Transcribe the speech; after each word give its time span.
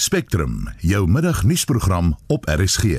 Spectrum, 0.00 0.68
jou 0.78 1.08
middagnuusprogram 1.10 2.16
op 2.26 2.44
RSG. 2.46 2.84
In 2.84 2.92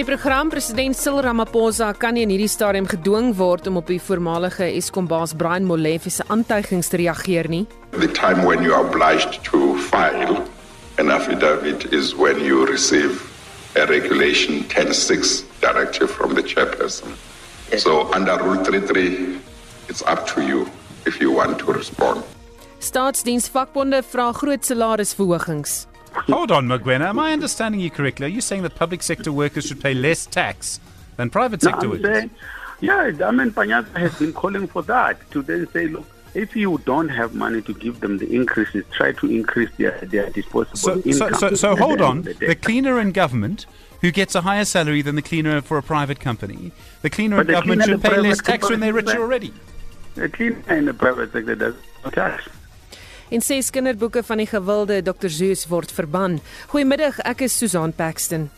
die 0.00 0.04
program 0.04 0.48
president 0.48 0.96
Cyril 0.96 1.20
Ramaphosa 1.20 1.92
kan 1.92 2.16
nie 2.16 2.24
in 2.24 2.32
hierdie 2.32 2.48
stadium 2.48 2.88
gedwing 2.88 3.34
word 3.36 3.68
om 3.68 3.76
op 3.76 3.92
die 3.92 4.00
voormalige 4.00 4.64
Eskom 4.78 5.04
baas 5.10 5.34
Brian 5.36 5.68
Molefe 5.68 6.08
se 6.10 6.24
aantuigings 6.32 6.88
te 6.88 7.02
reageer 7.02 7.50
nie. 7.52 7.66
The 8.00 8.08
time 8.08 8.48
when 8.48 8.64
you 8.64 8.72
are 8.72 8.88
obliged 8.88 9.44
to 9.50 9.76
file 9.90 10.40
an 10.96 11.12
affidavit 11.12 11.84
is 11.92 12.14
when 12.16 12.40
you 12.40 12.64
receive 12.64 13.20
a 13.76 13.84
regulation 13.84 14.64
106 14.72 15.45
directive 15.70 16.10
from 16.18 16.34
the 16.38 16.42
chairperson. 16.52 17.10
So 17.84 17.92
under 18.12 18.36
rule 18.44 18.62
33 18.64 19.38
it's 19.88 20.02
up 20.02 20.26
to 20.32 20.40
you 20.50 20.58
if 21.10 21.20
you 21.20 21.30
want 21.32 21.58
to 21.64 21.66
respond. 21.80 22.22
Staatsdiensvakbonde 22.80 23.98
vra 24.12 24.32
groot 24.40 24.62
salarisverhogings. 24.62 25.86
Hold 26.28 26.50
on, 26.50 26.66
Magwena. 26.66 27.06
Am 27.12 27.18
I 27.18 27.32
understanding 27.32 27.80
you 27.80 27.90
correctly? 27.90 28.26
Are 28.26 28.34
you 28.38 28.40
saying 28.40 28.62
that 28.62 28.74
public 28.74 29.02
sector 29.02 29.32
workers 29.32 29.66
should 29.66 29.80
pay 29.82 29.94
less 29.94 30.26
tax 30.26 30.80
than 31.16 31.30
private 31.30 31.62
No, 31.62 31.70
sector 31.70 31.86
I'm 31.86 31.90
workers? 31.92 32.06
saying, 32.16 32.30
yeah, 32.80 33.26
I 33.28 33.30
mean, 33.38 33.50
Panyas 33.58 33.86
has 33.96 34.14
been 34.18 34.32
calling 34.32 34.66
for 34.66 34.82
that 34.82 35.14
to 35.32 35.42
then 35.42 35.66
say, 35.72 35.88
look, 35.88 36.06
if 36.34 36.54
you 36.56 36.78
don't 36.84 37.08
have 37.08 37.34
money 37.34 37.60
to 37.62 37.74
give 37.74 38.00
them 38.00 38.18
the 38.18 38.28
increases, 38.40 38.84
try 38.98 39.12
to 39.12 39.26
increase 39.40 39.70
their, 39.78 39.98
their 40.14 40.30
disposable 40.30 40.76
So, 40.76 41.00
so, 41.00 41.26
income. 41.26 41.34
so, 41.42 41.54
so 41.54 41.72
At 41.72 41.78
hold 41.78 42.00
on. 42.00 42.22
the. 42.22 42.34
The 42.34 42.54
cleaner 42.54 42.98
in 43.00 43.12
government 43.12 43.66
who 44.00 44.10
gets 44.10 44.34
a 44.34 44.40
higher 44.42 44.64
salary 44.64 45.02
than 45.02 45.14
the 45.16 45.22
cleaner 45.22 45.60
for 45.60 45.78
a 45.78 45.82
private 45.82 46.20
company, 46.20 46.72
the 47.02 47.10
cleaner 47.10 47.36
But 47.36 47.42
in 47.42 47.46
the 47.46 47.52
government 47.52 47.82
cleaner 47.82 48.00
should 48.00 48.10
pay 48.10 48.20
less 48.20 48.40
tax 48.40 48.70
when 48.70 48.80
they're 48.80 48.92
richer 48.92 49.20
already. 49.20 49.52
The 50.14 50.28
cleaner 50.28 50.62
in 50.68 50.84
the 50.84 50.94
private 50.94 51.32
sector 51.32 51.54
does 51.54 51.74
not 52.04 52.12
tax. 52.14 52.48
En 53.28 53.42
ses 53.42 53.70
kinderboeke 53.70 54.22
van 54.22 54.38
die 54.38 54.46
gewilde 54.46 55.02
Dr 55.02 55.28
Zeus 55.28 55.66
word 55.66 55.92
verban. 55.92 56.40
Goeiemiddag, 56.70 57.18
ek 57.26 57.40
is 57.40 57.56
Susan 57.58 57.92
Paxton. 57.92 58.50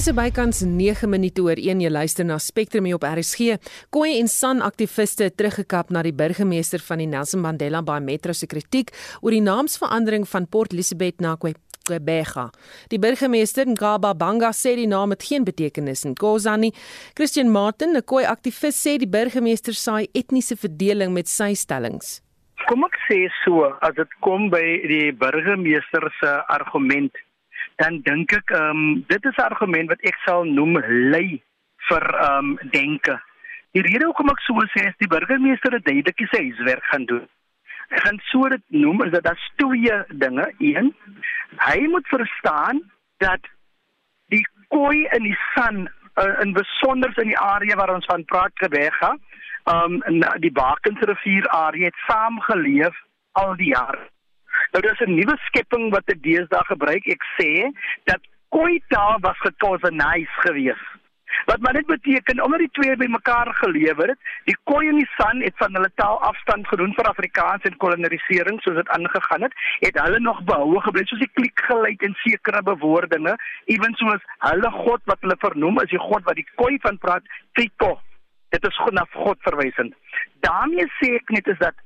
Dis 0.00 0.14
bykans 0.16 0.62
9 0.64 1.10
minute 1.12 1.42
oor 1.44 1.58
1 1.60 1.82
jy 1.84 1.88
luister 1.92 2.24
na 2.24 2.38
Spectrum 2.40 2.86
hier 2.88 2.96
op 2.96 3.02
RSG. 3.04 3.58
Koi 3.92 4.14
en 4.16 4.30
San 4.32 4.62
aktiviste 4.64 5.26
teruggekap 5.28 5.90
na 5.92 6.00
die 6.00 6.14
burgemeester 6.16 6.80
van 6.86 7.02
die 7.02 7.08
Nelson 7.10 7.42
Mandela 7.44 7.82
Bay 7.84 8.00
Metro 8.00 8.32
se 8.32 8.48
kritiek 8.48 8.94
oor 9.20 9.36
die 9.36 9.42
naamsverandering 9.44 10.24
van 10.32 10.48
Port 10.48 10.72
Elizabeth 10.72 11.20
na 11.20 11.34
Kwebega. 11.36 12.46
Die 12.88 13.02
burgemeester 13.02 13.68
Ngaba 13.68 14.14
Banga 14.16 14.54
sê 14.56 14.72
die 14.80 14.88
naam 14.88 15.12
het 15.12 15.28
geen 15.28 15.44
betekenis 15.44 16.06
in 16.08 16.16
Khoza 16.16 16.56
nie. 16.56 16.72
Christian 17.12 17.52
Martin, 17.52 17.92
'n 17.92 18.00
Koi 18.00 18.24
aktivis 18.24 18.80
sê 18.80 18.96
die 18.96 19.12
burgemeester 19.18 19.74
saai 19.74 20.08
etniese 20.14 20.56
verdeling 20.56 21.12
met 21.12 21.28
sy 21.28 21.52
stellings. 21.52 22.22
Kom 22.68 22.84
ek 22.84 22.96
sê 23.04 23.28
so, 23.44 23.68
as 23.82 23.94
dit 23.96 24.08
kom 24.20 24.48
by 24.48 24.64
die 24.88 25.12
burgemeester 25.12 26.08
se 26.20 26.30
argument, 26.48 27.12
dan 27.80 28.00
dink 28.04 28.32
ek 28.36 28.52
ehm 28.52 28.70
um, 28.70 29.04
dit 29.08 29.24
is 29.24 29.36
'n 29.36 29.48
argument 29.48 29.88
wat 29.88 30.02
ek 30.10 30.16
sal 30.26 30.44
noem 30.44 30.78
lei 31.12 31.42
vir 31.88 32.04
ehm 32.14 32.50
um, 32.52 32.70
denke. 32.76 33.16
Die 33.72 33.82
rede 33.86 34.04
hoekom 34.04 34.30
ek 34.32 34.42
so 34.44 34.64
sê 34.74 34.88
is 34.88 34.98
die 34.98 35.12
burgemeester 35.14 35.72
het 35.72 35.84
duidelik 35.84 36.26
sy 36.32 36.42
huiswerk 36.48 36.84
gaan 36.92 37.06
doen. 37.12 37.26
Ek 37.88 38.02
gaan 38.06 38.20
so 38.30 38.48
dit 38.48 38.64
noem 38.68 39.02
is 39.04 39.12
dat 39.14 39.24
daar 39.24 39.40
twee 39.56 39.96
dinge. 40.24 40.46
Een, 40.58 40.94
hy 41.68 41.78
moet 41.94 42.06
verstaan 42.08 42.82
dat 43.18 43.48
die 44.34 44.46
koei 44.68 45.06
in 45.16 45.22
die 45.22 45.38
san 45.54 45.88
uh, 45.88 46.40
in 46.44 46.52
besonder 46.52 47.12
in 47.22 47.32
die 47.32 47.38
area 47.38 47.76
waar 47.76 47.94
ons 47.94 48.06
van 48.06 48.24
praat 48.24 48.54
Gebega, 48.54 49.16
um 49.74 50.02
in 50.10 50.22
die 50.44 50.52
Bakensrivier 50.52 51.48
area 51.48 51.90
het 51.90 52.06
saamgeleef 52.06 52.96
al 53.32 53.56
die 53.56 53.72
jare. 53.74 54.08
Nou 54.72 54.82
dis 54.82 55.00
'n 55.06 55.14
nuwe 55.14 55.36
skepping 55.46 55.90
wat 55.90 56.06
ek 56.14 56.22
deesdae 56.22 56.64
gebruik. 56.64 57.06
Ek 57.06 57.22
sê 57.38 57.70
dat 58.04 58.20
koei 58.48 58.82
taal 58.88 59.18
was 59.20 59.38
gekoloniseer 59.38 60.28
gewees. 60.46 60.82
Wat 61.46 61.60
maar 61.60 61.72
dit 61.72 61.86
beteken 61.86 62.42
omdat 62.42 62.58
die 62.58 62.70
twee 62.72 62.96
bymekaar 62.96 63.54
gelewer 63.54 64.08
het, 64.08 64.18
die 64.44 64.56
Khoi 64.64 64.88
en 64.88 64.98
die 64.98 65.10
San 65.16 65.40
het 65.40 65.54
van 65.56 65.74
hulle 65.74 65.90
taal 65.94 66.20
afstand 66.20 66.68
gedoen 66.68 66.94
vir 66.94 67.08
Afrikaans 67.08 67.62
en 67.62 67.76
kolonisering 67.76 68.60
soos 68.60 68.74
dit 68.74 68.88
aangegaan 68.88 69.42
het, 69.46 69.54
het 69.78 70.00
hulle 70.02 70.20
nog 70.20 70.42
behoue 70.44 70.80
gebly 70.80 71.04
soos 71.04 71.22
die 71.22 71.30
kliekgeluid 71.34 72.02
en 72.02 72.14
sekere 72.24 72.62
bewoordinge, 72.62 73.36
ewensoos 73.64 74.22
hulle 74.38 74.70
god 74.70 75.02
wat 75.04 75.20
hulle 75.20 75.36
vernoem 75.38 75.80
is 75.80 75.90
die 75.94 76.04
god 76.10 76.24
wat 76.24 76.34
die 76.34 76.48
Khoi 76.54 76.78
van 76.82 76.98
praat, 76.98 77.22
Tiko. 77.52 78.00
Dit 78.50 78.64
is 78.66 78.80
na 78.90 79.06
God 79.12 79.38
verwysend. 79.40 79.94
daarmee 80.40 80.86
sê 80.98 81.14
ek 81.14 81.30
net 81.36 81.46
is 81.52 81.58
dat 81.58 81.76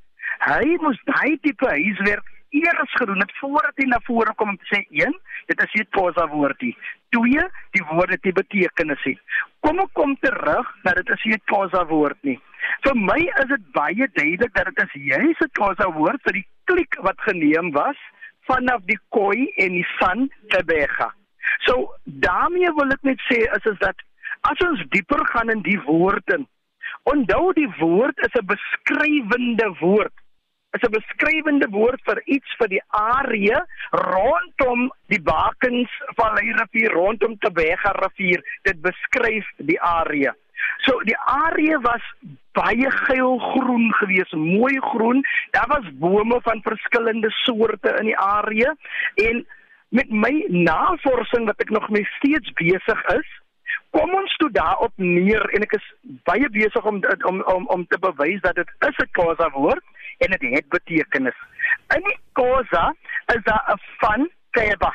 hy 0.46 0.76
moes 0.82 1.00
daai 1.08 1.36
tipe 1.42 1.68
huiswerk 1.68 2.33
eers 2.60 2.94
gedoen 2.98 3.20
het 3.22 3.32
voordat 3.40 3.80
hy 3.80 3.86
na 3.90 4.00
vore 4.06 4.34
kom 4.38 4.52
om 4.52 4.58
te 4.60 4.70
sê 4.70 4.80
een, 5.02 5.14
dit 5.50 5.62
is 5.64 5.74
nie 5.74 5.84
'n 5.84 5.94
posa 5.96 6.26
woordie. 6.28 6.76
Twee, 7.16 7.42
die 7.76 7.84
woord 7.90 8.10
het 8.10 8.24
nie 8.24 8.32
betekenis 8.32 9.04
nie. 9.04 9.18
Kom 9.60 9.78
ek 9.78 9.92
kom 9.92 10.16
terug 10.20 10.66
dat 10.82 10.96
dit 10.96 11.08
is 11.16 11.24
nie 11.24 11.34
'n 11.34 11.48
posa 11.52 11.84
woord 11.86 12.18
nie. 12.22 12.40
Vir 12.84 12.96
my 12.96 13.20
is 13.42 13.48
dit 13.48 13.72
baie 13.72 14.08
duidelik 14.12 14.54
dat 14.54 14.64
dit 14.64 14.84
is 14.84 14.92
juis 14.92 15.38
'n 15.40 15.50
posa 15.52 15.90
woord 15.90 16.20
vir 16.22 16.32
die 16.32 16.46
klik 16.64 16.94
wat 17.00 17.20
geneem 17.20 17.70
was 17.72 17.96
vanaf 18.46 18.80
die 18.84 18.98
koi 19.08 19.52
en 19.56 19.72
die 19.72 19.86
san 19.98 20.30
Tebega. 20.48 21.12
So 21.66 21.94
daarmee 22.04 22.72
wil 22.74 22.90
ek 22.92 23.02
net 23.02 23.20
sê 23.30 23.38
is 23.56 23.64
is 23.72 23.78
dat 23.78 23.96
as 24.40 24.58
ons 24.68 24.84
dieper 24.88 25.26
gaan 25.26 25.50
in 25.50 25.62
die 25.62 25.80
woorde 25.80 26.46
Onthou 27.04 27.52
die 27.52 27.68
woord 27.78 28.18
is 28.26 28.34
'n 28.40 28.46
beskrywende 28.46 29.68
woord. 29.80 30.14
Is 30.74 30.82
'n 30.82 30.90
beskrywende 30.90 31.68
woord 31.70 32.00
vir 32.04 32.20
iets 32.26 32.54
vir 32.58 32.68
die 32.68 32.82
area 32.90 33.66
rondom 33.90 34.90
die 35.06 35.22
Bakens 35.22 35.90
Vallei 36.16 36.50
rivier, 36.58 36.90
rondom 36.92 37.38
Tebega 37.38 37.92
rivier. 38.02 38.42
Dit 38.62 38.82
beskryf 38.82 39.46
die 39.58 39.80
area. 39.80 40.34
So 40.82 40.98
die 41.06 41.18
area 41.18 41.78
was 41.80 42.02
baie 42.58 42.90
geelgroen 42.90 43.92
geweest, 44.00 44.32
mooi 44.32 44.74
groen. 44.80 45.22
Daar 45.50 45.68
was 45.68 45.86
bome 45.98 46.40
van 46.42 46.62
verskillende 46.62 47.30
soorte 47.30 47.96
in 48.00 48.10
die 48.10 48.18
area 48.18 48.74
en 49.14 49.46
met 49.88 50.10
my 50.10 50.44
navorsing 50.48 51.46
wat 51.46 51.60
ek 51.62 51.70
nog 51.70 51.88
mee 51.88 52.06
steeds 52.18 52.50
besig 52.58 53.00
is, 53.14 53.28
kom 53.94 54.14
ons 54.14 54.36
toe 54.42 54.50
daarop 54.50 54.92
neer 54.96 55.44
en 55.54 55.62
ek 55.66 55.76
is 55.78 55.88
baie 56.26 56.48
besig 56.50 56.86
om 56.90 56.98
om 57.30 57.42
om 57.54 57.66
om 57.74 57.86
te 57.86 57.98
bewys 58.02 58.42
dat 58.42 58.58
dit 58.58 58.70
is 58.88 58.98
'n 59.04 59.12
Khoza 59.12 59.50
woord 59.54 59.84
en 60.18 60.30
dit 60.30 60.54
het 60.54 60.68
betekenis. 60.68 61.38
In 61.96 62.02
die 62.02 62.18
Khoza 62.32 62.94
is 63.26 63.42
daar 63.42 63.64
'n 63.72 63.80
van 63.98 64.30
Keba. 64.50 64.94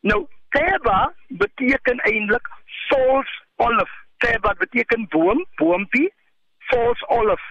Nou 0.00 0.26
Keba 0.48 1.12
beteken 1.28 1.98
eintlik 1.98 2.48
false 2.88 3.42
olive. 3.56 3.96
Keba 4.16 4.54
beteken 4.58 5.06
boom, 5.08 5.46
boompie, 5.54 6.12
false 6.58 7.08
olive. 7.08 7.46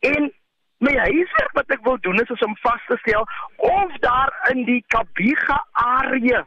En 0.00 0.32
my 0.78 0.96
huiswerk 0.96 1.52
wat 1.52 1.66
ek 1.66 1.84
wil 1.84 2.00
doen 2.00 2.20
is, 2.20 2.28
is 2.28 2.42
om 2.42 2.56
vas 2.56 2.82
te 2.86 2.96
stel 2.96 3.26
of 3.56 3.96
daar 3.98 4.50
in 4.52 4.64
die 4.64 4.84
Kabiga 4.86 5.66
area 5.72 6.46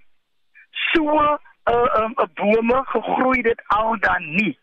so 0.69 1.04
'n 1.04 1.40
uh, 1.72 2.04
um, 2.04 2.14
'n 2.16 2.31
bome 2.34 2.84
gegroei 2.86 3.42
dit 3.42 3.62
al 3.68 4.00
dan 4.00 4.30
nie. 4.36 4.59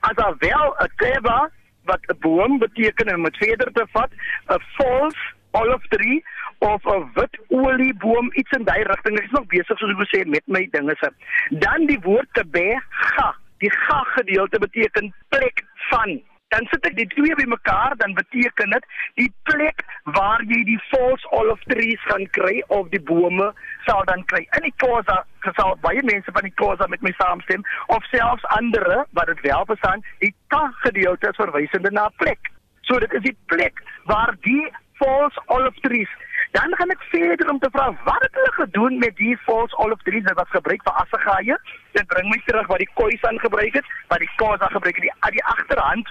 As 0.00 0.14
daar 0.14 0.36
wel 0.38 0.76
'n 0.78 0.92
teba 0.96 1.50
wat 1.86 2.02
'n 2.06 2.18
boom 2.20 2.58
beteken 2.58 3.06
en 3.06 3.20
met 3.20 3.36
verder 3.36 3.72
te 3.72 3.86
vat, 3.92 4.10
'n 4.48 4.62
false 4.76 5.22
olive 5.50 5.88
tree 5.88 6.24
of 6.58 6.84
'n 6.84 7.10
wit 7.14 7.38
olieboom 7.48 8.30
iets 8.32 8.50
in 8.50 8.64
daai 8.64 8.82
rigting. 8.82 9.18
Ek 9.18 9.24
is 9.24 9.30
nog 9.38 9.46
besig 9.46 9.78
soos 9.78 9.90
ek 9.90 10.00
wou 10.02 10.08
sê 10.12 10.24
met 10.26 10.46
my 10.46 10.68
dinge 10.70 10.96
se. 11.00 11.10
Dan 11.48 11.86
die 11.86 12.00
woord 12.00 12.28
tebega. 12.32 13.28
Die 13.58 13.70
ga 13.70 14.00
gedeelte 14.02 14.58
beteken 14.58 15.14
plek 15.28 15.64
van 15.90 16.20
dan 16.54 16.66
sit 16.70 16.86
ek 16.86 16.96
die 16.96 17.08
twee 17.14 17.34
bymekaar 17.38 17.96
dan 18.02 18.14
beteken 18.14 18.70
dit 18.70 18.84
die 19.20 19.30
plek 19.50 19.82
waar 20.16 20.42
jy 20.46 20.62
die 20.68 20.78
false 20.90 21.30
olive 21.38 21.70
trees 21.72 22.02
gaan 22.10 22.26
kry 22.38 22.60
of 22.78 22.90
die 22.94 23.02
bome 23.10 23.48
sal 23.86 24.04
dan 24.10 24.22
kry. 24.30 24.44
In 24.58 24.68
die 24.68 24.74
Khoza 24.82 25.22
sal 25.58 25.74
baie 25.82 26.02
mense 26.06 26.32
van 26.36 26.46
die 26.46 26.54
Khoza 26.60 26.86
met 26.92 27.02
my 27.02 27.12
saamstem 27.18 27.66
of 27.94 28.06
selfs 28.12 28.46
ander 28.58 28.86
wat 29.18 29.32
dit 29.32 29.42
wel 29.48 29.66
verstaan 29.70 30.04
die 30.22 30.34
ta 30.54 30.62
gedeelte 30.84 31.32
is 31.32 31.42
verwysende 31.42 31.90
na 31.90 32.06
'n 32.06 32.18
plek. 32.22 32.52
So 32.82 32.98
dit 32.98 33.12
is 33.12 33.22
die 33.22 33.38
plek 33.46 33.82
waar 34.04 34.34
die 34.40 34.66
false 35.02 35.42
olive 35.46 35.80
trees 35.80 36.12
dan 36.56 36.76
gaan 36.76 36.90
ek 36.94 37.02
verder 37.12 37.50
om 37.52 37.58
te 37.58 37.68
vra 37.72 37.86
wat 38.04 38.22
het 38.24 38.34
hulle 38.38 38.52
gedoen 38.52 38.98
met 38.98 39.16
die 39.16 39.36
false 39.46 39.76
olive 39.76 40.02
trees? 40.08 40.32
Wat 40.40 40.48
gebruik 40.48 40.82
vir 40.88 41.00
assegaaie. 41.02 41.56
Dit 41.96 42.06
bring 42.12 42.28
my 42.32 42.40
terug 42.46 42.70
wat 42.72 42.82
die 42.84 42.92
Khoisan 42.94 43.38
gebruik 43.44 43.74
het 43.80 43.90
wat 44.12 44.22
die 44.24 44.30
Khoza 44.36 44.68
gebruik 44.76 44.96
het 45.00 45.06
die 45.08 45.34
die 45.36 45.44
agterhand 45.44 46.08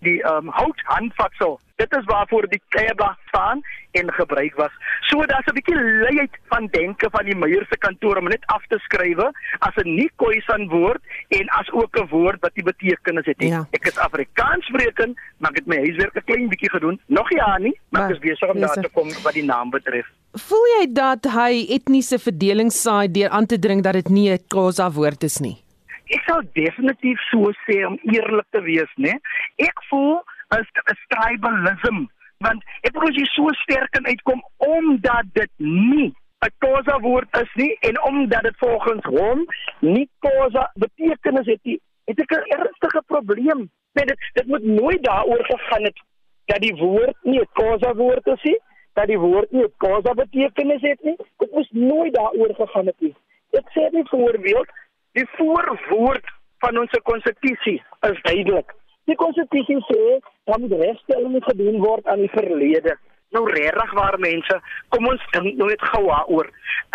die 0.00 0.20
um, 0.24 0.48
hout 0.48 0.80
handvatsel. 0.84 1.58
Dit 1.80 1.92
is 1.96 2.04
waarvoor 2.04 2.46
die 2.52 2.60
Kebla 2.68 3.16
staan 3.28 3.60
en 3.96 4.12
gebruik 4.12 4.54
was. 4.56 4.72
So 5.08 5.24
daar's 5.26 5.46
'n 5.48 5.56
bietjie 5.58 5.76
leiheid 5.76 6.34
van 6.52 6.66
denke 6.66 7.08
van 7.10 7.24
die 7.24 7.36
Meyer 7.36 7.66
se 7.68 7.78
kantoor 7.78 8.16
om 8.16 8.28
net 8.28 8.44
af 8.46 8.64
te 8.68 8.78
skrywe 8.78 9.32
as 9.58 9.76
'n 9.76 9.94
nie 9.94 10.10
Khoisan 10.16 10.68
woord 10.68 11.02
en 11.28 11.48
as 11.48 11.70
ook 11.72 11.96
'n 11.96 12.08
woord 12.08 12.40
wat 12.40 12.54
die 12.54 12.64
betekenis 12.64 13.26
het. 13.26 13.36
Ja. 13.38 13.66
Ek 13.70 13.86
is 13.86 13.98
Afrikaans 13.98 14.66
spreekend, 14.66 15.18
maar 15.38 15.50
ek 15.50 15.56
het 15.56 15.66
my 15.66 15.76
huiswerk 15.76 16.16
'n 16.16 16.24
klein 16.24 16.48
bietjie 16.48 16.70
gedoen. 16.70 17.00
Nog 17.06 17.30
ja 17.30 17.58
nie, 17.58 17.80
maar 17.88 18.04
ek 18.04 18.10
is 18.10 18.18
besig 18.18 18.48
om 18.48 18.60
daar 18.60 18.80
te 18.80 18.88
kom 18.92 19.08
wat 19.22 19.32
die 19.32 19.44
naam 19.44 19.70
betref. 19.70 20.06
Voel 20.32 20.66
jy 20.80 20.92
dat 20.92 21.24
hy 21.24 21.66
etniese 21.68 22.18
verdeling 22.18 22.72
saai 22.72 23.10
deur 23.10 23.28
aan 23.28 23.46
te 23.46 23.58
dring 23.58 23.82
dat 23.82 23.92
dit 23.92 24.08
nie 24.08 24.30
'n 24.30 24.38
Khoza 24.48 24.90
woord 24.90 25.22
is 25.22 25.38
nie? 25.38 25.56
Ek 26.16 26.22
sal 26.26 26.42
definitief 26.54 27.18
so 27.30 27.52
sê 27.66 27.84
om 27.86 27.98
eerlik 28.12 28.46
te 28.50 28.62
wees, 28.62 28.92
né? 28.96 29.14
Ek 29.58 29.84
voel 29.90 30.22
as 30.50 30.66
'n 30.66 30.98
tribalism 31.12 32.06
want 32.44 32.62
ek 32.88 32.96
as 32.96 33.16
jy 33.16 33.26
so 33.34 33.52
sterk 33.62 33.90
kan 33.92 34.06
uitkom 34.06 34.40
omdat 34.58 35.28
dit 35.34 35.52
nie 35.58 36.12
'n 36.46 36.52
Khoza 36.58 36.96
woord 37.00 37.36
is 37.42 37.52
nie 37.54 37.76
en 37.88 38.02
omdat 38.08 38.42
dit 38.42 38.56
volgens 38.58 39.04
hom 39.04 39.44
nie 39.80 40.08
Khoza 40.24 40.70
betekenis 40.74 41.46
het 41.46 41.60
nie, 41.64 41.80
het 42.08 42.20
ek 42.20 42.32
'n 42.36 42.50
ernstige 42.56 43.02
probleem. 43.06 43.70
Nee, 43.94 44.06
dit 44.06 44.18
dit 44.32 44.46
moet 44.46 44.64
nooit 44.64 45.02
daaroor 45.04 45.44
gegaan 45.44 45.84
het 45.84 45.98
dat 46.46 46.60
die 46.60 46.74
woord 46.74 47.16
nie 47.22 47.40
'n 47.40 47.50
Khoza 47.52 47.94
woord 47.94 48.26
is 48.26 48.42
nie, 48.42 48.58
dat 48.94 49.06
die 49.06 49.18
woord 49.18 49.50
nie 49.52 49.64
'n 49.64 49.74
Khoza 49.76 50.14
betekenis 50.14 50.80
het 50.80 51.02
nie. 51.02 51.16
Dit 51.38 51.52
moes 51.52 51.70
nooit 51.70 52.14
daaroor 52.14 52.54
gegaan 52.54 52.86
het 52.86 53.00
nie. 53.00 53.14
Ek 53.50 53.66
sê 53.74 53.90
net 53.92 54.08
voorbeeld 54.08 54.68
Die 55.18 55.26
voorwoord 55.36 56.26
van 56.62 56.78
ons 56.78 56.92
konstitusie 57.02 57.82
is 58.06 58.18
duidelik. 58.22 58.74
Die 59.10 59.16
konstitusie 59.18 59.80
sê 59.88 60.02
dat 60.46 60.60
moet 60.62 60.76
regstelling 60.82 61.40
gedoen 61.44 61.80
word 61.82 62.06
aan 62.06 62.22
die 62.22 62.30
verlede. 62.30 62.94
Nou 63.34 63.42
regtig 63.50 63.92
waar 63.98 64.18
mense, 64.22 64.58
kom 64.94 65.08
ons 65.10 65.24
dink 65.34 65.58
nou 65.58 65.68
net 65.70 65.82
gou 65.92 66.04
daaroor. 66.06 66.46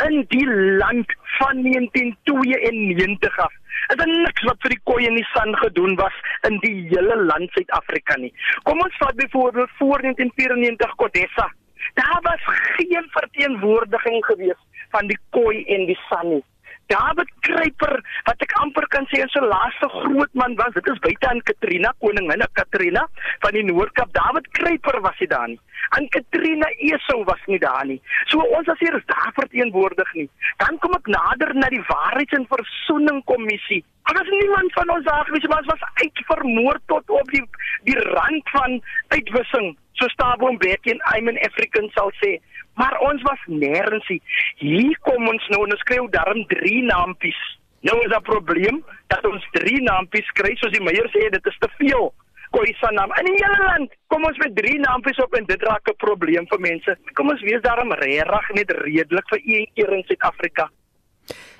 In 0.05 0.23
die 0.31 0.47
land 0.79 1.11
van 1.39 1.61
1992 1.67 3.37
af 3.47 3.59
is 3.91 3.99
daar 3.99 4.07
niks 4.07 4.47
wat 4.47 4.63
vir 4.63 4.75
die 4.77 4.81
koei 4.87 5.03
en 5.09 5.19
die 5.19 5.27
san 5.33 5.51
gedoen 5.65 5.99
was 5.99 6.15
in 6.47 6.57
die 6.63 6.87
hele 6.93 7.19
land 7.27 7.51
Suid-Afrika 7.51 8.19
nie. 8.23 8.31
Kom 8.63 8.79
ons 8.87 8.97
vat 9.03 9.15
byvoorbeeld 9.19 9.77
voor 9.81 10.07
1994 10.07 10.95
Kodessa. 11.03 11.51
Daar 11.99 12.19
was 12.31 12.49
geen 12.79 13.07
verteenwoordiging 13.19 14.25
gewees 14.25 14.61
van 14.95 15.07
die 15.11 15.19
koei 15.35 15.63
en 15.75 15.89
die 15.91 15.99
san 16.07 16.29
nie. 16.37 16.43
David 16.91 17.29
Kruiper 17.45 17.93
wat 18.27 18.41
ek 18.45 18.53
amper 18.61 18.85
kan 18.93 19.07
sê 19.11 19.23
so 19.33 19.41
laaste 19.45 19.89
groot 19.93 20.33
man 20.33 20.55
was. 20.59 20.73
Dit 20.77 20.89
is 20.93 21.01
buite 21.05 21.29
aan 21.29 21.41
Katrina, 21.49 21.93
koningin 22.03 22.43
Katrina 22.59 23.05
van 23.45 23.57
die 23.57 23.63
Noord-Kaap. 23.65 24.13
David 24.13 24.49
Kruiper 24.57 25.01
was 25.05 25.17
hy 25.19 25.29
daar 25.31 25.47
nie. 25.53 25.59
En 25.97 26.07
Katrina 26.13 26.69
Esau 26.89 27.23
was 27.29 27.41
nie 27.51 27.59
daar 27.59 27.85
nie. 27.85 28.01
So 28.31 28.43
ons 28.57 28.69
as 28.69 28.79
hier 28.79 28.95
is 28.97 29.05
daar 29.11 29.33
verteenwoordig 29.39 30.13
nie. 30.13 30.29
Dan 30.61 30.79
kom 30.83 30.95
ek 30.97 31.09
nader 31.17 31.53
na 31.55 31.69
die 31.73 31.83
Waarheids- 31.89 32.37
en 32.37 32.47
Versoeningskommissie. 32.49 33.83
Daar 34.05 34.19
was 34.21 34.29
niemand 34.29 34.73
van 34.73 34.89
ons 34.95 35.05
daar 35.05 35.25
gewees, 35.25 35.47
maar 35.49 35.63
ons 35.63 35.73
was 35.73 35.89
uitvermoor 36.03 36.79
tot 36.85 37.09
op 37.09 37.31
die 37.33 37.43
die 37.83 37.99
rand 37.99 38.49
van 38.49 38.81
uitwissing. 39.07 39.75
So 39.93 40.07
Stabo 40.07 40.51
Mbeki 40.51 40.91
en 40.91 41.01
Iman 41.17 41.37
African 41.47 41.89
sal 41.93 42.11
sê 42.21 42.37
maar 42.75 42.97
ons 42.99 43.21
was 43.21 43.41
nêrens 43.47 44.07
nie. 44.09 44.21
Hier 44.57 44.97
kom 45.07 45.27
ons 45.27 45.47
nou 45.53 45.63
en 45.65 45.75
ons 45.75 45.83
skryf 45.85 46.09
darm 46.15 46.45
drie 46.51 46.83
naampies. 46.83 47.41
Nou 47.87 47.97
is 48.05 48.15
'n 48.17 48.21
probleem 48.21 48.83
dat 49.07 49.25
ons 49.25 49.43
drie 49.51 49.81
naampies 49.81 50.29
kry 50.33 50.55
soos 50.55 50.71
die 50.71 50.83
meier 50.83 51.09
sê 51.13 51.29
dit 51.29 51.45
is 51.45 51.57
te 51.59 51.69
veel. 51.77 52.13
Khoisan 52.51 52.93
naam 52.93 53.11
in 53.19 53.25
die 53.25 53.43
hele 53.43 53.63
land. 53.65 53.91
Kom 54.07 54.23
ons 54.23 54.37
met 54.37 54.55
drie 54.55 54.79
naampies 54.79 55.17
op 55.23 55.33
en 55.33 55.45
dit 55.45 55.61
raak 55.61 55.87
'n 55.89 55.95
probleem 55.97 56.47
vir 56.47 56.59
mense. 56.59 56.97
Kom 57.13 57.29
ons 57.29 57.41
wees 57.41 57.61
daarom 57.61 57.91
regtig 57.91 58.49
net 58.53 58.71
redelik 58.71 59.27
vir 59.29 59.41
een 59.43 59.67
keer 59.73 59.93
in 59.93 60.03
Suid-Afrika. 60.03 60.69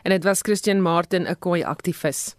En 0.03 0.11
dit 0.11 0.23
was 0.23 0.41
Christian 0.41 0.81
Martin, 0.81 1.27
'n 1.27 1.39
Khoi 1.39 1.63
aktivis. 1.63 2.35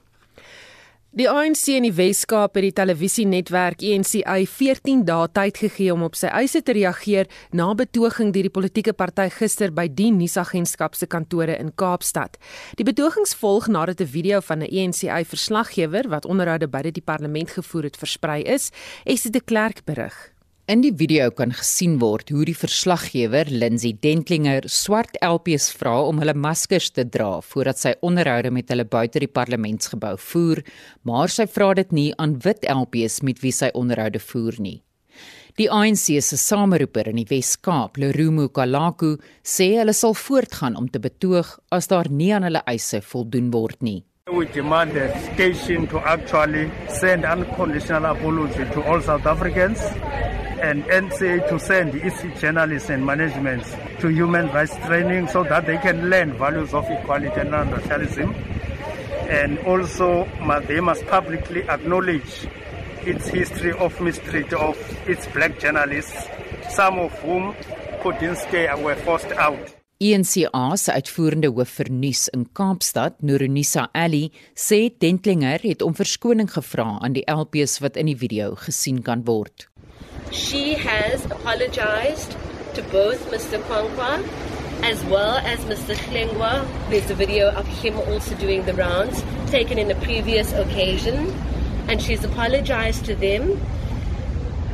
Die 1.16 1.30
ANC 1.32 1.70
in 1.72 1.86
die 1.86 1.94
Wes-Kaap 1.96 2.58
het 2.58 2.64
die 2.66 2.74
televisienetwerk 2.76 3.80
ENCA 3.88 4.34
14 4.52 4.98
dae 5.08 5.30
tyd 5.32 5.56
gegee 5.62 5.94
om 5.94 6.04
op 6.04 6.18
sy 6.20 6.28
eise 6.28 6.60
te 6.60 6.74
reageer 6.76 7.30
na 7.56 7.70
betoging 7.78 8.34
deur 8.34 8.44
die 8.44 8.52
politieke 8.52 8.92
party 8.92 9.30
gister 9.38 9.72
by 9.72 9.86
die 9.88 10.10
nuusagentskap 10.12 10.92
se 10.92 11.08
kantore 11.08 11.56
in 11.56 11.72
Kaapstad. 11.72 12.36
Die 12.76 12.84
betogings 12.84 13.32
volg 13.32 13.72
nadat 13.72 14.04
'n 14.04 14.12
video 14.12 14.44
van 14.44 14.60
'n 14.60 14.68
ENCA-verslaggewer 14.68 16.12
wat 16.12 16.28
onderhoude 16.28 16.68
by 16.68 16.82
die 16.92 17.00
parlement 17.00 17.50
gevoer 17.50 17.84
het 17.84 17.96
versprei 17.96 18.42
is, 18.42 18.70
Esie 19.06 19.30
de 19.30 19.40
Klerk 19.40 19.86
berig. 19.86 20.35
In 20.66 20.80
die 20.82 20.90
video 20.98 21.28
kan 21.30 21.52
gesien 21.54 21.92
word 22.02 22.32
hoe 22.34 22.42
die 22.48 22.56
verslaggewer 22.58 23.46
Lindsay 23.46 23.92
Dentlinger 24.02 24.64
swart 24.66 25.14
LPs 25.22 25.68
vra 25.78 25.92
om 26.08 26.18
hulle 26.18 26.32
maskers 26.34 26.88
te 26.90 27.04
dra 27.06 27.36
voordat 27.52 27.78
sy 27.78 27.92
onderhoude 28.08 28.50
met 28.50 28.72
hulle 28.74 28.82
buite 28.82 29.22
die 29.22 29.30
parlementsgebou 29.30 30.16
voer, 30.18 30.64
maar 31.06 31.30
sy 31.30 31.46
vra 31.46 31.68
dit 31.78 31.94
nie 31.94 32.08
aan 32.18 32.34
wit 32.42 32.66
LPs 32.66 33.20
met 33.22 33.44
wie 33.44 33.54
sy 33.54 33.70
onderhoude 33.78 34.18
voer 34.18 34.58
nie. 34.58 34.80
Die 35.54 35.70
ANC 35.70 36.18
se 36.18 36.34
sameroeper 36.34 37.12
in 37.12 37.22
die 37.22 37.28
Wes-Kaap, 37.30 38.02
Lerumo 38.02 38.48
Kalaku, 38.50 39.14
sê 39.46 39.76
hulle 39.76 39.94
sal 39.94 40.18
voortgaan 40.18 40.74
om 40.82 40.90
te 40.90 40.98
betoog 40.98 41.60
as 41.70 41.86
daar 41.94 42.10
nie 42.10 42.32
aan 42.34 42.50
hulle 42.50 42.66
eise 42.66 43.04
voldoen 43.06 43.54
word 43.54 43.86
nie. 43.86 44.00
We 44.32 44.46
demand 44.46 44.90
the 44.90 45.16
station 45.34 45.86
to 45.86 46.00
actually 46.00 46.68
send 46.88 47.24
unconditional 47.24 48.06
apology 48.06 48.64
to 48.64 48.82
all 48.82 49.00
South 49.00 49.24
Africans 49.24 49.78
and 49.80 50.82
NCA 50.86 51.48
to 51.48 51.60
send 51.60 51.94
its 51.94 52.40
journalists 52.40 52.90
and 52.90 53.06
management 53.06 53.62
to 54.00 54.08
human 54.08 54.48
rights 54.48 54.74
training 54.84 55.28
so 55.28 55.44
that 55.44 55.66
they 55.66 55.78
can 55.78 56.10
learn 56.10 56.36
values 56.36 56.74
of 56.74 56.90
equality 56.90 57.40
and 57.40 57.52
non-racialism. 57.52 58.34
And 59.30 59.60
also 59.60 60.24
they 60.66 60.80
must 60.80 61.06
publicly 61.06 61.62
acknowledge 61.68 62.48
its 63.04 63.28
history 63.28 63.74
of 63.74 64.00
mistreat 64.00 64.52
of 64.54 64.76
its 65.08 65.24
black 65.28 65.60
journalists, 65.60 66.26
some 66.70 66.98
of 66.98 67.12
whom 67.20 67.54
couldn't 68.02 68.38
stay 68.38 68.66
and 68.66 68.82
were 68.82 68.96
forced 68.96 69.30
out. 69.30 69.75
ENCA 69.96 70.76
se 70.76 70.92
uitvoerende 70.92 71.48
hoof 71.56 71.70
vir 71.78 71.88
nuus 71.88 72.26
in 72.36 72.42
Kaapstad, 72.52 73.14
Noronisa 73.24 73.86
Ali, 73.96 74.26
sê 74.52 74.90
Dentlinger 75.00 75.62
het 75.64 75.80
om 75.80 75.94
verskoning 75.96 76.50
gevra 76.52 76.98
aan 77.00 77.16
die 77.16 77.24
LPs 77.32 77.78
wat 77.80 77.96
in 77.96 78.10
die 78.10 78.18
video 78.20 78.50
gesien 78.60 79.00
kan 79.06 79.24
word. 79.24 79.64
She 80.32 80.76
has 80.76 81.24
apologized 81.32 82.36
to 82.76 82.84
both 82.92 83.24
Mr. 83.32 83.56
Kwankwa 83.70 84.20
as 84.84 85.02
well 85.08 85.40
as 85.40 85.64
Mr. 85.64 85.96
Klengwa. 86.04 86.68
There's 86.90 87.08
a 87.10 87.14
video 87.14 87.48
of 87.56 87.66
him 87.80 87.96
also 87.96 88.36
doing 88.36 88.66
the 88.66 88.74
rounds, 88.74 89.24
taken 89.50 89.78
in 89.78 89.90
a 89.90 89.98
previous 90.04 90.52
occasion, 90.52 91.32
and 91.88 92.02
she's 92.02 92.22
apologized 92.22 93.06
to 93.06 93.14
them. 93.14 93.58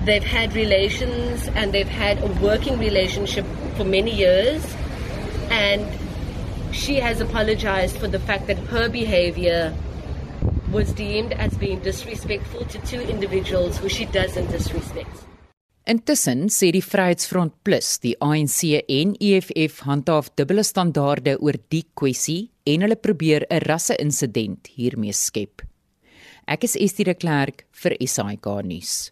They've 0.04 0.24
had 0.24 0.56
relations 0.56 1.46
and 1.54 1.72
they've 1.72 1.86
had 1.86 2.18
a 2.18 2.32
working 2.42 2.80
relationship 2.80 3.46
for 3.76 3.84
many 3.84 4.10
years, 4.10 4.66
and 5.52 5.84
she 6.72 6.96
has 6.96 7.20
apologized 7.20 7.98
for 7.98 8.08
the 8.08 8.18
fact 8.18 8.46
that 8.46 8.58
her 8.72 8.88
behavior 8.88 9.74
was 10.72 10.92
deemed 10.92 11.32
as 11.34 11.52
being 11.58 11.78
disrespectful 11.80 12.64
to 12.64 12.78
two 12.90 13.00
individuals 13.00 13.76
who 13.76 13.88
she 13.88 14.06
doesn't 14.06 14.50
disrespect. 14.50 15.12
Intussen 15.84 16.46
sê 16.48 16.70
die 16.70 16.80
Vryheidsfront 16.80 17.56
Plus, 17.66 17.98
die 17.98 18.14
ANC 18.22 18.84
en 18.86 19.16
EFF 19.18 19.80
handhaaf 19.88 20.30
dubbele 20.38 20.62
standaarde 20.64 21.34
oor 21.42 21.58
die 21.74 21.82
kwessie 21.98 22.52
en 22.64 22.86
hulle 22.86 22.96
probeer 22.96 23.44
'n 23.50 23.66
rasse-insident 23.66 24.70
hiermee 24.76 25.12
skep. 25.12 25.66
Ek 26.46 26.64
is 26.64 26.76
Estie 26.76 27.04
de 27.04 27.14
Klerk 27.14 27.66
vir 27.82 27.96
SAK 27.98 28.46
nuus. 28.62 29.10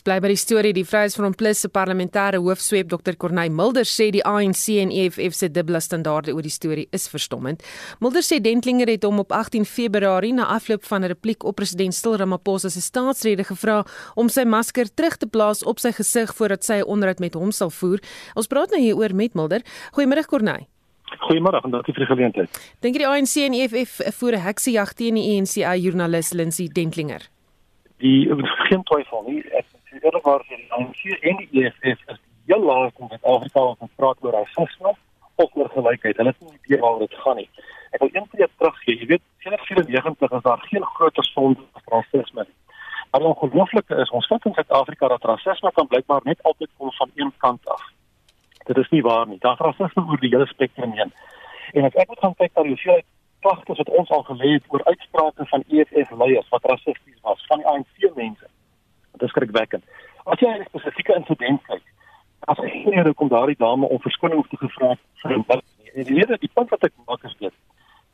Bly 0.00 0.16
by 0.18 0.32
die 0.32 0.38
storie 0.40 0.72
die 0.74 0.82
Vryheidsfront 0.82 1.36
Plus 1.38 1.60
se 1.62 1.68
parlementêre 1.68 2.40
hoofsweep 2.42 2.88
Dr 2.90 3.14
Corneil 3.20 3.52
Mulder 3.54 3.84
sê 3.86 4.08
die 4.10 4.22
ANC 4.26 4.64
en 4.80 4.90
EFF 4.90 5.36
se 5.36 5.50
dubbele 5.52 5.78
standaarde 5.84 6.32
oor 6.32 6.42
die 6.42 6.50
storie 6.50 6.88
is 6.96 7.04
verstommend. 7.12 7.62
Mulder 8.02 8.24
sê 8.26 8.40
Dentlinger 8.42 8.90
het 8.90 9.04
hom 9.06 9.20
op 9.22 9.30
18 9.36 9.68
Februarie 9.68 10.32
na 10.34 10.48
afloop 10.56 10.82
van 10.90 11.04
'n 11.04 11.12
repliek 11.12 11.44
op 11.44 11.56
president 11.56 11.94
Cyril 11.94 12.18
Ramaphosa 12.18 12.68
se 12.68 12.80
staatsrede 12.80 13.44
gevra 13.44 13.84
om 14.16 14.28
sy 14.28 14.44
masker 14.44 14.88
terug 14.94 15.16
te 15.16 15.26
plaas 15.26 15.62
op 15.62 15.78
sy 15.78 15.92
gesig 15.92 16.34
voordat 16.34 16.64
sy 16.64 16.80
'n 16.80 16.88
onderhoud 16.88 17.20
met 17.20 17.34
hom 17.34 17.52
sal 17.52 17.70
voer. 17.70 18.00
Ons 18.34 18.46
praat 18.46 18.70
nou 18.70 18.80
hieroor 18.80 19.14
met 19.14 19.34
Mulder. 19.34 19.62
Goeiemôre 19.92 20.26
Corneil. 20.26 20.66
Goeiemôre 21.20 21.60
en 21.64 21.70
dankie 21.70 21.94
vir 21.94 22.06
die 22.06 22.14
geleentheid. 22.14 22.50
Dink 22.80 22.94
jy 22.96 22.98
die 22.98 23.08
ANC 23.08 23.36
en 23.36 23.54
EFF 23.54 24.00
voer 24.18 24.32
'n 24.32 24.40
heksejag 24.40 24.94
teen 24.94 25.14
die 25.14 25.36
ENCA 25.36 25.76
joernalis 25.76 26.32
Lindsay 26.32 26.68
Dentlinger? 26.68 27.28
Die 27.98 28.28
geen 28.68 28.82
twyfel 28.82 29.22
nie. 29.26 29.44
Ek 29.52 29.66
eerlikwaar 30.02 30.44
sê 30.48 30.58
die 30.58 30.72
ANC 30.76 31.02
en 31.20 31.40
die 31.40 31.62
EFF 31.62 32.00
is 32.14 32.20
heel 32.46 32.64
laat 32.68 32.98
in 32.98 33.08
Suid-Afrika 33.08 33.60
as 33.70 33.84
ons 33.86 33.94
praat 34.00 34.24
oor 34.24 34.34
rasisme 34.38 34.94
of 35.42 35.54
oor 35.56 35.70
gelykheid. 35.74 36.16
Hulle 36.16 36.34
het 36.34 36.40
nie 36.40 36.58
idee 36.58 36.80
waaroor 36.82 37.06
dit 37.06 37.14
gaan 37.24 37.38
nie. 37.40 37.48
Ek 37.92 38.02
wil 38.02 38.10
een 38.12 38.28
keer 38.32 38.50
teruggee. 38.58 38.98
Jy 38.98 39.06
weet, 39.14 39.24
sedert 39.44 39.66
94 39.68 40.36
is 40.38 40.44
daar 40.48 40.66
geen 40.70 40.84
groter 40.96 41.24
sonde 41.30 41.64
as 41.78 41.88
rasisme 41.94 42.46
nie. 42.48 42.58
Maar 43.12 43.20
die 43.20 43.28
ongelooflike 43.28 43.96
is 44.04 44.10
ons 44.10 44.26
vind 44.26 44.46
in 44.48 44.54
Suid-Afrika 44.58 45.08
dat 45.08 45.24
rasisme 45.30 45.72
kan 45.72 45.86
blykbaar 45.86 46.24
net 46.24 46.42
altyd 46.42 46.70
kom 46.76 46.92
van 46.98 47.10
een 47.14 47.32
kant 47.44 47.68
af. 47.68 47.82
Dit 48.64 48.78
is 48.78 48.88
nie 48.88 49.02
waar 49.02 49.26
nie. 49.28 49.38
Daar 49.38 49.58
is 49.58 49.66
rasisme 49.66 50.06
oor 50.08 50.20
die 50.20 50.32
hele 50.32 50.46
spektrum 50.46 50.92
heen. 50.96 51.12
En 51.72 51.84
as 51.84 51.94
ek 51.94 52.08
moet 52.08 52.24
gaan 52.24 52.38
kyk 52.38 52.54
na 52.54 52.62
die 52.62 52.74
hoeveelheid 52.74 53.08
klagtes 53.42 53.80
wat 53.82 53.90
ons 54.00 54.10
al 54.16 54.24
gelê 54.30 54.54
het 54.56 54.66
oor 54.68 54.84
uitsprake 54.84 55.46
van 55.52 55.64
EFF 55.68 56.10
leiers 56.22 56.48
wat 56.54 56.64
rassisties 56.70 57.20
was 57.26 57.46
van 57.50 57.62
die 57.62 57.68
ANC 57.68 58.14
mense. 58.16 58.48
Dit 59.12 59.22
is 59.22 59.30
skrikwekkend. 59.34 59.84
As 60.24 60.40
jy 60.40 60.48
'n 60.48 60.64
spesifieke 60.68 61.14
insident 61.14 61.62
kyk, 61.66 61.82
as 62.48 62.58
ek 62.58 62.72
hier 62.72 63.14
kom 63.14 63.28
daardie 63.28 63.58
dame 63.58 63.86
om 63.86 63.98
verskoning 64.00 64.46
te 64.48 64.56
gevra 64.56 64.96
vir 65.22 65.38
'n 65.38 65.44
wat 65.46 65.64
en 65.94 66.04
die 66.04 66.14
rede 66.14 66.38
die 66.40 66.50
punt 66.54 66.70
wat 66.70 66.84
ek 66.84 66.92
maak 67.06 67.24
is 67.24 67.36
dit. 67.38 67.54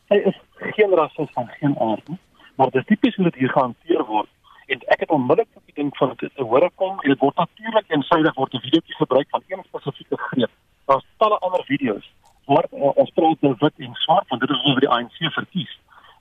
Sy 0.08 0.14
is 0.14 0.36
geen 0.74 0.90
rasis 0.90 1.30
van 1.34 1.46
geen 1.60 1.78
aard 1.78 2.08
nie, 2.08 2.18
maar 2.56 2.70
dit 2.70 2.80
is 2.80 2.86
tipies 2.86 3.14
hoe 3.16 3.24
dit 3.24 3.34
hier 3.34 3.52
gehanteer 3.52 4.04
word 4.04 4.28
en 4.68 4.80
ek 4.92 5.00
het 5.00 5.10
onmiddellik 5.10 5.48
ding 5.78 5.96
van 5.96 6.14
dit 6.16 6.32
te 6.34 6.44
hore 6.50 6.70
kom 6.74 6.96
en 7.00 7.12
dit 7.12 7.20
word 7.24 7.36
natuurlik 7.40 7.92
eensydig 7.94 8.34
word 8.40 8.54
'n 8.54 8.64
videoetjie 8.66 8.96
gebruik 9.02 9.28
van 9.34 9.42
een 9.48 9.62
spesifieke 9.66 10.16
greep. 10.16 10.50
Daar's 10.86 11.06
talle 11.16 11.38
ander 11.38 11.64
video's 11.64 12.06
waar 12.44 12.66
uh, 12.72 12.96
ons 13.02 13.10
praat 13.10 13.44
oor 13.46 13.56
wit 13.58 13.76
en 13.86 13.94
swart 14.04 14.28
want 14.28 14.40
dit 14.40 14.50
is 14.50 14.64
oor 14.68 14.80
die 14.80 14.92
ANC 14.96 15.18
verkies. 15.38 15.72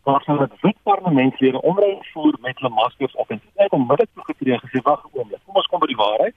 Waar 0.03 0.22
sou 0.24 0.38
dit 0.38 0.53
wit 0.62 0.77
parlementslede 0.84 1.62
omry 1.62 1.91
voer 2.13 2.36
met 2.41 2.60
hulle 2.60 2.74
maskers 2.74 3.15
op 3.15 3.29
en 3.31 3.41
ek 3.67 3.77
onmiddellik 3.79 4.13
toegetree 4.13 4.59
gesê 4.63 4.81
wag 4.88 5.03
'n 5.03 5.17
oomblik. 5.17 5.41
Kom 5.45 5.55
ons 5.55 5.69
kom 5.71 5.79
by 5.79 5.89
die 5.93 6.01
waarheid. 6.05 6.36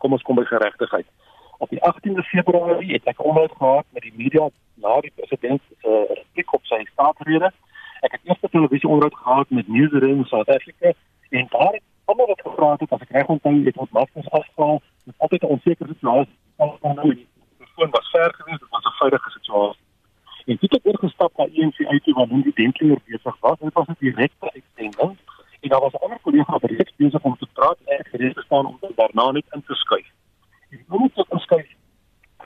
Kom 0.00 0.12
ons 0.12 0.22
kom 0.22 0.36
by 0.36 0.44
geregtigheid. 0.44 1.08
Op 1.58 1.68
die 1.70 1.82
18de 1.88 2.24
Februarie 2.32 2.92
het 2.92 3.06
ek 3.12 3.24
omhoud 3.24 3.52
gehad 3.60 3.86
met 3.90 4.02
die 4.02 4.16
media 4.16 4.48
na 4.74 5.00
die 5.00 5.12
president 5.16 5.62
se 5.68 5.88
uh, 5.88 6.14
repliek 6.20 6.52
op 6.52 6.64
sy 6.64 6.84
staatsrede. 6.92 7.48
Ek 8.06 8.12
het 8.12 8.20
eers 8.24 8.42
'n 8.42 8.54
televisie 8.56 8.88
onderhoud 8.88 9.18
gehad 9.24 9.48
met 9.50 9.68
Newsroom 9.68 10.24
South 10.24 10.48
Africa 10.48 10.92
En 11.28 11.46
daar 11.48 11.72
het 11.72 11.82
almal 12.04 12.26
wat 12.26 12.40
gevra 12.40 12.76
het 12.78 12.92
as 12.92 13.00
ek 13.00 13.10
reg 13.10 13.26
onthou 13.26 13.64
het 13.64 13.76
ons 13.76 13.90
maskers. 13.90 14.24
Dit 14.24 15.14
is 15.14 15.18
altyd 15.18 15.42
'n 15.42 15.46
onsekere 15.46 15.88
situasie. 15.92 16.38
Ons 16.56 16.80
kan 16.80 16.94
nou 16.94 17.14
die 17.14 17.26
persoon 17.58 17.90
was 17.90 18.10
ver 18.10 18.34
geweest, 18.34 18.60
dit 18.60 18.68
was 18.68 18.84
'n 18.84 18.98
veilige 18.98 19.30
situasie. 19.30 19.84
En 20.46 20.56
dit 20.60 20.70
het 20.72 20.86
oorgestap 20.86 21.36
na 21.36 21.44
ENC 21.44 21.78
uit 21.86 22.04
waar 22.14 22.26
hulle 22.26 22.42
die 22.42 22.52
Dentlinger 22.54 22.98
besig 23.04 23.36
was. 23.40 23.58
Dit 23.58 23.72
was 23.72 23.86
'n 23.86 23.96
direkte 23.98 24.52
uitsending 24.52 25.18
en 25.66 25.72
daar 25.72 25.80
was 25.80 25.92
'n 25.92 26.04
ander 26.04 26.20
kollega 26.26 26.52
wat 26.52 26.70
reeds 26.70 26.96
besig 26.96 27.22
om 27.22 27.36
te 27.36 27.46
praat 27.52 27.78
en 27.84 27.98
ek 27.98 28.08
gereed 28.12 28.38
staan 28.44 28.66
om 28.66 28.78
daarna 28.96 29.30
net 29.30 29.46
in 29.50 29.62
te 29.66 29.74
skuif. 29.74 30.08
En 30.70 30.78
ek 30.78 30.88
moet 30.88 31.14
tot 31.14 31.30
inskuif 31.30 31.68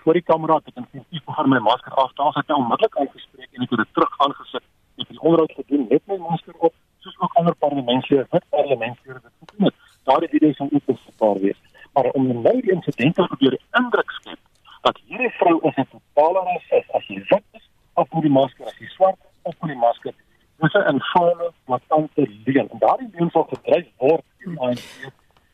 voor 0.03 0.13
die 0.13 0.23
kamera 0.23 0.55
het 0.55 0.67
ek 0.67 0.77
instinktief 0.77 1.25
begin 1.25 1.49
my 1.49 1.59
masker 1.59 1.93
af. 1.93 2.13
Daar 2.13 2.33
het 2.35 2.51
ek 2.51 2.57
onmiddellik 2.57 2.97
uitgespreek 2.97 3.51
en 3.53 3.63
ek 3.63 3.71
het 3.71 3.79
dit 3.79 3.93
terug 3.93 4.15
aangesit. 4.25 4.65
Ek 5.01 5.09
het 5.09 5.17
die 5.17 5.21
onderhoud 5.21 5.53
gedoen 5.53 5.87
met 5.91 6.03
my 6.07 6.17
masker 6.17 6.55
op 6.59 6.75
soos 6.99 7.19
ook 7.19 7.35
ander 7.35 7.55
parlementslede 7.55 8.27
wat 8.31 8.45
parlementslede 8.49 9.21
dit 9.23 9.33
gedoen 9.41 9.67
het. 9.67 9.75
Daar 10.05 10.21
het 10.21 10.31
hierdie 10.31 10.55
son 10.55 10.71
ook 10.73 10.87
gespaar 10.87 11.39
wees. 11.41 11.61
Maar 11.93 12.05
om 12.05 12.43
nou 12.43 12.61
die 12.61 12.73
insidente 12.73 13.27
te 13.29 13.37
deur 13.39 13.59
indruk 13.73 14.11
skep 14.11 14.39
dat 14.81 15.01
hierdie 15.07 15.31
vrou 15.31 15.61
is 15.69 15.77
'n 15.77 15.89
totale 15.91 16.41
rasis 16.49 16.91
as 16.93 17.07
jy 17.07 17.25
wit 17.29 17.45
is 17.53 17.69
of 17.95 18.13
met 18.13 18.23
die 18.23 18.37
masker 18.41 18.67
as 18.67 18.79
jy 18.79 18.87
swart 18.87 19.21
of 19.43 19.55
met 19.61 19.71
die 19.71 19.81
masker. 19.87 20.15
Dis 20.61 20.75
'n 20.75 20.89
infame 20.93 21.53
wat 21.65 21.83
tante 21.89 22.29
leen. 22.45 22.69
En 22.69 22.79
daardie 22.79 23.09
leen 23.13 23.31
sal 23.31 23.47
gedryf 23.49 23.87
word 23.97 24.25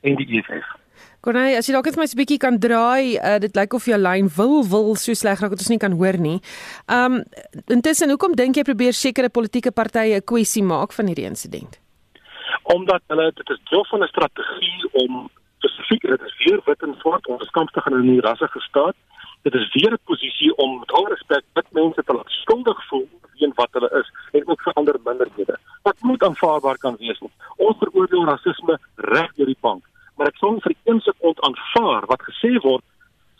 in 0.00 0.14
die 0.16 0.28
EFF. 0.36 0.66
Gonay, 1.26 1.56
as 1.58 1.66
jy 1.66 1.72
dalk 1.75 1.88
net 1.90 1.96
my 1.96 2.06
'n 2.06 2.18
bietjie 2.18 2.38
kan 2.38 2.58
draai, 2.58 3.18
uh, 3.18 3.38
dit 3.38 3.54
lyk 3.56 3.72
of 3.75 3.84
jou 3.84 3.98
lyn 3.98 4.28
wil 4.36 4.64
wil 4.64 4.94
so 4.94 5.12
sleg 5.14 5.40
raak 5.40 5.50
dat 5.50 5.62
ons 5.64 5.68
nie 5.68 5.78
kan 5.78 5.92
hoor 5.92 6.18
nie. 6.18 6.40
Um 6.86 7.25
intussen, 7.66 8.10
hoekom 8.10 8.34
dink 8.34 8.56
jy 8.56 8.62
probeer 8.62 8.92
sekere 8.92 9.28
politieke 9.28 9.72
partye 9.72 10.16
'n 10.16 10.25
kwessie 10.25 10.62
maak 10.62 10.92
van 10.92 11.06
hierdie 11.06 11.26
insident? 11.26 11.78
Omdat 12.62 13.02
hulle 13.08 13.32
dit 13.34 13.50
is 13.50 13.60
deel 13.70 13.84
van 13.90 14.02
'n 14.02 14.08
strategie 14.08 14.80
om 14.92 15.30
spesifiek 15.58 16.02
dit 16.02 16.22
is 16.22 16.44
weer 16.44 16.60
wit 16.64 16.82
en 16.82 16.94
swart 16.98 17.26
om 17.26 17.38
geskamp 17.38 17.70
te 17.70 17.80
gaan 17.80 17.94
in 17.94 18.06
die 18.06 18.20
rasse 18.20 18.48
gestaat. 18.48 18.94
Dit 19.42 19.54
is 19.54 19.72
weer 19.75 19.92
'n 19.92 19.98
posisie 20.04 20.56
om 20.56 20.78
met 20.78 20.92
al 20.92 21.08
respek 21.08 21.44
wit 21.54 21.70
mense 21.70 22.02
te 22.04 22.12
laat 22.12 22.30
skuldig 22.30 22.86
voel 22.88 23.08
vir 23.38 23.52
wat 23.56 23.68
hulle 23.72 23.90
is 24.00 24.08
en 24.32 24.48
ook 24.48 24.62
vir 24.62 24.72
ander 24.72 24.96
minderhede. 25.16 25.58
Wat 25.82 26.00
moet 26.00 26.23
aanvaarbaar 26.23 26.78
kan 26.78 26.96
wees. 26.99 27.20
Ons 27.56 27.76
veroordeel 27.78 28.25
rasisme 28.25 28.78
reg 28.96 29.35
deur 29.35 29.52
die 29.52 29.61
bank 29.61 29.85
maar 30.16 30.30
ek 30.32 30.38
sou 30.40 30.54
vir 30.64 30.75
een 30.88 31.00
sekond 31.04 31.40
aanvaar 31.49 32.06
wat 32.11 32.23
gesê 32.28 32.52
word 32.64 32.85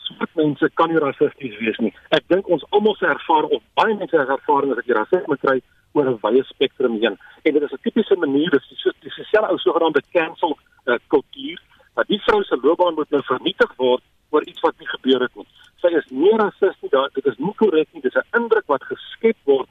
swart 0.07 0.35
mense 0.39 0.69
kan 0.79 0.91
nie 0.91 1.01
rassisties 1.03 1.55
wees 1.59 1.79
nie. 1.83 1.91
Ek 2.15 2.23
dink 2.31 2.47
ons 2.53 2.63
almal 2.69 2.95
se 2.99 3.09
ervaring 3.09 3.57
of 3.57 3.63
baie 3.79 3.95
mense 3.97 4.13
se 4.13 4.35
ervaring 4.37 4.71
is 4.71 4.79
dat 4.79 4.89
jy 4.89 4.97
rasisme 4.97 5.37
kry 5.41 5.57
oor 5.97 6.11
'n 6.11 6.19
wye 6.23 6.43
spektrum 6.51 6.99
heen 7.01 7.17
en 7.43 7.53
dit 7.53 7.63
is 7.63 7.73
'n 7.73 7.83
tipiese 7.83 8.15
manier 8.15 8.49
dis 8.51 8.69
die 8.69 8.93
dis 9.01 9.15
dieselfde 9.15 9.51
ou 9.51 9.57
sogenaamde 9.57 10.03
cancel 10.13 10.57
uh, 10.85 10.99
kultuur 11.07 11.59
dat 11.95 12.07
die 12.07 12.21
vrou 12.25 12.43
se 12.43 12.57
loopbaan 12.61 12.93
moet 12.93 13.09
nou 13.09 13.23
vernietig 13.23 13.71
word 13.77 14.03
oor 14.29 14.43
iets 14.43 14.61
wat 14.61 14.79
nie 14.79 14.87
gebeur 14.87 15.21
het 15.21 15.35
nie. 15.35 15.47
Sy 15.81 15.87
is 15.87 16.07
nie 16.09 16.35
rassisties, 16.37 17.13
dit 17.13 17.25
is 17.25 17.37
nie 17.37 17.53
korrek 17.55 17.87
nie, 17.91 18.01
dis 18.01 18.15
'n 18.15 18.37
indruk 18.37 18.67
wat 18.67 18.83
geskep 18.83 19.37
word 19.45 19.66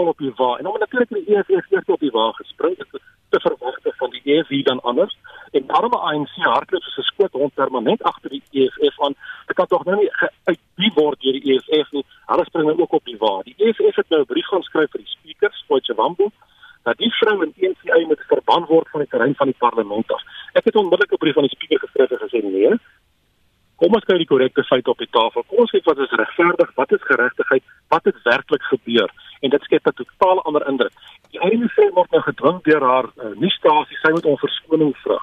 almal 0.00 0.12
op 0.12 0.18
die 0.18 0.32
wa. 0.36 0.56
En 0.56 0.66
om 0.66 0.78
natuurlik 0.78 1.08
die 1.08 1.36
EFF 1.36 1.70
eers 1.70 1.86
op 1.86 2.00
die 2.00 2.10
wa 2.10 2.32
gespring 2.32 2.76
het 2.78 3.00
te 3.30 3.40
verwagte 3.40 3.92
van 3.96 4.10
die 4.10 4.22
EFF 4.24 4.64
dan 4.64 4.80
anders 4.80 5.16
en 5.50 5.66
daarom 5.66 5.92
ANC 5.92 6.34
hardloop 6.34 6.82
soos 6.82 6.96
'n 6.98 7.10
skoot 7.12 7.32
rond 7.32 7.54
permanent 7.54 8.02
agter 8.02 8.30
die 8.30 8.42
EFF 8.50 9.00
aan. 9.00 9.14
Dit 9.46 9.56
kan 9.56 9.66
tog 9.66 9.84
nou 9.84 9.96
nie 9.96 10.10
uit 10.44 10.58
die 10.74 10.92
word 10.94 11.20
deur 11.20 11.32
die 11.32 11.52
EFF 11.52 11.90
nie. 11.92 12.04
Hulle 12.26 12.44
spring 12.44 12.66
nou 12.66 12.80
ook 12.80 12.92
op 12.92 13.04
die 13.04 13.18
wa. 13.18 13.42
Die 13.42 13.54
EFF 13.56 13.96
het 13.96 14.08
nou 14.08 14.20
'n 14.20 14.26
brief 14.32 14.46
gaan 14.46 14.62
skryf 14.62 14.90
vir 14.90 15.00
die 15.00 15.14
speaker, 15.16 15.50
Spoitsewambo, 15.52 16.30
dat 16.82 16.96
die 16.96 17.12
vrou 17.12 17.42
in 17.42 17.52
ENCA 17.56 18.06
moet 18.06 18.24
verban 18.28 18.64
word 18.64 18.88
van 18.88 19.00
die 19.00 19.08
terrein 19.08 19.34
van 19.34 19.46
die 19.46 19.58
parlement 19.58 20.12
af. 20.12 20.22
Ek 20.52 20.64
het 20.64 20.76
onmiddellik 20.76 21.12
'n 21.12 21.16
brief 21.16 21.36
aan 21.36 21.48
die 21.48 21.56
speaker 21.56 21.78
geskryf 21.78 22.10
en 22.10 22.28
gesê 22.28 22.42
nee. 22.42 22.78
Kom 23.76 23.94
ons 23.94 24.04
kyk 24.04 24.16
die 24.16 24.26
korrekte 24.26 24.62
feite 24.62 24.90
op 24.90 24.98
die 24.98 25.10
tafel. 25.10 25.42
Kom 25.42 25.58
ons 25.58 25.70
kyk 25.70 25.84
wat 25.84 25.98
is 25.98 26.10
regverdig, 26.10 26.74
wat 26.74 26.92
is 26.92 27.02
geregtigheid, 27.02 27.62
wat 27.88 28.04
het 28.04 28.22
werklik 28.22 28.62
gebeur 28.62 29.10
en 29.40 29.50
dit 29.50 29.62
skep 29.62 29.86
'n 29.86 29.92
totaal 30.00 30.42
ander 30.42 30.66
indruk. 30.68 30.92
Die 31.30 31.40
sê 31.76 31.84
word 31.94 32.10
nou 32.10 32.22
gedwing 32.22 32.62
deur 32.62 32.82
haar 32.82 33.06
uh, 33.16 33.34
nuusstasie, 33.36 33.98
sy 34.02 34.10
moet 34.10 34.24
om 34.24 34.38
verskoning 34.38 34.94
vra. 35.04 35.18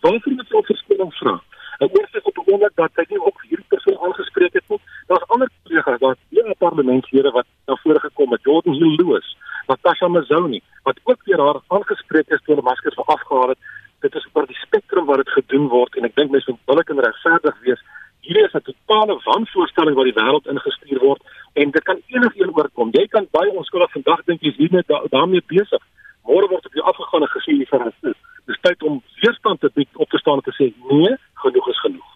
Waarvoor 0.00 0.32
moet 0.32 0.48
sy 0.48 0.62
verskoning 0.72 1.12
vra? 1.20 1.34
En 1.78 1.88
eers 1.90 2.12
is 2.12 2.22
op 2.30 2.36
'n 2.38 2.50
oomblik 2.50 2.74
dat 2.74 2.90
sy 2.94 3.04
nie 3.08 3.20
ook 3.20 3.38
hierdie 3.48 3.72
persoon 3.74 3.98
aangespreek 3.98 4.52
het 4.52 4.68
nie. 4.68 4.80
Daar's 5.06 5.28
ander 5.28 5.48
kollegas, 5.62 5.98
daar's 6.00 6.20
baie 6.30 6.54
parlementslede 6.58 7.30
wat 7.30 7.46
na 7.66 7.76
vore 7.82 8.00
gekom 8.00 8.30
het, 8.32 8.42
Jordan 8.42 8.74
Hill 8.74 8.94
Lewis, 8.98 9.36
Natasha 9.66 10.08
Mazoni, 10.08 10.60
wat 10.82 11.00
ook 11.04 11.20
weer 11.24 11.40
haar 11.40 11.60
aangespreek 11.68 12.28
is 12.28 12.42
toe 12.42 12.54
hulle 12.54 12.68
maskers 12.68 12.94
ver 12.94 13.04
afgehaal 13.04 13.48
het. 13.48 13.58
Dit 14.00 14.14
is 14.14 14.26
oor 14.32 14.46
die 14.46 14.62
spektrum 14.66 15.04
wat 15.04 15.16
dit 15.16 15.28
gedoen 15.28 15.68
word 15.68 15.96
en 15.96 16.04
ek 16.04 16.14
dink 16.14 16.30
mense 16.30 16.50
moet 16.50 16.66
billik 16.66 16.88
en 16.88 17.00
regverdig 17.00 17.56
wees. 17.60 17.82
Hierdie 18.20 18.44
is 18.44 18.54
'n 18.54 18.66
totale 18.70 19.20
wanvoorstelling 19.24 19.96
wat 19.96 20.04
die 20.04 20.18
wêreld 20.20 20.46
ingestuur 20.46 21.00
word 21.00 21.22
en 21.54 21.70
dit 21.70 21.82
kan 21.88 22.00
enigiemand 22.06 22.58
oorkom. 22.58 22.92
Jy 22.92 23.06
kan 23.14 23.26
baie 23.30 23.50
onskuldig 23.54 23.92
vandag 23.96 24.24
dink 24.28 24.42
jy's 24.42 24.58
nie 24.58 24.70
net 24.74 24.86
da 24.90 25.02
daarmee 25.10 25.42
besig. 25.50 25.82
Môre 26.24 26.48
word 26.50 26.66
op 26.66 26.78
jou 26.78 26.84
afgegaan 26.90 27.26
en 27.26 27.34
gesê 27.34 27.58
jy 27.58 27.66
verras 27.70 28.14
dis 28.48 28.60
tyd 28.64 28.82
om 28.84 29.00
weerstand 29.22 29.60
te 29.60 29.70
bied 29.74 30.00
op 30.00 30.10
te 30.12 30.20
staan 30.20 30.40
en 30.40 30.46
te 30.46 30.54
sê 30.56 30.70
nee, 30.90 31.14
genoeg 31.44 31.70
is 31.72 31.80
genoeg. 31.84 32.10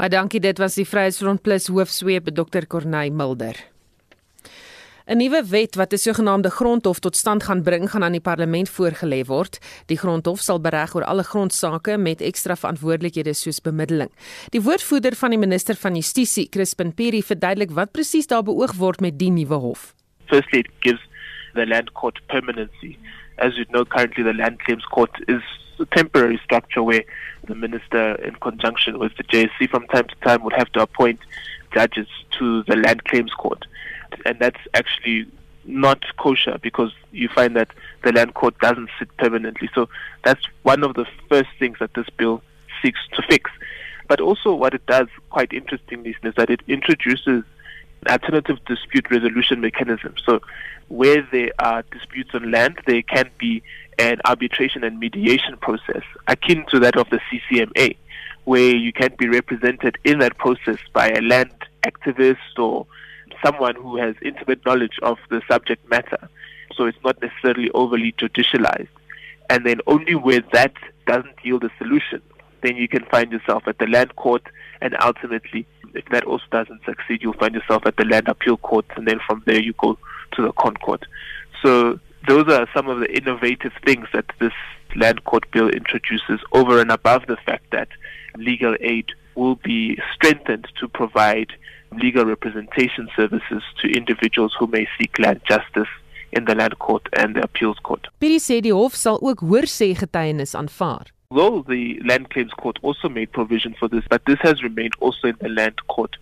Baie 0.00 0.12
dankie, 0.12 0.40
dit 0.40 0.62
was 0.62 0.78
die 0.80 0.88
Vryheidsfront 0.88 1.42
Plus 1.44 1.68
hoofsweep 1.68 2.32
Dr. 2.32 2.66
Corneil 2.68 3.12
Mulder. 3.12 3.58
'n 5.12 5.18
Nuwe 5.18 5.44
wet 5.44 5.74
wat 5.76 5.92
'n 5.92 5.98
sogenaamde 5.98 6.50
grondhof 6.50 6.98
tot 6.98 7.16
stand 7.16 7.42
gaan 7.42 7.62
bring, 7.62 7.90
gaan 7.90 8.04
aan 8.04 8.16
die 8.16 8.20
parlement 8.20 8.70
voorgelê 8.70 9.24
word. 9.26 9.58
Die 9.86 9.98
grondhof 9.98 10.40
sal 10.40 10.60
bereg 10.60 10.94
oor 10.94 11.04
alle 11.04 11.22
grondsake 11.22 11.98
met 11.98 12.20
ekstra 12.20 12.56
verantwoordelikhede 12.56 13.32
soos 13.32 13.60
bemiddeling. 13.60 14.10
Die 14.50 14.62
woordvoerder 14.62 15.14
van 15.16 15.30
die 15.30 15.38
minister 15.38 15.74
van 15.76 15.94
Justisie, 15.94 16.48
Crispin 16.48 16.94
Peri, 16.94 17.22
verduidelik 17.22 17.70
wat 17.70 17.92
presies 17.92 18.26
daar 18.26 18.42
beoog 18.42 18.72
word 18.72 19.00
met 19.00 19.18
die 19.18 19.30
nuwe 19.30 19.54
hof. 19.54 19.94
Firstly, 20.26 20.58
it 20.58 20.70
gives 20.80 21.00
the 21.54 21.66
land 21.66 21.92
court 21.92 22.20
permanency. 22.26 22.96
as 23.38 23.56
you 23.56 23.64
know, 23.66 23.84
currently 23.84 24.22
the 24.22 24.32
Land 24.32 24.60
Claims 24.60 24.84
Court 24.84 25.10
is 25.28 25.42
a 25.78 25.86
temporary 25.86 26.40
structure 26.44 26.82
where 26.82 27.02
the 27.46 27.54
minister, 27.54 28.14
in 28.16 28.34
conjunction 28.36 28.98
with 28.98 29.16
the 29.16 29.24
JSC, 29.24 29.68
from 29.70 29.86
time 29.88 30.06
to 30.06 30.14
time 30.24 30.42
would 30.44 30.52
have 30.52 30.70
to 30.72 30.80
appoint 30.80 31.18
judges 31.74 32.06
to 32.38 32.62
the 32.64 32.76
Land 32.76 33.04
Claims 33.04 33.32
Court. 33.32 33.66
And 34.26 34.38
that's 34.38 34.60
actually 34.74 35.26
not 35.64 36.02
kosher 36.18 36.58
because 36.62 36.92
you 37.12 37.28
find 37.28 37.56
that 37.56 37.68
the 38.02 38.12
land 38.12 38.34
court 38.34 38.58
doesn't 38.58 38.90
sit 38.98 39.16
permanently. 39.16 39.70
So 39.74 39.88
that's 40.24 40.42
one 40.62 40.82
of 40.82 40.94
the 40.94 41.06
first 41.28 41.50
things 41.58 41.78
that 41.80 41.94
this 41.94 42.06
bill 42.16 42.42
seeks 42.82 43.00
to 43.14 43.22
fix. 43.28 43.50
But 44.08 44.20
also, 44.20 44.54
what 44.54 44.74
it 44.74 44.84
does, 44.86 45.06
quite 45.30 45.52
interestingly, 45.52 46.16
is 46.22 46.34
that 46.36 46.50
it 46.50 46.60
introduces 46.66 47.44
alternative 48.10 48.58
dispute 48.66 49.10
resolution 49.10 49.60
mechanism. 49.60 50.14
So 50.26 50.40
where 50.88 51.26
there 51.30 51.52
are 51.58 51.82
disputes 51.92 52.30
on 52.34 52.50
land, 52.50 52.80
there 52.86 53.02
can 53.02 53.30
be 53.38 53.62
an 53.98 54.18
arbitration 54.24 54.82
and 54.84 54.98
mediation 54.98 55.56
process 55.58 56.02
akin 56.26 56.64
to 56.70 56.80
that 56.80 56.96
of 56.96 57.08
the 57.10 57.20
CCMA, 57.30 57.96
where 58.44 58.74
you 58.74 58.92
can 58.92 59.14
be 59.18 59.28
represented 59.28 59.96
in 60.04 60.18
that 60.18 60.36
process 60.38 60.78
by 60.92 61.08
a 61.10 61.20
land 61.20 61.54
activist 61.86 62.58
or 62.58 62.86
someone 63.44 63.74
who 63.76 63.96
has 63.96 64.14
intimate 64.22 64.64
knowledge 64.64 64.98
of 65.02 65.18
the 65.30 65.42
subject 65.50 65.88
matter. 65.90 66.28
So 66.76 66.86
it's 66.86 66.98
not 67.04 67.20
necessarily 67.20 67.70
overly 67.72 68.12
judicialized. 68.12 68.88
And 69.50 69.66
then 69.66 69.80
only 69.86 70.14
where 70.14 70.42
that 70.52 70.72
doesn't 71.06 71.36
yield 71.42 71.64
a 71.64 71.70
solution, 71.78 72.22
then 72.62 72.76
you 72.76 72.88
can 72.88 73.04
find 73.06 73.32
yourself 73.32 73.64
at 73.66 73.78
the 73.78 73.86
land 73.86 74.16
court, 74.16 74.42
and 74.80 74.96
ultimately, 75.02 75.66
if 75.94 76.04
that 76.10 76.24
also 76.24 76.44
doesn't 76.50 76.84
succeed, 76.84 77.22
you'll 77.22 77.32
find 77.34 77.54
yourself 77.54 77.82
at 77.84 77.96
the 77.96 78.04
land 78.04 78.28
appeal 78.28 78.56
court, 78.56 78.86
and 78.96 79.06
then 79.06 79.18
from 79.26 79.42
there 79.46 79.60
you 79.60 79.74
go 79.74 79.98
to 80.32 80.42
the 80.42 80.52
con 80.52 80.74
court. 80.76 81.04
So 81.62 81.98
those 82.26 82.48
are 82.48 82.68
some 82.74 82.88
of 82.88 83.00
the 83.00 83.14
innovative 83.14 83.72
things 83.84 84.06
that 84.12 84.26
this 84.38 84.52
land 84.96 85.24
court 85.24 85.50
bill 85.50 85.68
introduces 85.68 86.40
over 86.52 86.80
and 86.80 86.90
above 86.90 87.26
the 87.26 87.36
fact 87.36 87.64
that 87.72 87.88
legal 88.36 88.76
aid 88.80 89.06
will 89.34 89.56
be 89.56 89.98
strengthened 90.14 90.68
to 90.80 90.88
provide 90.88 91.52
legal 91.92 92.24
representation 92.24 93.08
services 93.16 93.62
to 93.80 93.88
individuals 93.88 94.54
who 94.58 94.66
may 94.66 94.86
seek 94.98 95.18
land 95.18 95.40
justice 95.48 95.88
in 96.32 96.44
the 96.46 96.54
land 96.54 96.78
court 96.78 97.06
and 97.18 97.36
the 97.36 97.42
appeals 97.42 97.78
court. 97.82 98.08
Piri 98.20 98.38
sê 98.40 98.60
die 98.64 98.72
hof 98.72 98.96
sal 98.96 99.20
ook 99.22 99.40
hoorsê 99.40 99.92
getuienis 99.94 100.54
aanvaar. 100.56 101.10
Though 101.30 101.64
the 101.68 102.00
land 102.04 102.30
claims 102.30 102.52
court 102.52 102.78
also 102.82 103.08
made 103.08 103.32
provision 103.32 103.74
for 103.78 103.88
this, 103.88 104.04
but 104.08 104.24
this 104.26 104.38
has 104.42 104.62
remained 104.62 104.94
also 105.00 105.28
in 105.28 105.36
the 105.40 105.48
land 105.48 105.76
court 105.88 106.16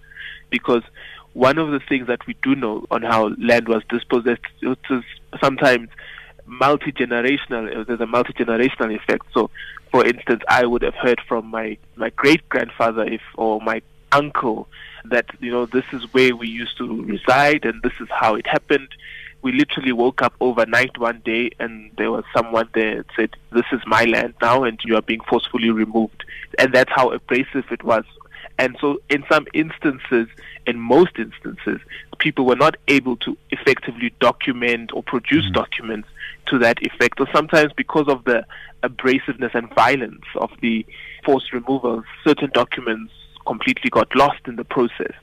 because 0.50 0.82
one 1.32 1.58
of 1.58 1.70
the 1.70 1.80
things 1.88 2.06
that 2.08 2.26
we 2.26 2.34
do 2.42 2.54
know 2.54 2.86
on 2.90 3.02
how 3.02 3.28
land 3.38 3.68
was 3.68 3.82
dispossessed 3.88 4.42
it 4.62 4.78
is 4.90 5.04
sometimes 5.40 5.88
multi-generational 6.46 7.86
there's 7.86 8.00
a 8.00 8.06
multi-generational 8.06 8.94
effect 8.94 9.24
so 9.32 9.48
for 9.90 10.04
instance 10.04 10.42
i 10.48 10.64
would 10.64 10.82
have 10.82 10.94
heard 10.94 11.20
from 11.26 11.46
my 11.46 11.76
my 11.96 12.10
great 12.10 12.48
grandfather 12.48 13.04
if 13.04 13.22
or 13.36 13.60
my 13.60 13.80
uncle 14.12 14.68
that 15.04 15.26
you 15.40 15.50
know 15.50 15.66
this 15.66 15.84
is 15.92 16.02
where 16.12 16.34
we 16.34 16.48
used 16.48 16.76
to 16.78 17.02
reside 17.04 17.64
and 17.64 17.82
this 17.82 17.92
is 18.00 18.08
how 18.10 18.34
it 18.34 18.46
happened. 18.46 18.88
We 19.42 19.52
literally 19.52 19.92
woke 19.92 20.20
up 20.20 20.34
overnight 20.40 20.98
one 20.98 21.22
day 21.24 21.50
and 21.58 21.90
there 21.96 22.10
was 22.10 22.24
someone 22.36 22.68
there 22.74 22.96
that 22.96 23.06
said 23.16 23.30
this 23.52 23.64
is 23.72 23.80
my 23.86 24.04
land 24.04 24.34
now 24.42 24.64
and 24.64 24.78
you 24.84 24.96
are 24.96 25.02
being 25.02 25.22
forcefully 25.28 25.70
removed. 25.70 26.24
And 26.58 26.74
that's 26.74 26.92
how 26.94 27.10
abrasive 27.10 27.64
it 27.70 27.82
was 27.82 28.04
and 28.60 28.76
so 28.78 29.00
in 29.08 29.24
some 29.28 29.46
instances 29.54 30.28
in 30.66 30.78
most 30.78 31.12
instances 31.18 31.80
people 32.18 32.44
were 32.44 32.56
not 32.56 32.76
able 32.88 33.16
to 33.16 33.36
effectively 33.50 34.12
document 34.20 34.92
or 34.92 35.02
produce 35.02 35.46
mm-hmm. 35.46 35.54
documents 35.54 36.08
to 36.46 36.58
that 36.58 36.76
effect 36.82 37.18
or 37.18 37.26
sometimes 37.32 37.72
because 37.72 38.06
of 38.06 38.22
the 38.24 38.44
abrasiveness 38.82 39.54
and 39.54 39.74
violence 39.74 40.24
of 40.36 40.50
the 40.60 40.86
forced 41.24 41.52
removals 41.52 42.04
certain 42.22 42.50
documents 42.52 43.12
completely 43.46 43.88
got 43.90 44.14
lost 44.14 44.40
in 44.46 44.56
the 44.56 44.64
process 44.64 45.14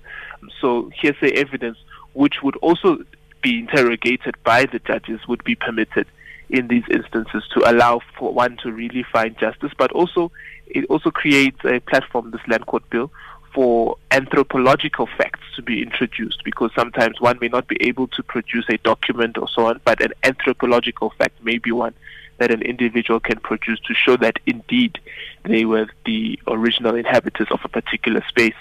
so 0.59 0.89
hearsay 0.99 1.31
evidence 1.33 1.77
which 2.13 2.41
would 2.41 2.55
also 2.57 2.97
be 3.43 3.59
interrogated 3.59 4.35
by 4.43 4.65
the 4.65 4.79
judges 4.79 5.19
would 5.27 5.43
be 5.43 5.53
permitted 5.53 6.07
in 6.49 6.67
these 6.67 6.83
instances 6.89 7.43
to 7.53 7.69
allow 7.69 7.99
for 8.17 8.33
one 8.33 8.57
to 8.63 8.71
really 8.71 9.05
find 9.11 9.37
justice, 9.37 9.71
but 9.77 9.91
also 9.91 10.31
it 10.69 10.85
also 10.89 11.11
creates 11.11 11.59
a 11.65 11.79
platform, 11.79 12.31
this 12.31 12.41
land 12.47 12.65
court 12.65 12.89
bill, 12.89 13.11
for 13.53 13.97
anthropological 14.11 15.07
facts 15.17 15.39
to 15.55 15.61
be 15.61 15.81
introduced 15.81 16.43
because 16.43 16.71
sometimes 16.75 17.19
one 17.19 17.37
may 17.41 17.47
not 17.47 17.67
be 17.67 17.77
able 17.81 18.07
to 18.09 18.21
produce 18.21 18.65
a 18.69 18.77
document 18.79 19.37
or 19.37 19.47
so 19.47 19.65
on, 19.65 19.81
but 19.83 20.01
an 20.01 20.13
anthropological 20.23 21.11
fact 21.17 21.43
may 21.43 21.57
be 21.57 21.71
one 21.71 21.93
that 22.37 22.51
an 22.51 22.61
individual 22.61 23.19
can 23.19 23.39
produce 23.39 23.79
to 23.87 23.93
show 23.93 24.15
that 24.17 24.37
indeed 24.45 24.99
they 25.43 25.65
were 25.65 25.87
the 26.05 26.39
original 26.47 26.95
inhabitants 26.95 27.51
of 27.51 27.59
a 27.63 27.69
particular 27.69 28.23
space. 28.27 28.53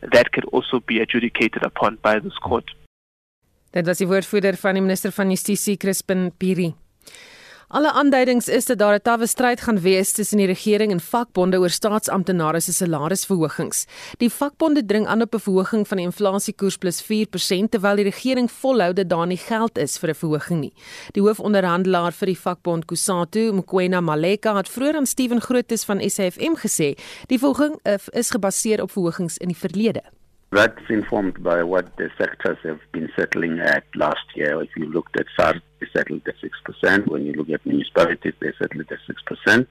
That 0.00 0.30
could 0.32 0.44
also 0.46 0.80
be 0.80 1.00
adjudicated 1.00 1.62
upon 1.64 1.98
by 2.02 2.20
this 2.20 2.36
court. 2.38 2.70
Dit 3.72 3.86
was 3.86 3.98
die 3.98 4.06
woordvoerder 4.08 4.56
van 4.56 4.78
die 4.78 4.80
minister 4.80 5.12
van 5.12 5.28
Justisie 5.28 5.76
Crispin 5.76 6.30
Piri. 6.38 6.70
Alle 7.68 7.90
aanduidings 7.92 8.46
is 8.48 8.64
dat 8.66 8.78
daar 8.78 8.94
'n 8.94 9.02
tawwe 9.02 9.26
stryd 9.26 9.60
gaan 9.60 9.80
wees 9.80 10.12
tussen 10.12 10.38
die 10.38 10.46
regering 10.46 10.92
en 10.92 11.00
vakbonde 11.00 11.58
oor 11.58 11.68
staatsamptenare 11.68 12.60
se 12.60 12.72
salarisverhogings. 12.72 13.86
Die 14.18 14.30
vakbonde 14.30 14.84
dring 14.84 15.06
aan 15.06 15.22
op 15.22 15.34
'n 15.34 15.38
verhoging 15.38 15.88
van 15.88 15.96
die 15.96 16.06
inflasiekoers 16.06 16.76
plus 16.76 17.02
4% 17.02 17.70
terwyl 17.70 17.96
die 17.96 18.04
regering 18.04 18.50
volhou 18.50 18.92
dat 18.92 19.08
daar 19.08 19.26
nie 19.26 19.36
geld 19.36 19.78
is 19.78 19.98
vir 19.98 20.10
'n 20.10 20.14
verhoging 20.14 20.60
nie. 20.60 20.72
Die 21.12 21.22
hoofonderhandelaar 21.22 22.12
vir 22.12 22.26
die 22.26 22.38
vakbond 22.38 22.84
Kusatu, 22.84 23.52
Mkwena 23.52 24.00
Maleka, 24.00 24.56
het 24.56 24.68
vroeër 24.68 24.96
aan 24.96 25.06
Steven 25.06 25.40
Grootes 25.40 25.84
van 25.84 26.10
SAFM 26.10 26.54
gesê, 26.54 26.94
die 27.26 27.38
verhoging 27.38 27.78
eh, 27.82 27.98
is 28.12 28.30
gebaseer 28.30 28.82
op 28.82 28.90
verhogings 28.90 29.38
in 29.38 29.48
die 29.48 29.56
verlede. 29.56 30.02
That's 30.50 30.88
informed 30.88 31.42
by 31.42 31.62
what 31.62 31.96
the 31.96 32.08
sectors 32.16 32.58
have 32.62 32.80
been 32.92 33.10
settling 33.16 33.60
at 33.60 33.82
last 33.94 34.36
year. 34.36 34.62
If 34.62 34.70
you 34.76 34.92
looked 34.92 35.18
at 35.18 35.26
SARS, 35.36 35.60
they 35.80 35.86
settled 35.94 36.22
at 36.26 36.34
6%. 36.82 37.08
When 37.08 37.26
you 37.26 37.32
look 37.32 37.50
at 37.50 37.64
municipalities, 37.66 38.34
they 38.40 38.52
settled 38.58 38.86
at 38.90 38.98
6%. 39.46 39.66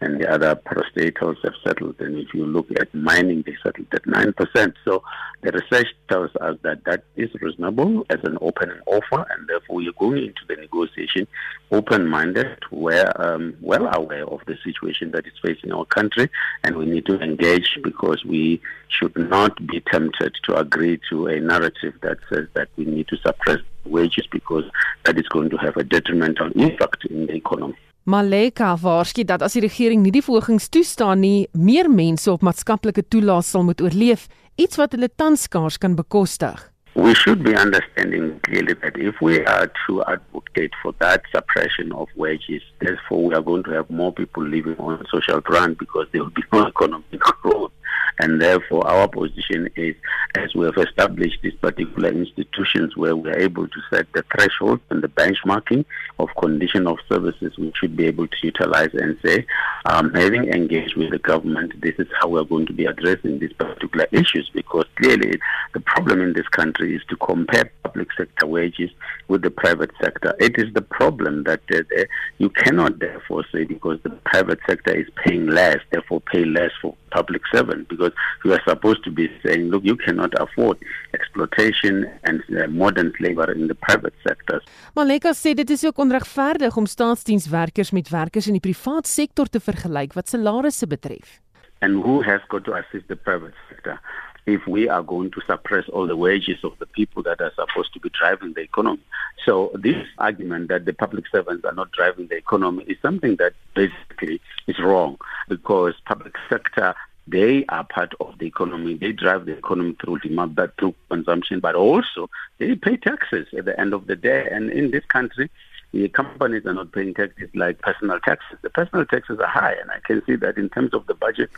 And 0.00 0.20
the 0.20 0.30
other 0.30 0.54
parastatals 0.54 1.36
have 1.42 1.54
settled. 1.66 1.96
And 2.00 2.16
if 2.18 2.32
you 2.32 2.46
look 2.46 2.68
at 2.78 2.94
mining, 2.94 3.42
they 3.44 3.56
settled 3.62 3.88
at 3.92 4.04
9%. 4.04 4.74
So 4.84 5.02
the 5.42 5.52
research 5.52 5.88
tells 6.08 6.30
us 6.36 6.56
that 6.62 6.84
that 6.84 7.04
is 7.16 7.30
reasonable 7.40 8.06
as 8.10 8.18
an 8.22 8.38
opening 8.40 8.78
offer. 8.86 9.26
And 9.30 9.48
therefore, 9.48 9.76
we 9.76 9.88
are 9.88 9.92
going 9.92 10.24
into 10.24 10.42
the 10.46 10.56
negotiation 10.56 11.26
open-minded. 11.72 12.58
We're 12.70 13.10
um, 13.16 13.56
well 13.60 13.88
aware 13.92 14.26
of 14.26 14.40
the 14.46 14.56
situation 14.62 15.10
that 15.12 15.26
is 15.26 15.32
facing 15.42 15.72
our 15.72 15.84
country. 15.86 16.30
And 16.62 16.76
we 16.76 16.86
need 16.86 17.06
to 17.06 17.18
engage 17.20 17.78
because 17.82 18.24
we 18.24 18.60
should 18.88 19.16
not 19.16 19.66
be 19.66 19.80
tempted 19.80 20.34
to 20.44 20.56
agree 20.56 21.00
to 21.10 21.26
a 21.26 21.40
narrative 21.40 21.94
that 22.02 22.18
says 22.30 22.46
that 22.54 22.68
we 22.76 22.84
need 22.84 23.08
to 23.08 23.16
suppress 23.18 23.58
wages 23.90 24.26
because 24.30 24.64
that 25.04 25.18
is 25.18 25.28
going 25.28 25.50
to 25.50 25.56
have 25.56 25.76
a 25.76 25.84
detrimental 25.84 26.50
impact 26.54 27.04
in 27.10 27.26
the 27.26 27.34
economy. 27.34 27.76
Maleka 28.08 28.72
waarsku 28.80 29.24
dat 29.24 29.42
as 29.44 29.52
die 29.52 29.66
regering 29.66 30.00
nie 30.02 30.12
die 30.14 30.24
verhogings 30.24 30.70
toestaan 30.72 31.20
nie, 31.20 31.48
meer 31.52 31.90
mense 31.92 32.30
op 32.32 32.44
maatskaplike 32.46 33.04
toelaas 33.12 33.50
sal 33.52 33.66
moet 33.68 33.82
oorleef, 33.84 34.28
iets 34.56 34.80
wat 34.80 34.96
hulle 34.96 35.10
tans 35.12 35.44
skaars 35.44 35.76
kan 35.76 35.96
bekostig. 35.98 36.62
We 36.98 37.12
should 37.14 37.44
be 37.44 37.54
understanding 37.54 38.40
clearly 38.42 38.74
that 38.82 38.96
if 38.96 39.20
we 39.20 39.44
are 39.44 39.70
to 39.86 40.02
advocate 40.04 40.72
for 40.82 40.94
that 40.98 41.22
suppression 41.30 41.92
of 41.92 42.08
wages, 42.16 42.62
therefore 42.80 43.28
we 43.28 43.34
are 43.34 43.42
going 43.42 43.62
to 43.64 43.70
have 43.70 43.88
more 43.90 44.12
people 44.12 44.42
living 44.42 44.76
on 44.78 45.04
social 45.12 45.40
grant 45.40 45.78
because 45.78 46.08
there 46.10 46.24
will 46.24 46.30
be 46.30 46.42
no 46.52 46.66
economic 46.74 47.20
growth. 47.20 47.72
And 48.20 48.40
therefore, 48.40 48.86
our 48.86 49.08
position 49.08 49.68
is 49.76 49.94
as 50.36 50.54
we 50.54 50.66
have 50.66 50.76
established 50.76 51.38
these 51.42 51.54
particular 51.54 52.10
institutions 52.10 52.96
where 52.96 53.16
we 53.16 53.30
are 53.30 53.38
able 53.38 53.66
to 53.66 53.80
set 53.90 54.06
the 54.12 54.24
threshold 54.34 54.80
and 54.90 55.02
the 55.02 55.08
benchmarking 55.08 55.84
of 56.18 56.28
condition 56.38 56.86
of 56.86 56.98
services, 57.08 57.56
we 57.58 57.72
should 57.76 57.96
be 57.96 58.06
able 58.06 58.26
to 58.26 58.36
utilize 58.42 58.90
and 58.94 59.16
say, 59.24 59.46
um, 59.86 60.12
having 60.14 60.48
engaged 60.52 60.96
with 60.96 61.10
the 61.10 61.18
government, 61.18 61.80
this 61.80 61.94
is 61.98 62.08
how 62.20 62.28
we 62.28 62.40
are 62.40 62.44
going 62.44 62.66
to 62.66 62.72
be 62.72 62.84
addressing 62.84 63.38
these 63.38 63.52
particular 63.52 64.06
issues 64.12 64.50
because 64.52 64.84
clearly 64.96 65.38
the 65.72 65.80
problem 65.80 66.20
in 66.20 66.32
this 66.32 66.48
country 66.48 66.94
is 66.94 67.02
to 67.08 67.16
compare 67.16 67.70
public 67.84 68.08
sector 68.16 68.46
wages 68.46 68.90
with 69.28 69.42
the 69.42 69.50
private 69.50 69.90
sector. 70.00 70.34
It 70.38 70.58
is 70.58 70.72
the 70.74 70.82
problem 70.82 71.44
that 71.44 71.60
uh, 71.72 72.04
you 72.38 72.50
cannot 72.50 72.98
therefore 72.98 73.44
say 73.52 73.64
because 73.64 73.98
the 74.02 74.10
private 74.10 74.58
sector 74.68 74.94
is 74.94 75.06
paying 75.24 75.46
less, 75.46 75.78
therefore 75.90 76.20
pay 76.20 76.44
less 76.44 76.70
for 76.82 76.94
public 77.10 77.42
servant 77.52 77.88
because 77.88 78.07
you 78.44 78.52
are 78.52 78.62
supposed 78.64 79.02
to 79.04 79.10
be 79.10 79.30
saying, 79.42 79.70
look, 79.70 79.84
you 79.84 79.96
cannot 79.96 80.32
afford 80.40 80.78
exploitation 81.14 82.08
and 82.24 82.42
uh, 82.50 82.66
modern 82.68 83.12
slavery 83.18 83.60
in 83.60 83.68
the 83.68 83.74
private 83.74 84.14
sectors. 84.26 84.62
Maleka 84.94 85.34
sê 85.34 85.54
dit 85.54 85.70
is 85.70 85.84
ook 85.84 85.98
onregverdig 85.98 86.76
om 86.76 86.86
staatsdienswerkers 86.86 87.90
met 87.90 88.08
werkers 88.08 88.46
in 88.46 88.58
die 88.58 88.64
privaat 88.64 89.06
sektor 89.06 89.46
te 89.46 89.60
vergelyk 89.60 90.16
wat 90.18 90.28
salarisse 90.28 90.86
betref. 90.86 91.38
And 91.80 92.02
who 92.02 92.22
has 92.26 92.40
got 92.48 92.64
to 92.64 92.74
assist 92.74 93.06
the 93.06 93.16
private 93.16 93.54
sector? 93.68 94.00
if 94.48 94.66
we 94.66 94.88
are 94.88 95.02
going 95.02 95.30
to 95.30 95.40
suppress 95.46 95.86
all 95.90 96.06
the 96.06 96.16
wages 96.16 96.58
of 96.64 96.72
the 96.78 96.86
people 96.86 97.22
that 97.22 97.40
are 97.40 97.52
supposed 97.54 97.92
to 97.92 98.00
be 98.00 98.10
driving 98.18 98.54
the 98.54 98.62
economy. 98.62 99.02
So 99.44 99.70
this 99.74 100.02
argument 100.16 100.68
that 100.68 100.86
the 100.86 100.94
public 100.94 101.26
servants 101.30 101.64
are 101.66 101.74
not 101.74 101.92
driving 101.92 102.28
the 102.28 102.36
economy 102.36 102.84
is 102.84 102.96
something 103.02 103.36
that 103.36 103.52
basically 103.74 104.40
is 104.66 104.78
wrong 104.78 105.18
because 105.48 105.94
public 106.06 106.34
sector 106.48 106.94
they 107.30 107.64
are 107.66 107.84
part 107.84 108.14
of 108.20 108.38
the 108.38 108.46
economy. 108.46 108.94
They 108.94 109.12
drive 109.12 109.46
the 109.46 109.56
economy 109.56 109.96
through 110.00 110.20
demand, 110.20 110.54
but 110.54 110.76
through 110.78 110.94
consumption, 111.10 111.60
but 111.60 111.74
also 111.74 112.30
they 112.58 112.74
pay 112.74 112.96
taxes 112.96 113.46
at 113.56 113.64
the 113.64 113.78
end 113.78 113.92
of 113.92 114.06
the 114.06 114.16
day. 114.16 114.48
And 114.50 114.70
in 114.70 114.90
this 114.90 115.04
country, 115.04 115.50
the 115.92 116.08
companies 116.08 116.66
are 116.66 116.74
not 116.74 116.92
paying 116.92 117.14
taxes 117.14 117.48
like 117.54 117.80
personal 117.80 118.20
taxes. 118.20 118.58
The 118.62 118.70
personal 118.70 119.06
taxes 119.06 119.38
are 119.40 119.46
high, 119.46 119.72
and 119.72 119.90
I 119.90 120.00
can 120.04 120.24
see 120.26 120.36
that 120.36 120.58
in 120.58 120.68
terms 120.68 120.92
of 120.92 121.06
the 121.06 121.14
budget, 121.14 121.50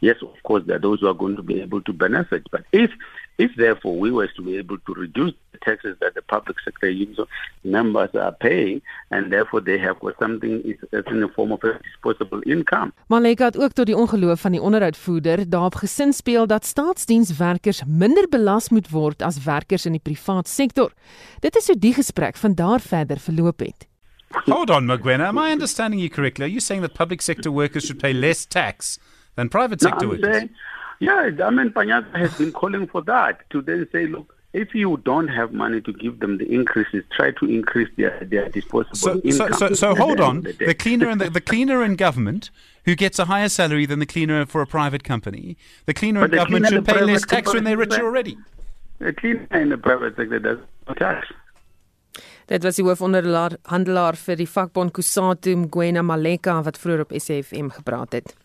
yes, 0.00 0.16
of 0.22 0.42
course, 0.42 0.64
there 0.66 0.76
are 0.76 0.80
those 0.80 1.00
who 1.00 1.08
are 1.08 1.14
going 1.14 1.36
to 1.36 1.42
be 1.42 1.60
able 1.60 1.80
to 1.82 1.92
benefit. 1.92 2.46
But 2.50 2.64
if, 2.72 2.90
if 3.38 3.54
therefore 3.56 3.98
we 3.98 4.10
were 4.10 4.28
to 4.36 4.42
be 4.42 4.56
able 4.56 4.78
to 4.86 4.94
reduce 4.94 5.34
the 5.52 5.58
taxes 5.58 5.96
that 6.00 6.14
the 6.14 6.22
public 6.22 6.58
sector 6.60 6.90
members 7.62 8.10
are 8.14 8.32
paying, 8.32 8.82
and 9.10 9.30
therefore 9.30 9.60
they 9.60 9.78
have 9.78 9.98
got 10.00 10.14
something 10.18 10.62
is 10.64 10.76
in 11.06 11.20
the 11.20 11.28
form 11.34 11.52
of 11.52 11.64
a 11.64 11.78
disposable 11.82 12.40
income. 12.44 12.92
Maleka 13.06 13.44
het 13.44 13.58
ook 13.58 13.72
tot 13.72 13.86
die 13.86 13.96
ongeloof 13.96 14.40
van 14.40 14.50
die 14.50 14.60
onderhoudvoerder 14.60 15.50
daarop 15.50 15.74
gesin 15.74 16.12
speel 16.12 16.46
dat 16.46 16.64
staatsdienswerkers 16.64 17.82
minder 17.86 18.28
belas 18.28 18.68
moet 18.68 18.90
word 18.90 19.22
as 19.22 19.42
werkers 19.44 19.86
in 19.86 19.92
die 19.92 20.02
privaat 20.02 20.48
sektor. 20.48 20.92
Dit 21.40 21.56
is 21.56 21.66
hoe 21.66 21.78
die 21.78 21.94
gesprek 21.94 22.36
van 22.36 22.54
daar 22.54 22.80
verder 22.80 23.18
verloop 23.18 23.58
het. 23.58 23.86
Hold 24.44 24.70
on, 24.70 24.86
Magwena. 24.86 25.28
Am 25.28 25.38
I 25.38 25.52
understanding 25.52 26.00
you 26.00 26.10
correctly? 26.10 26.44
Are 26.44 26.50
you 26.50 26.60
saying 26.60 26.82
that 26.82 26.94
public 26.94 27.20
sector 27.20 27.50
workers 27.50 27.84
should 27.84 28.00
pay 28.00 28.12
less 28.12 28.46
tax 28.46 28.98
than 29.34 29.48
private 29.48 29.80
sector 29.80 30.06
no, 30.06 30.12
workers? 30.12 30.36
Saying, 30.36 30.50
yeah, 31.00 31.30
I 31.44 31.50
mean, 31.50 31.70
Panyaka 31.70 32.16
has 32.16 32.36
been 32.36 32.52
calling 32.52 32.86
for 32.86 33.02
that 33.02 33.48
to 33.50 33.62
then 33.62 33.88
say, 33.92 34.06
look, 34.06 34.34
if 34.52 34.74
you 34.74 34.96
don't 35.04 35.28
have 35.28 35.52
money 35.52 35.80
to 35.82 35.92
give 35.92 36.20
them 36.20 36.38
the 36.38 36.50
increases, 36.50 37.04
try 37.14 37.30
to 37.32 37.44
increase 37.44 37.88
their, 37.96 38.18
their 38.24 38.48
disposable 38.48 38.96
so, 38.96 39.20
income. 39.20 39.52
So, 39.52 39.68
so, 39.68 39.74
so 39.74 39.94
hold 39.94 40.20
on. 40.20 40.42
The, 40.42 40.52
the 40.52 40.74
cleaner 40.74 41.08
and 41.10 41.20
the, 41.20 41.28
the, 41.28 41.42
cleaner 41.42 41.82
in 41.84 41.94
government 41.96 42.50
who 42.86 42.94
gets 42.94 43.18
a 43.18 43.26
higher 43.26 43.50
salary 43.50 43.84
than 43.84 43.98
the 43.98 44.06
cleaner 44.06 44.46
for 44.46 44.62
a 44.62 44.66
private 44.66 45.04
company, 45.04 45.58
the 45.84 45.92
cleaner 45.92 46.20
but 46.20 46.26
in 46.26 46.30
the 46.30 46.36
government 46.38 46.66
cleaner 46.66 46.84
should 46.84 46.94
pay 46.94 47.04
less 47.04 47.26
tax 47.26 47.52
when 47.52 47.64
they're 47.64 47.76
richer 47.76 48.04
already. 48.04 48.38
The 48.98 49.12
cleaner 49.12 49.46
in 49.50 49.68
the 49.68 49.78
private 49.78 50.16
sector 50.16 50.38
does 50.38 50.58
not 50.88 50.96
tax. 50.96 51.26
Dit 52.46 52.62
was 52.62 52.76
die 52.78 52.84
hoofonderhandelaar 52.86 54.16
vir 54.16 54.36
die 54.38 54.46
vakbond 54.46 54.92
Kusatu 54.94 55.56
Mgwena 55.58 56.04
Maleka 56.06 56.60
wat 56.62 56.78
vroeër 56.78 57.02
op 57.02 57.14
SFM 57.18 57.72
gepraat 57.74 58.12
het. 58.14 58.36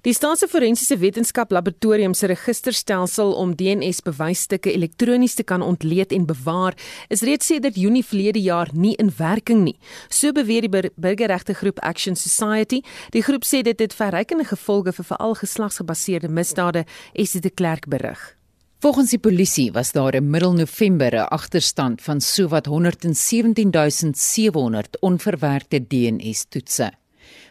Die 0.00 0.14
Staatse 0.14 0.48
Forensiese 0.48 0.96
Wetenskap 0.96 1.50
Laboratorium 1.52 2.14
se 2.14 2.26
registerstelsel 2.26 3.34
om 3.36 3.52
DNA-bewysstukke 3.52 4.72
elektronies 4.72 5.34
te 5.36 5.44
kan 5.44 5.60
ontleed 5.60 6.08
en 6.16 6.24
bewaar, 6.24 6.72
is 7.12 7.20
reeds 7.20 7.44
sedert 7.50 7.76
Junie 7.76 8.04
verlede 8.04 8.40
jaar 8.40 8.68
nie 8.72 8.94
in 8.96 9.12
werking 9.18 9.60
nie. 9.66 9.76
So 10.08 10.32
beweer 10.32 10.62
die 10.64 10.72
bur 10.72 10.88
burgerregte 10.96 11.52
groep 11.54 11.78
Action 11.84 12.16
Society. 12.16 12.80
Die 13.12 13.20
groep 13.20 13.44
sê 13.44 13.60
dit 13.60 13.76
het 13.76 13.92
verrykende 13.92 14.48
gevolge 14.48 14.96
vir 14.96 15.04
veral 15.10 15.36
geslagsgebaseerde 15.36 16.32
misdade, 16.32 16.88
dit 17.12 17.44
'n 17.44 17.54
klerk 17.54 17.86
berig. 17.86 18.36
Volgens 18.80 19.10
die 19.10 19.18
polisie 19.18 19.72
was 19.72 19.92
daar 19.92 20.14
in 20.14 20.30
middel 20.30 20.52
November 20.52 21.14
'n 21.14 21.28
agterstand 21.28 22.02
van 22.02 22.20
sowat 22.20 22.66
117700 22.66 25.00
onverwerkte 25.00 25.86
DNA-toetse. 25.86 26.99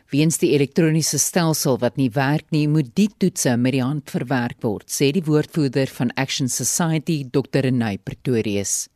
Weens 0.10 0.40
die 0.42 0.56
elektroniese 0.56 1.20
stelsel 1.22 1.76
wat 1.84 2.00
nie 2.00 2.10
werk 2.16 2.48
nie, 2.50 2.64
moet 2.66 2.88
die 2.98 3.12
toetse 3.22 3.52
met 3.62 3.76
die 3.76 3.84
hand 3.84 4.10
verwerk 4.10 4.58
word, 4.66 4.88
sê 4.90 5.12
die 5.14 5.22
woordvoerder 5.22 5.92
van 5.94 6.10
Action 6.18 6.50
Society, 6.50 7.20
Dr. 7.30 7.62
Renay 7.68 8.00
Pretorius. 8.02 8.88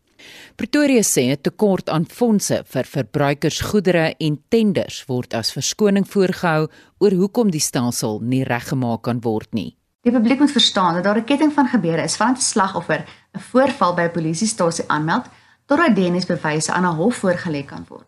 Pretorius 0.57 1.11
sê 1.13 1.29
'n 1.29 1.37
tekort 1.37 1.89
aan 1.89 2.05
fondse 2.05 2.63
vir 2.65 2.83
verbruikersgoedere 2.95 4.15
en 4.19 4.39
tenders 4.49 5.05
word 5.05 5.33
as 5.33 5.53
verskoning 5.53 6.07
voorgehou 6.07 6.67
oor 6.99 7.11
hoekom 7.11 7.51
die 7.51 7.61
stelsel 7.61 8.19
nie 8.21 8.43
reggemaak 8.43 9.03
kan 9.03 9.21
word 9.21 9.53
nie. 9.53 9.75
Die 10.01 10.11
publiek 10.11 10.39
moet 10.39 10.51
verstaan 10.51 10.95
dat 10.95 11.03
daar 11.03 11.17
'n 11.17 11.25
ketting 11.25 11.53
van 11.53 11.67
gebeure 11.67 12.03
is 12.03 12.15
vanaf 12.15 12.37
'n 12.37 12.41
slagoffer 12.41 13.05
'n 13.35 13.39
voorval 13.39 13.93
by 13.93 14.01
'n 14.01 14.11
polisiestasie 14.11 14.85
aanmeld 14.87 15.25
totdat 15.67 15.95
DNA-bewyse 15.95 16.71
aan 16.71 16.85
'n 16.85 16.95
hof 16.95 17.17
voorgelê 17.17 17.65
kan 17.65 17.85
word. 17.87 18.07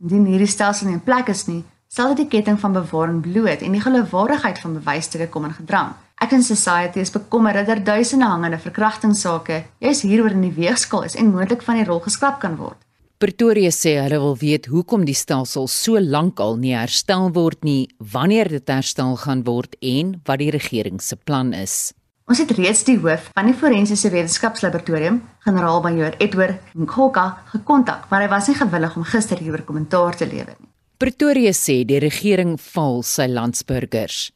Indien 0.00 0.26
hierdie 0.26 0.46
stelsel 0.46 0.86
nie 0.86 0.94
in 0.94 1.02
plek 1.02 1.28
is 1.28 1.46
nie, 1.46 1.64
sal 1.94 2.10
dit 2.10 2.24
die 2.24 2.30
ketting 2.32 2.56
van 2.58 2.74
bewaring 2.74 3.20
bloot 3.22 3.60
en 3.62 3.74
die 3.76 3.82
geloofwaardigheid 3.82 4.58
van 4.58 4.78
bewysstukke 4.80 5.28
kom 5.30 5.44
in 5.46 5.54
gedrang. 5.54 5.92
Action 6.18 6.42
Society 6.42 6.98
is 6.98 7.12
bekommerd 7.14 7.60
dat 7.60 7.68
daar 7.70 7.84
duisende 7.84 8.26
hangende 8.26 8.58
verkrachtingssake 8.58 9.60
juis 9.78 10.02
hieroor 10.02 10.34
in 10.34 10.42
die 10.48 10.56
weegskaal 10.56 11.04
is 11.06 11.14
en 11.14 11.30
moontlik 11.30 11.62
van 11.62 11.78
die 11.78 11.86
rol 11.86 12.02
geskraap 12.02 12.40
kan 12.42 12.56
word. 12.58 12.80
Pretoria 13.22 13.70
sê 13.70 13.94
hulle 14.00 14.18
wil 14.18 14.34
weet 14.40 14.66
hoekom 14.72 15.06
die 15.06 15.14
stelsel 15.14 15.68
so 15.70 16.00
lank 16.02 16.42
al 16.42 16.58
nie 16.58 16.74
herstel 16.74 17.30
word 17.36 17.62
nie, 17.62 17.86
wanneer 17.98 18.50
dit 18.50 18.74
herstel 18.74 19.14
gaan 19.22 19.46
word 19.46 19.78
en 19.80 20.16
wat 20.26 20.42
die 20.42 20.50
regering 20.50 20.98
se 21.00 21.16
plan 21.16 21.54
is. 21.54 21.94
Ons 22.26 22.42
het 22.42 22.50
reeds 22.58 22.82
die 22.88 22.98
hoof 22.98 23.30
van 23.36 23.46
die 23.46 23.54
Forensiese 23.54 24.10
Wetenskapslaboratorium, 24.10 25.22
generaal-majoor 25.46 26.18
Edward 26.18 26.74
Nkhoka, 26.74 27.30
gekontak, 27.54 28.08
maar 28.10 28.24
hy 28.24 28.30
was 28.34 28.50
nie 28.50 28.58
gewillig 28.58 28.96
om 28.96 29.10
gister 29.14 29.38
hieroor 29.38 29.62
kommentaar 29.68 30.16
te 30.18 30.26
lewer 30.26 30.56
nie. 30.58 30.73
Pretoria 30.94 31.50
sê 31.50 31.80
die 31.82 31.98
regering 31.98 32.54
val 32.70 33.00
sy 33.02 33.26
landsburgers. 33.26 34.28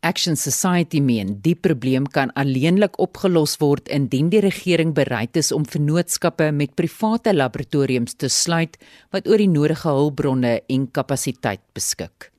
Action 0.00 0.36
Society 0.38 1.02
meen 1.04 1.34
die 1.44 1.52
probleem 1.52 2.06
kan 2.08 2.30
alleenlik 2.40 2.96
opgelos 3.02 3.58
word 3.60 3.90
indien 3.92 4.30
die 4.32 4.40
regering 4.40 4.94
bereid 4.96 5.36
is 5.36 5.52
om 5.52 5.66
vennootskappe 5.68 6.48
met 6.56 6.72
private 6.78 7.34
laboratoriums 7.36 8.16
te 8.16 8.30
sluit 8.32 8.78
wat 9.12 9.28
oor 9.28 9.42
die 9.42 9.50
nodige 9.50 9.92
hulpbronne 9.92 10.60
en 10.72 10.86
kapasiteit 10.88 11.60
beskik. 11.76 12.30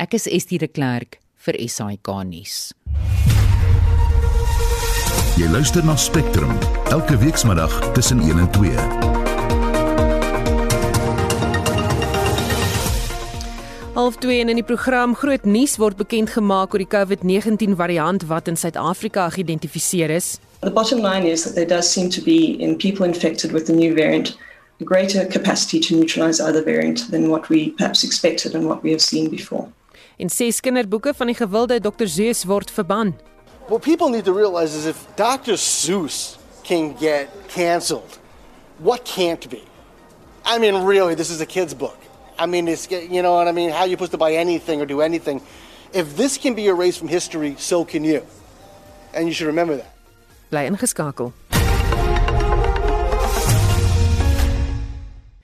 Ek 0.00 0.16
is 0.16 0.24
Estie 0.24 0.62
de 0.62 0.70
Klerk 0.72 1.18
vir 1.44 1.58
SAK 1.68 2.14
nuus. 2.30 2.70
Jy 5.36 5.52
luister 5.52 5.84
na 5.84 5.98
Spectrum 6.00 6.56
elke 6.88 7.18
weekmiddag 7.20 7.76
tussen 7.92 8.24
1 8.24 8.40
en 8.40 8.50
2. 8.56 9.21
Half 13.92 14.16
2 14.16 14.38
en 14.40 14.48
in 14.48 14.56
die 14.56 14.64
program 14.64 15.12
Groot 15.14 15.44
Nuus 15.44 15.74
word 15.76 15.98
bekend 16.00 16.30
gemaak 16.32 16.72
oor 16.72 16.80
die 16.80 16.88
COVID-19 16.88 17.74
variant 17.76 18.22
wat 18.24 18.46
in 18.48 18.56
Suid-Afrika 18.56 19.26
geïdentifiseer 19.34 20.08
is. 20.08 20.38
The 20.62 20.70
bottom 20.72 21.02
line 21.04 21.28
is 21.28 21.42
that 21.44 21.52
there 21.54 21.68
does 21.68 21.90
seem 21.92 22.08
to 22.08 22.22
be 22.24 22.56
in 22.56 22.78
people 22.80 23.04
infected 23.04 23.52
with 23.52 23.66
the 23.68 23.74
new 23.76 23.92
variant 23.92 24.32
a 24.80 24.84
greater 24.84 25.26
capacity 25.26 25.78
to 25.78 25.96
neutralize 25.96 26.40
either 26.40 26.64
variant 26.64 27.10
than 27.10 27.28
what 27.28 27.50
we 27.50 27.74
perhaps 27.76 28.02
expected 28.02 28.54
and 28.54 28.64
what 28.64 28.80
we 28.82 28.90
have 28.90 29.02
seen 29.02 29.28
before. 29.28 29.68
En 30.16 30.30
ses 30.30 30.60
kinderboeke 30.60 31.12
van 31.14 31.26
die 31.26 31.36
gewilde 31.36 31.80
Dr 31.80 32.08
Zeus 32.08 32.44
word 32.44 32.70
verban. 32.70 33.12
What 33.68 33.82
people 33.82 34.08
need 34.08 34.24
to 34.24 34.32
realize 34.32 34.72
is 34.78 34.86
if 34.86 35.04
Dr. 35.16 35.58
Seuss 35.60 36.38
can 36.62 36.96
get 36.96 37.28
canceled, 37.48 38.18
what 38.80 39.04
can't 39.04 39.50
be? 39.50 39.62
I 40.44 40.58
mean, 40.58 40.80
really, 40.88 41.14
this 41.14 41.30
is 41.30 41.40
a 41.40 41.46
kid's 41.46 41.76
book. 41.76 42.00
I 42.38 42.46
mean, 42.46 42.68
it's 42.68 42.90
you 42.90 43.22
know 43.22 43.34
what 43.34 43.48
I 43.48 43.52
mean. 43.52 43.70
How 43.70 43.80
are 43.80 43.86
you 43.86 43.92
supposed 43.92 44.12
to 44.12 44.18
buy 44.18 44.32
anything 44.34 44.80
or 44.80 44.86
do 44.86 45.00
anything? 45.00 45.40
If 45.92 46.16
this 46.16 46.38
can 46.38 46.54
be 46.54 46.66
erased 46.66 46.98
from 46.98 47.08
history, 47.08 47.54
so 47.58 47.84
can 47.84 48.04
you. 48.04 48.24
And 49.14 49.28
you 49.28 49.34
should 49.34 49.46
remember 49.46 49.76
that. 49.76 49.92
Bly 50.50 50.68
ingeskakel. 50.68 51.32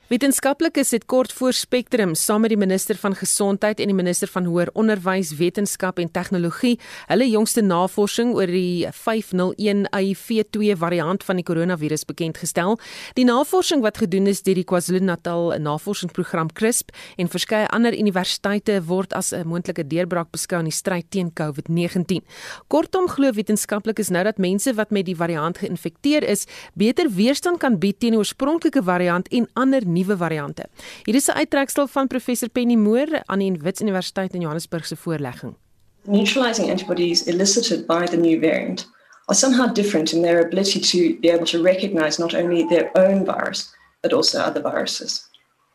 Wetenskaplikes 0.08 0.94
het 0.94 1.02
kort 1.04 1.32
voor 1.36 1.52
Spectrum 1.52 2.14
saam 2.16 2.40
met 2.40 2.48
die 2.48 2.56
minister 2.56 2.96
van 2.96 3.12
gesondheid 3.12 3.76
en 3.76 3.90
die 3.90 3.96
minister 3.96 4.28
van 4.32 4.46
hoër 4.48 4.70
onderwys, 4.72 5.34
wetenskap 5.36 5.98
en 6.00 6.08
tegnologie 6.08 6.78
hulle 7.10 7.26
jongste 7.28 7.60
navorsing 7.60 8.30
oor 8.32 8.48
die 8.48 8.88
501IV2 8.96 10.78
variant 10.80 11.26
van 11.28 11.36
die 11.36 11.44
koronavirus 11.44 12.06
bekend 12.08 12.40
gestel. 12.40 12.78
Die 13.20 13.26
navorsing 13.28 13.84
wat 13.84 14.00
gedoen 14.00 14.30
is 14.32 14.40
deur 14.46 14.56
die 14.56 14.64
KwaZulu-Natal 14.64 15.58
Navorsingsprogram 15.60 16.54
CRISP 16.56 16.96
en 17.20 17.28
verskeie 17.28 17.68
ander 17.68 17.92
universiteite 17.92 18.78
word 18.88 19.12
as 19.12 19.34
'n 19.36 19.44
moontlike 19.44 19.84
deurbraak 19.92 20.32
beskou 20.32 20.60
in 20.64 20.70
die 20.72 20.78
stryd 20.78 21.10
teen 21.10 21.28
COVID-19. 21.34 22.24
Kortom 22.68 23.08
glo 23.08 23.30
wetenskaplikes 23.32 24.08
nou 24.08 24.24
dat 24.24 24.38
mense 24.38 24.72
wat 24.72 24.90
met 24.90 25.04
die 25.04 25.16
variant 25.16 25.58
geïnfekteer 25.58 26.24
is, 26.24 26.46
beter 26.74 27.10
weerstand 27.10 27.58
kan 27.58 27.78
bied 27.78 28.00
teen 28.00 28.12
die 28.12 28.18
oorspronklike 28.18 28.82
variant 28.82 29.28
en 29.28 29.46
ander 29.52 29.84
nuwe 29.98 30.16
variante. 30.16 30.68
Hier 31.04 31.14
is 31.14 31.28
'n 31.28 31.36
uittreksel 31.36 31.86
van 31.86 32.06
professor 32.06 32.48
Penny 32.48 32.76
Moore 32.76 33.22
aan 33.26 33.38
die 33.38 33.52
Wits 33.62 33.80
Universiteit 33.80 34.34
in 34.34 34.40
Johannesburg 34.40 34.86
se 34.86 34.96
voorlegging. 34.96 35.54
Neutralizing 36.02 36.70
antibodies 36.70 37.26
elicited 37.26 37.86
by 37.86 38.06
the 38.06 38.16
new 38.16 38.40
variant 38.40 38.86
are 39.26 39.38
somehow 39.38 39.74
different 39.74 40.12
in 40.12 40.22
their 40.22 40.44
ability 40.44 40.80
to 40.80 41.18
be 41.20 41.30
able 41.30 41.44
to 41.44 41.62
recognize 41.62 42.18
not 42.18 42.34
only 42.34 42.66
their 42.68 42.90
own 42.92 43.24
virus 43.24 43.76
but 44.02 44.12
also 44.12 44.38
other 44.38 44.62
viruses. 44.62 45.28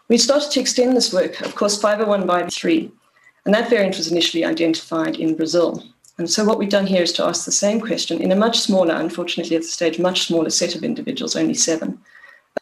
We 0.09 0.17
started 0.17 0.51
to 0.51 0.59
extend 0.59 0.95
this 0.95 1.13
work, 1.13 1.41
of 1.41 1.55
course, 1.55 1.79
501 1.79 2.25
by 2.25 2.47
3, 2.47 2.91
and 3.45 3.53
that 3.53 3.69
variant 3.69 3.97
was 3.97 4.11
initially 4.11 4.45
identified 4.45 5.15
in 5.15 5.35
Brazil. 5.35 5.83
And 6.17 6.29
so 6.29 6.43
what 6.43 6.59
we've 6.59 6.69
done 6.69 6.85
here 6.85 7.01
is 7.01 7.11
to 7.13 7.25
ask 7.25 7.45
the 7.45 7.51
same 7.51 7.79
question 7.81 8.21
in 8.21 8.31
a 8.31 8.35
much 8.35 8.59
smaller, 8.59 8.93
unfortunately 8.93 9.55
at 9.55 9.63
this 9.63 9.73
stage, 9.73 9.99
much 9.99 10.27
smaller 10.27 10.49
set 10.49 10.75
of 10.75 10.83
individuals, 10.83 11.35
only 11.35 11.55
seven. 11.55 11.99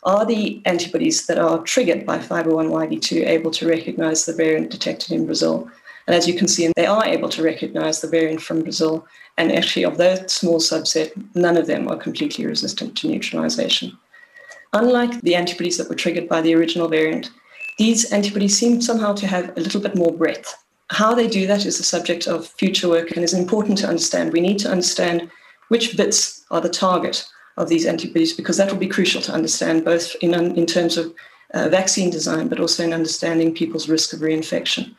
Are 0.04 0.26
the 0.26 0.62
antibodies 0.66 1.28
that 1.28 1.38
are 1.38 1.60
triggered 1.60 2.06
by 2.06 2.18
501YV2 2.18 3.28
able 3.28 3.52
to 3.52 3.68
recognize 3.68 4.26
the 4.26 4.34
variant 4.34 4.72
detected 4.72 5.12
in 5.12 5.26
Brazil? 5.26 5.70
And 6.08 6.16
as 6.16 6.28
you 6.28 6.34
can 6.34 6.48
see, 6.48 6.72
they 6.76 6.88
are 6.88 7.06
able 7.06 7.30
to 7.30 7.44
recognize 7.44 8.02
the 8.02 8.08
variant 8.08 8.42
from 8.42 8.64
Brazil. 8.64 9.06
And 9.38 9.52
actually, 9.52 9.86
of 9.86 9.98
that 9.98 10.32
small 10.32 10.60
subset, 10.60 11.12
none 11.36 11.56
of 11.56 11.68
them 11.68 11.88
are 11.88 11.98
completely 11.98 12.46
resistant 12.46 12.98
to 12.98 13.08
neutralization. 13.08 13.98
Unlike 14.74 15.22
the 15.22 15.36
antibodies 15.36 15.78
that 15.78 15.90
were 15.90 15.96
triggered 15.96 16.28
by 16.28 16.42
the 16.42 16.56
original 16.56 16.88
variant, 16.88 17.30
these 17.78 18.12
antibodies 18.12 18.58
seem 18.58 18.82
somehow 18.82 19.14
to 19.14 19.28
have 19.28 19.56
a 19.58 19.62
little 19.62 19.82
bit 19.82 19.96
more 19.96 20.12
breadth. 20.12 20.56
How 20.90 21.14
they 21.14 21.28
do 21.28 21.46
that 21.48 21.66
is 21.66 21.78
the 21.78 21.84
subject 21.84 22.28
of 22.28 22.48
future 22.48 22.90
work 22.90 23.12
and 23.12 23.24
is 23.24 23.34
important 23.34 23.78
to 23.80 23.88
understand. 23.88 24.34
We 24.34 24.42
need 24.42 24.60
to 24.60 24.72
understand 24.72 25.30
which 25.70 25.96
bits 25.96 26.46
are 26.52 26.62
the 26.62 26.70
target 26.70 27.26
of 27.62 27.70
these 27.70 27.86
antibodies 27.86 28.34
because 28.34 28.58
that 28.58 28.72
will 28.72 28.80
be 28.80 28.88
crucial 28.88 29.22
to 29.22 29.32
understand 29.32 29.86
both 29.86 30.16
in, 30.22 30.34
in 30.34 30.66
terms 30.66 30.98
of 30.98 31.14
uh, 31.54 31.70
vaccine 31.70 32.10
design 32.10 32.48
but 32.48 32.60
also 32.60 32.84
in 32.84 32.94
understanding 32.94 33.54
people's 33.54 33.90
risk 33.90 34.14
of 34.14 34.20
reinfection. 34.20 34.96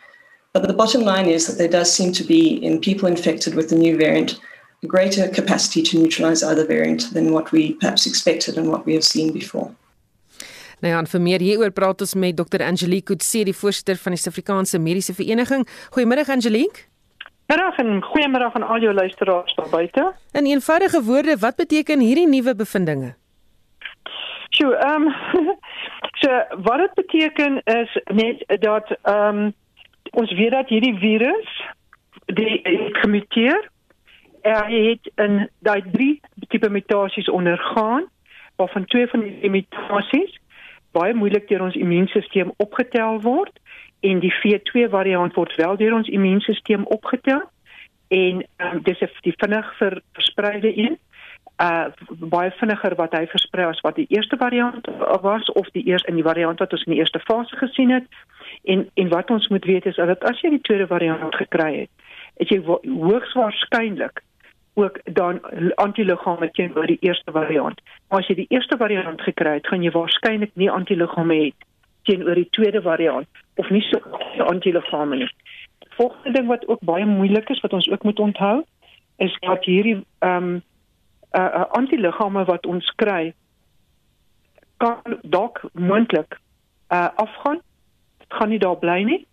But 0.52 0.66
the 0.66 0.74
bottom 0.74 1.02
line 1.02 1.26
is 1.26 1.46
that 1.46 1.58
there 1.58 1.68
does 1.68 1.92
seem 1.92 2.12
to 2.12 2.24
be 2.24 2.62
in 2.64 2.80
people 2.80 3.08
infected 3.08 3.54
with 3.54 3.68
the 3.70 3.76
new 3.76 3.96
variant 3.96 4.38
a 4.82 4.86
greater 4.88 5.28
capacity 5.28 5.82
to 5.82 5.98
neutralize 5.98 6.42
either 6.42 6.66
variant 6.66 7.12
than 7.14 7.32
what 7.32 7.52
we 7.52 7.74
perhaps 7.74 8.06
expected 8.06 8.58
and 8.58 8.68
what 8.68 8.84
we 8.84 8.94
have 8.94 9.04
seen 9.04 9.32
before. 9.32 9.70
Nou 10.82 10.90
ja, 10.90 11.02
vir 11.06 11.20
meer 11.22 11.40
hieroor 11.40 11.70
praat 11.70 12.00
ons 12.02 12.16
met 12.18 12.34
Dr. 12.34 12.64
Angelique 12.66 13.12
Kutse, 13.12 13.44
die 13.46 13.54
voorsitter 13.54 13.94
van 14.02 14.16
die 14.16 14.18
Suid-Afrikaanse 14.18 14.80
Mediese 14.82 15.14
Vereniging. 15.14 15.62
Goeiemôre 15.94 16.26
Angelique. 16.26 16.88
Middag 17.52 17.76
en 17.76 18.02
goeiemiddag 18.02 18.54
aan 18.54 18.62
al 18.62 18.80
jou 18.80 18.94
luisteraars 18.94 19.54
daar 19.54 19.68
buite. 19.70 20.12
In 20.32 20.44
eenvoudige 20.44 21.02
woorde, 21.02 21.36
wat 21.38 21.56
beteken 21.56 22.00
hierdie 22.00 22.28
nuwe 22.28 22.54
bevindinge? 22.56 23.14
Sjoe, 24.48 24.74
ehm 24.74 25.02
um, 25.02 25.12
so 26.20 26.28
wat 26.62 26.78
dit 26.78 26.94
beteken 26.94 27.60
is 27.64 28.00
net 28.04 28.60
dat 28.60 28.96
ehm 29.02 29.36
um, 29.36 29.52
ons 30.10 30.32
weet 30.32 30.50
dat 30.50 30.68
hierdie 30.68 30.94
virus 30.98 31.62
die 32.24 32.60
gemuteer. 32.92 33.70
Er 34.40 34.64
het 34.66 35.12
'n 35.16 35.48
daai 35.58 35.82
drie 35.92 36.20
tipe 36.48 36.70
mutasies 36.70 37.30
ondergaan, 37.30 38.08
waarvan 38.56 38.84
twee 38.84 39.06
van 39.06 39.20
die 39.20 39.50
mutasies 39.50 40.40
baie 40.90 41.14
moeilik 41.14 41.48
deur 41.48 41.62
ons 41.62 41.76
immuunstelsel 41.76 42.54
opgetel 42.56 43.20
word 43.20 43.60
en 44.02 44.20
die 44.20 44.32
V2 44.40 44.88
variant 44.90 45.34
word 45.34 45.54
wel 45.60 45.76
deur 45.76 45.94
ons 45.94 46.08
immuunstelsel 46.08 46.82
opgetel. 46.96 47.42
En 48.08 48.44
um, 48.56 48.82
dis 48.82 49.00
'n 49.00 49.10
die 49.20 49.34
vinnig 49.36 49.74
verspreide 50.12 50.76
een. 50.76 50.98
Uh 51.62 51.86
baie 52.10 52.50
vinniger 52.50 52.94
wat 52.94 53.12
hy 53.12 53.26
versprei 53.26 53.66
as 53.66 53.80
wat 53.80 53.94
die 53.94 54.06
eerste 54.08 54.36
variant 54.36 54.88
was 55.20 55.52
of 55.52 55.68
die 55.70 55.86
eers 55.86 56.02
in 56.02 56.14
die 56.14 56.28
variant 56.30 56.58
wat 56.58 56.72
ons 56.72 56.84
in 56.84 56.92
die 56.92 57.00
eerste 57.00 57.20
fase 57.20 57.56
gesien 57.56 57.90
het. 57.90 58.06
En 58.64 58.88
en 58.94 59.08
wat 59.08 59.30
ons 59.30 59.48
moet 59.48 59.64
weet 59.64 59.86
is 59.86 59.96
dat 59.96 60.24
as 60.24 60.40
jy 60.40 60.50
die 60.50 60.60
tweede 60.60 60.86
variant 60.86 61.34
gekry 61.34 61.78
het 61.80 61.90
het 62.40 62.48
jy 62.48 62.60
hoogs 62.64 63.32
waarskynlik 63.32 64.22
ook 64.74 65.00
dan 65.04 65.40
antiliggame 65.74 66.50
teenoor 66.50 66.86
die 66.86 67.00
eerste 67.00 67.32
variant. 67.32 67.80
Maar 68.08 68.18
as 68.18 68.26
jy 68.26 68.34
die 68.34 68.48
eerste 68.48 68.76
variant 68.76 69.20
gekry 69.20 69.58
het, 69.58 69.66
gaan 69.68 69.84
jy 69.84 69.92
waarskynlik 69.92 70.54
nie 70.54 70.70
antiliggame 70.70 71.34
hê 71.34 71.50
teenoor 72.02 72.34
die 72.34 72.48
tweede 72.50 72.82
variant 72.82 73.26
of 73.54 73.70
nie 73.70 73.82
so 73.82 74.00
antiliggame 74.46 75.16
nie. 75.16 75.30
Volgende 75.96 76.32
ding 76.38 76.48
wat 76.48 76.68
ook 76.68 76.80
baie 76.80 77.06
moeilik 77.06 77.50
is 77.50 77.60
wat 77.60 77.72
ons 77.72 77.90
ook 77.90 78.02
moet 78.02 78.20
onthou 78.20 78.62
is 79.16 79.36
dat 79.40 79.64
hierdie 79.64 80.04
ehm 80.18 80.36
um, 80.36 80.62
uh, 81.32 81.40
uh, 81.40 81.64
antiliggame 81.78 82.44
wat 82.44 82.66
ons 82.66 82.92
kry 82.96 83.32
kan 84.76 85.18
dalk 85.22 85.62
moontlik 85.72 86.38
uh, 86.88 87.08
afgaan. 87.14 87.60
Dit 88.18 88.28
gaan 88.28 88.48
nie 88.48 88.58
daar 88.58 88.76
bly 88.76 89.02
nie 89.02 89.26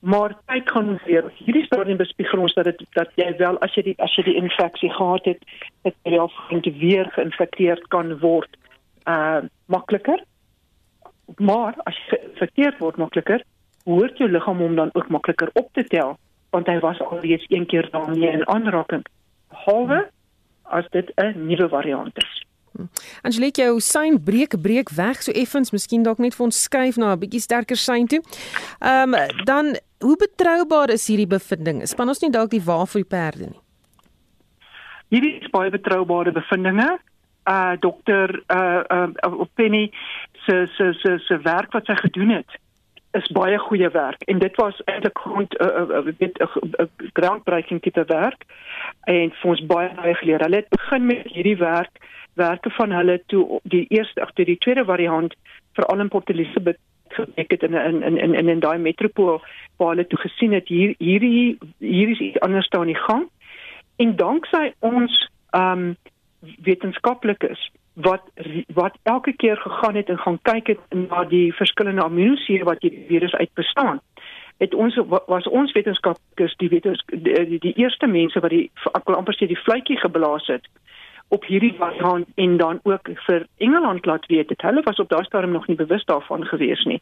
maar 0.00 0.36
tyd 0.46 0.70
gaan 0.70 0.88
ons 0.88 1.02
weer 1.04 1.26
hierdie 1.36 1.64
stadium 1.64 1.98
bespiegel 2.00 2.40
ons 2.40 2.54
dat 2.56 2.70
dit 2.70 2.84
dat 2.96 3.10
jy 3.20 3.28
wel 3.36 3.58
as 3.64 3.74
jy 3.76 3.82
die 3.90 3.96
as 4.00 4.14
jy 4.16 4.24
die 4.30 4.38
infeksie 4.40 4.88
gehad 4.96 5.28
het 5.28 5.42
dit 5.84 5.96
wel 6.08 6.32
weer 6.80 7.10
geïnfekteerd 7.16 7.84
kan 7.92 8.16
word 8.24 8.56
uh 9.04 9.44
makliker 9.66 10.24
maar 11.36 11.74
as 11.84 11.96
jy 11.96 12.16
geïnfekteerd 12.16 12.78
word 12.78 12.96
makliker 12.96 13.44
hoort 13.84 14.18
jou 14.18 14.30
liggaam 14.30 14.62
om 14.62 14.76
dan 14.76 14.90
ook 14.92 15.08
makliker 15.08 15.50
op 15.54 15.72
te 15.72 15.84
tel 15.84 16.16
want 16.50 16.66
hy 16.66 16.78
was 16.78 17.00
alreeds 17.00 17.44
een 17.48 17.66
keer 17.66 17.88
daarmee 17.90 18.30
in 18.30 18.48
aanraking 18.48 19.06
halwe 19.48 20.08
as 20.64 20.86
dit 20.90 21.12
'n 21.16 21.46
nuwe 21.46 21.68
variant 21.68 22.16
is 22.16 22.44
Angelique, 23.22 23.62
jou 23.62 23.80
sein 23.80 24.22
breek 24.24 24.54
breek 24.62 24.90
weg 24.90 25.22
so 25.22 25.32
effens, 25.32 25.72
miskien 25.74 26.04
dalk 26.06 26.18
net 26.22 26.36
vir 26.36 26.44
ons 26.44 26.62
skuif 26.62 26.96
na 26.96 27.12
'n 27.12 27.18
bietjie 27.18 27.40
sterker 27.40 27.76
sein 27.76 28.06
toe. 28.06 28.22
Ehm 28.80 29.14
um, 29.14 29.44
dan 29.44 29.76
hoe 30.00 30.16
betroubaar 30.16 30.90
is 30.90 31.06
hierdie 31.06 31.26
bevinding? 31.26 31.86
Span 31.86 32.08
ons 32.08 32.20
nie 32.20 32.30
dalk 32.30 32.50
die 32.50 32.64
wa 32.64 32.84
vir 32.86 33.02
die 33.02 33.08
perde 33.08 33.46
nie. 33.50 33.60
Hierdie 35.10 35.40
is 35.42 35.50
baie 35.50 35.70
betroubare 35.70 36.32
bevindinge. 36.32 36.98
Uh 37.48 37.74
dokter 37.80 38.42
uh 38.48 38.82
uh 38.88 39.44
Penny 39.54 39.90
se 40.50 40.66
se 40.76 40.92
se 40.92 41.18
se 41.18 41.38
werk 41.46 41.72
wat 41.72 41.86
sy 41.86 41.94
gedoen 41.94 42.34
het 42.40 42.58
is 43.18 43.26
baie 43.34 43.58
goeie 43.58 43.88
werk. 43.90 44.22
En 44.22 44.38
dit 44.38 44.56
was 44.56 44.82
eintlik 44.84 45.18
grond 45.18 45.54
'n 45.58 45.64
uh, 45.64 45.88
uh, 45.98 46.14
uh, 46.18 46.28
uh, 46.78 46.86
groundbreaking 47.12 47.82
tipe 47.82 48.04
werk. 48.06 48.44
En 49.04 49.32
vir 49.40 49.50
ons 49.50 49.66
baie 49.66 49.94
baie 49.94 50.14
geleer. 50.14 50.40
Hulle 50.40 50.56
het 50.56 50.68
begin 50.68 51.06
met 51.06 51.26
hierdie 51.26 51.56
werk 51.56 51.90
werke 52.34 52.70
van 52.70 52.90
hulle 52.90 53.22
toe 53.26 53.60
die 53.62 53.86
eerste 53.88 54.22
agter 54.22 54.44
die 54.44 54.58
tweede 54.58 54.84
variant 54.84 55.34
veral 55.72 56.00
in 56.00 56.08
Port 56.08 56.30
Elizabeth 56.30 56.78
gekyk 57.08 57.50
het 57.50 57.62
in 57.62 57.74
in 57.74 58.02
in 58.02 58.34
in 58.34 58.48
in, 58.48 58.60
daai 58.60 58.78
metropool 58.78 59.42
waar 59.76 59.88
hulle 59.88 60.06
toe 60.06 60.18
gesien 60.18 60.52
het 60.52 60.68
hier 60.68 60.94
hierdie 60.98 61.58
hier 61.78 62.08
is 62.08 62.18
iets 62.18 62.40
anders 62.40 62.66
staan 62.66 62.88
in 62.88 62.96
gang. 62.96 63.28
En 63.96 64.16
danksy 64.16 64.72
ons 64.78 65.30
ehm 65.50 65.78
um, 65.78 65.96
wetenskaplikes 66.40 67.70
wat 67.94 68.22
wat 68.74 68.98
elke 69.02 69.32
keer 69.32 69.56
gegaan 69.56 69.94
het 69.94 70.08
en 70.08 70.18
gaan 70.18 70.38
kyk 70.42 70.66
het 70.66 70.80
na 71.08 71.24
die 71.24 71.54
verskillende 71.54 72.02
aminosuur 72.02 72.64
wat 72.64 72.82
hierdie 72.82 73.06
virus 73.08 73.34
uit 73.34 73.50
bestaan. 73.54 74.00
Het 74.58 74.74
ons 74.74 74.98
was 75.26 75.48
ons 75.48 75.72
wetenskaplikes 75.72 76.56
die 76.56 76.68
wetens 76.68 77.02
die, 77.06 77.58
die, 77.58 77.74
eerste 77.74 78.06
mense 78.06 78.40
wat 78.40 78.50
die 78.50 78.70
amper 78.92 79.34
sê 79.34 79.46
die 79.46 79.62
vletjie 79.64 79.98
geblaas 79.98 80.46
het 80.46 80.68
op 81.30 81.44
hierdie 81.46 81.74
variant 81.78 82.26
en 82.34 82.56
dan 82.56 82.80
ook 82.82 83.10
vir 83.26 83.46
Engeland 83.56 84.06
laat 84.06 84.26
weet 84.26 84.48
dit 84.48 84.62
hulle 84.62 84.82
was 84.82 84.98
op 84.98 85.08
daardie 85.08 85.28
stadium 85.28 85.52
nog 85.52 85.66
nie 85.66 85.76
bewus 85.76 86.04
daarvan 86.04 86.44
gewees 86.44 86.84
nie. 86.84 87.00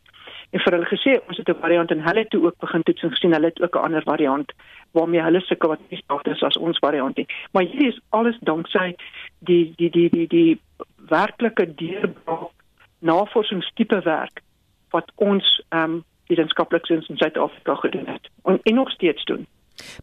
En 0.51 0.61
vir 0.61 0.75
hulle 0.77 0.89
gesê 0.91 1.15
ons 1.29 1.37
het 1.37 1.49
'n 1.49 1.61
variant 1.61 1.91
en 1.91 2.05
hulle 2.07 2.19
het 2.19 2.31
toe 2.31 2.45
ook 2.45 2.59
begin 2.59 2.83
toets 2.83 3.03
en 3.03 3.11
gesien 3.11 3.33
hulle 3.33 3.47
het 3.47 3.63
ook 3.63 3.77
'n 3.77 3.85
ander 3.87 4.03
variant 4.03 4.53
waarmee 4.93 5.23
hulle 5.23 5.41
sukkel 5.41 5.69
wat 5.69 5.81
nie 5.89 6.01
staat 6.03 6.27
is 6.27 6.43
as 6.43 6.57
ons 6.57 6.79
variant 6.79 7.17
nie. 7.17 7.27
Maar 7.53 7.63
hier 7.63 7.89
is 7.89 8.01
alles 8.09 8.39
danksy 8.41 8.95
die 9.39 9.73
die 9.77 9.91
die 9.91 10.09
die 10.11 10.27
die 10.27 10.61
werklike 11.09 11.75
deurbraak 11.75 12.51
navorsingstipe 12.99 14.01
werk 14.05 14.43
wat 14.91 15.13
ons 15.15 15.63
ehm 15.69 15.83
um, 15.83 16.05
wetenskaplikes 16.29 17.09
in 17.09 17.17
Suid-Afrika 17.17 17.75
gedoen 17.75 18.07
het 18.07 18.29
en, 18.45 18.61
en 18.63 18.75
nog 18.75 18.91
steeds 18.91 19.25
doen 19.25 19.47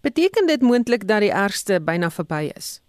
beteken 0.02 0.48
dit 0.48 0.62
moontlik 0.62 1.08
dat 1.08 1.20
die 1.20 1.32
ergste 1.32 1.82
byna 1.82 2.10
verby 2.10 2.50
is 2.56 2.82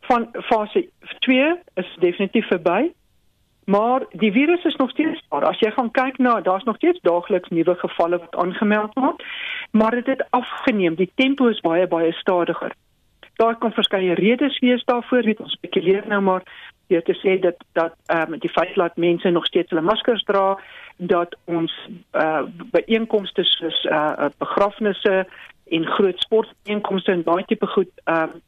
van 0.00 0.28
fase 0.32 0.88
2 1.18 1.58
is 1.74 1.96
definitief 1.98 2.46
verby. 2.46 2.92
Maar 3.64 4.02
die 4.10 4.32
virus 4.32 4.64
is 4.64 4.76
nog 4.76 4.90
steeds 4.90 5.22
daar. 5.28 5.44
As 5.44 5.58
jy 5.58 5.70
gaan 5.70 5.90
kyk 5.90 6.18
na, 6.18 6.40
daar's 6.40 6.64
nog 6.64 6.76
steeds 6.76 7.00
daagliks 7.02 7.48
nuwe 7.48 7.74
gevalle 7.74 8.18
wat 8.18 8.36
aangemeld 8.36 8.94
word, 8.94 9.24
maar 9.70 9.90
dit 9.90 10.06
het 10.06 10.26
afgeneem. 10.30 10.94
Die 10.94 11.10
tempo 11.14 11.46
is 11.46 11.60
baie 11.60 11.86
baie 11.86 12.12
stadiger. 12.12 12.74
Daar 13.36 13.56
kom 13.56 13.72
verskeie 13.72 14.14
redes 14.14 14.58
wees 14.58 14.84
daarvoor, 14.84 15.22
weet 15.22 15.40
ons 15.40 15.52
spekuleer 15.52 16.06
nou 16.08 16.20
maar 16.24 16.42
deur 16.86 17.02
te 17.02 17.14
sê 17.20 17.38
dat 17.42 17.58
dat 17.72 17.94
ehm 18.06 18.32
um, 18.32 18.38
die 18.38 18.50
feit 18.50 18.74
dat 18.74 18.96
mense 18.96 19.30
nog 19.30 19.46
steeds 19.46 19.70
hulle 19.70 19.82
maskers 19.82 20.22
dra, 20.24 20.58
dat 20.96 21.36
ons 21.44 21.72
uh 22.12 22.22
eh, 22.22 22.44
byeenkomste 22.72 23.44
soos 23.44 23.84
uh 23.84 24.28
begrafnisse 24.38 25.26
en 25.68 25.86
groot 25.86 26.20
sportbijeenkomste 26.20 27.12
en 27.12 27.22
baie 27.22 27.44
tipe 27.44 27.66
goed 27.66 27.90
ehm 28.04 28.22
um, 28.22 28.42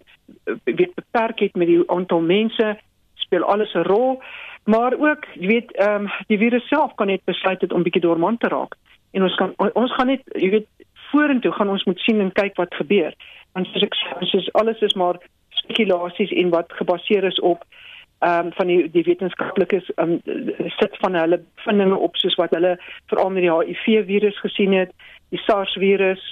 weet 0.64 0.94
beperk 0.94 1.38
het 1.38 1.54
met 1.54 1.66
die 1.66 1.82
aantal 1.90 2.20
mense 2.20 2.78
speel 3.14 3.42
alles 3.42 3.74
'n 3.74 3.88
rol. 3.92 4.22
Maar 4.64 4.92
ook 4.98 5.24
jy 5.34 5.46
weet 5.46 5.72
ehm 5.72 5.94
um, 5.94 6.10
die 6.26 6.38
virus 6.38 6.68
self 6.68 6.94
kan 6.94 7.06
net 7.06 7.24
besluit 7.24 7.60
het 7.60 7.72
om 7.72 7.82
bietjie 7.82 8.02
dormant 8.02 8.40
te 8.40 8.48
raak. 8.48 8.74
En 9.10 9.22
ons 9.22 9.34
kan 9.34 9.54
ons 9.56 9.94
gaan 9.94 10.06
net 10.06 10.22
jy 10.32 10.50
weet 10.50 10.66
vorentoe 11.10 11.52
gaan 11.52 11.68
ons 11.68 11.84
moet 11.84 11.98
sien 11.98 12.20
en 12.20 12.32
kyk 12.32 12.56
wat 12.56 12.74
gebeur 12.74 13.14
want 13.58 13.70
soos 13.72 13.86
ek 13.88 13.98
sê 14.00 14.30
soos 14.32 14.48
alles 14.62 14.82
is 14.88 14.96
maar 15.02 15.20
spekulasies 15.60 16.32
en 16.42 16.54
wat 16.54 16.72
gebaseer 16.80 17.26
is 17.32 17.40
op 17.52 17.66
ehm 18.26 18.46
um, 18.46 18.52
van 18.58 18.66
die 18.66 18.80
die 18.90 19.04
wetenskaplikes 19.06 19.92
um, 20.02 20.18
sit 20.80 20.96
van 21.02 21.14
hulle 21.14 21.42
vindinge 21.66 21.98
op 22.08 22.16
soos 22.18 22.34
wat 22.40 22.54
hulle 22.56 22.74
veral 23.10 23.30
met 23.30 23.46
die 23.46 23.54
HIV 23.54 24.06
virus 24.10 24.40
gesien 24.46 24.74
het 24.74 24.94
die 25.34 25.42
SARS 25.44 25.74
virus 25.78 26.24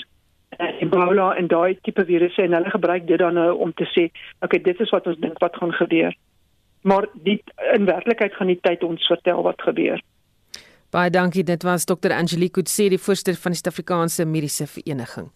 uh, 0.59 0.83
Ebola 0.83 1.35
en 1.37 1.51
daai 1.53 1.79
tipe 1.83 2.05
virusse 2.09 2.43
en 2.43 2.57
hulle 2.59 2.73
gebruik 2.75 3.07
dit 3.07 3.23
dan 3.23 3.39
nou 3.39 3.53
om 3.67 3.73
te 3.77 3.87
sê, 3.93 4.09
okay, 4.41 4.61
dit 4.63 4.81
is 4.81 4.93
wat 4.95 5.07
ons 5.07 5.21
dink 5.21 5.39
wat 5.45 5.57
gaan 5.61 5.73
gebeur. 5.73 6.17
Maar 6.87 7.09
die 7.27 7.39
in 7.75 7.89
werklikheid 7.89 8.35
gaan 8.35 8.53
die 8.53 8.61
tyd 8.63 8.85
ons 8.87 9.07
vertel 9.11 9.43
wat 9.47 9.63
gebeur. 9.69 10.03
Baie 10.95 11.11
dankie. 11.11 11.45
Dit 11.45 11.67
was 11.67 11.85
Dr. 11.85 12.15
Angelique 12.15 12.61
Kutse, 12.61 12.89
die 12.89 13.01
voorsteur 13.01 13.35
van 13.35 13.53
die 13.53 13.59
Suid-Afrikaanse 13.59 14.25
Mediese 14.25 14.69
Vereniging. 14.71 15.33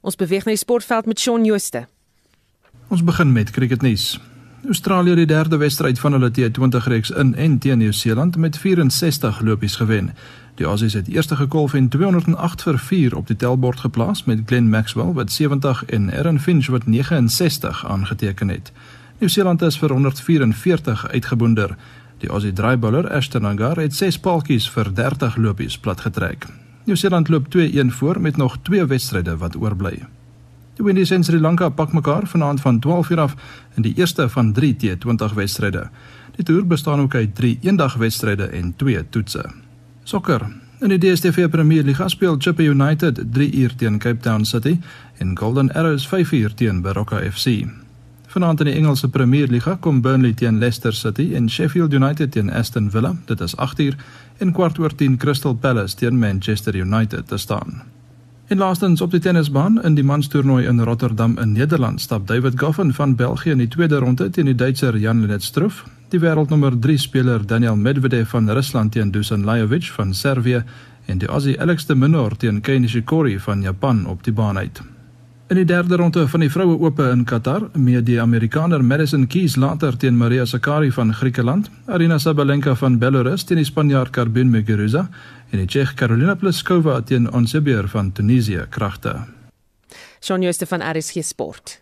Ons 0.00 0.16
beweeg 0.16 0.44
na 0.44 0.54
die 0.54 0.60
sportveld 0.60 1.06
met 1.06 1.20
Shaun 1.20 1.44
Jooste. 1.44 1.86
Ons 2.88 3.04
begin 3.04 3.32
met 3.32 3.50
cricketnuus. 3.50 4.18
Australië 4.66 5.08
het 5.08 5.16
die 5.16 5.26
derde 5.26 5.56
wedstryd 5.56 5.98
van 5.98 6.12
hulle 6.12 6.30
T20 6.30 6.84
reeks 6.84 7.10
in 7.10 7.34
en 7.34 7.58
teen 7.58 7.78
Nieu-Seeland 7.78 8.36
met 8.36 8.58
64 8.58 9.40
lopies 9.40 9.76
gewen. 9.76 10.10
Die 10.54 10.66
Aussies 10.66 10.92
het 10.92 11.08
eerste 11.08 11.36
gekolf 11.36 11.74
en 11.74 11.88
208 11.88 12.62
vir 12.62 12.78
4 12.78 13.16
op 13.16 13.26
die 13.26 13.36
tellbord 13.36 13.80
geplaas 13.80 14.24
met 14.24 14.42
Glenn 14.46 14.68
Maxwell 14.68 15.12
wat 15.12 15.32
70 15.32 15.84
en 15.84 16.12
Aaron 16.12 16.40
Finch 16.40 16.66
wat 16.66 16.86
69 16.86 17.86
aangeteken 17.86 18.48
het. 18.48 18.72
Nieu-Seeland 19.18 19.62
is 19.62 19.78
vir 19.78 19.92
144 19.92 21.08
uitgeboonder. 21.08 21.76
Die 22.18 22.28
Aussie 22.28 22.52
draaibouler 22.52 23.10
Ashton 23.12 23.46
Agar 23.46 23.76
het 23.76 23.94
6 23.94 24.18
paaltjies 24.18 24.70
vir 24.70 24.94
30 24.94 25.36
lopies 25.36 25.78
platgetrek. 25.78 26.46
Nieu-Seeland 26.84 27.28
loop 27.28 27.46
2-1 27.56 27.86
voor 27.86 28.20
met 28.20 28.36
nog 28.36 28.58
2 28.62 28.84
wedstryde 28.84 29.36
wat 29.36 29.56
oorbly. 29.56 30.02
Die 30.74 30.84
Windies 30.84 31.10
en 31.10 31.24
Sri 31.24 31.40
Lanka 31.40 31.68
pak 31.68 31.92
mekaar 31.92 32.26
vanaand 32.26 32.60
van 32.60 32.78
12:00 32.78 33.18
af 33.18 33.34
in 33.74 33.82
die 33.82 33.94
eerste 33.94 34.28
van 34.28 34.52
3 34.52 34.76
T20 34.76 35.34
wedstryde. 35.34 35.90
Die 36.36 36.44
toer 36.44 36.66
bestaan 36.66 37.00
ook 37.00 37.14
uit 37.14 37.34
3 37.34 37.58
eendagwedstryde 37.62 38.44
en 38.44 38.74
2 38.76 39.08
toetse. 39.08 39.50
Sokker. 40.02 40.46
In 40.80 40.88
die 40.88 40.98
DStv 40.98 41.48
Premier 41.48 41.82
Liga 41.82 42.08
speel 42.08 42.36
Chippa 42.38 42.62
United 42.62 43.20
3 43.32 43.52
uur 43.52 43.74
teen 43.76 43.98
Cape 43.98 44.20
Town 44.20 44.44
City 44.44 44.78
en 45.18 45.38
Golden 45.38 45.72
Arrows 45.72 46.08
5 46.08 46.32
uur 46.32 46.54
teen 46.54 46.80
Baroka 46.80 47.20
FC. 47.30 47.66
Vanaand 48.26 48.60
in 48.60 48.66
die 48.66 48.74
Engelse 48.74 49.08
Premier 49.08 49.48
Liga 49.48 49.74
kom 49.74 50.00
Burnley 50.00 50.32
teen 50.32 50.58
Leicester 50.58 50.92
City 50.92 51.34
en 51.34 51.50
Sheffield 51.50 51.92
United 51.92 52.32
teen 52.32 52.52
Aston 52.52 52.90
Villa. 52.90 53.16
Dit 53.26 53.40
is 53.40 53.56
8 53.56 53.80
uur 53.80 53.96
en 54.40 54.52
kwart 54.52 54.78
oor 54.78 54.94
10 54.94 55.16
Crystal 55.16 55.54
Palace 55.54 55.96
teen 55.96 56.18
Manchester 56.18 56.76
United 56.76 57.28
te 57.28 57.36
staan. 57.36 57.82
En 58.50 58.58
laastens 58.58 59.00
op 59.00 59.10
die 59.10 59.20
tennisbaan 59.20 59.82
in 59.82 59.94
die 59.94 60.04
manstoernooi 60.04 60.66
in 60.66 60.80
Rotterdam 60.82 61.38
in 61.38 61.52
Nederland 61.52 62.00
stap 62.00 62.26
David 62.26 62.58
Goffin 62.58 62.92
van 62.92 63.14
België 63.14 63.50
in 63.50 63.58
die 63.62 63.68
tweede 63.68 63.96
ronde 63.96 64.30
teen 64.30 64.44
die 64.44 64.54
Duitser 64.54 64.96
Jan-Lennard 64.98 65.42
Struff. 65.42 65.84
Die 66.08 66.20
wêreldnommer 66.20 66.78
3 66.78 66.96
speler 66.98 67.46
Daniel 67.46 67.76
Medvedev 67.76 68.30
van 68.30 68.50
Rusland 68.50 68.92
teen 68.92 69.10
Dusan 69.10 69.44
Lajovic 69.44 69.92
van 69.94 70.14
Servië 70.14 70.64
en 71.06 71.18
die 71.18 71.28
Aussie 71.28 71.60
Alex 71.60 71.86
de 71.86 71.94
Minaur 71.94 72.36
teen 72.36 72.60
Kei 72.60 72.78
Nishikori 72.78 73.38
van 73.38 73.62
Japan 73.62 74.06
op 74.06 74.24
die 74.24 74.32
baan 74.32 74.58
uit. 74.58 74.82
In 75.50 75.56
die 75.56 75.64
derde 75.64 75.96
ronde 75.96 76.28
van 76.30 76.44
die 76.44 76.50
vroue 76.50 76.76
ope 76.78 77.08
in 77.10 77.24
Qatar, 77.26 77.64
mee 77.74 77.98
die 78.06 78.20
Amerikaner 78.22 78.84
Madison 78.86 79.24
Keys 79.26 79.56
later 79.58 79.96
teen 79.98 80.14
Maria 80.14 80.44
Sakkari 80.46 80.92
van 80.94 81.10
Griekeland, 81.14 81.66
Arina 81.90 82.18
Sabalenka 82.22 82.76
van 82.78 83.00
Belarus 83.02 83.42
teen 83.44 83.58
die 83.58 83.66
Spanjaard 83.66 84.14
Carbine 84.14 84.52
Muguruza 84.52 85.08
en 85.50 85.58
die 85.58 85.66
Tsjeeg 85.66 85.96
Karolina 85.98 86.36
Pliskova 86.38 87.00
teen 87.02 87.26
Onsebier 87.34 87.90
van 87.90 88.12
Tunesië 88.14 88.68
kragte. 88.70 89.16
Shaun 90.22 90.46
Jooste 90.46 90.70
van 90.70 90.86
RSG 90.86 91.26
Sport. 91.26 91.80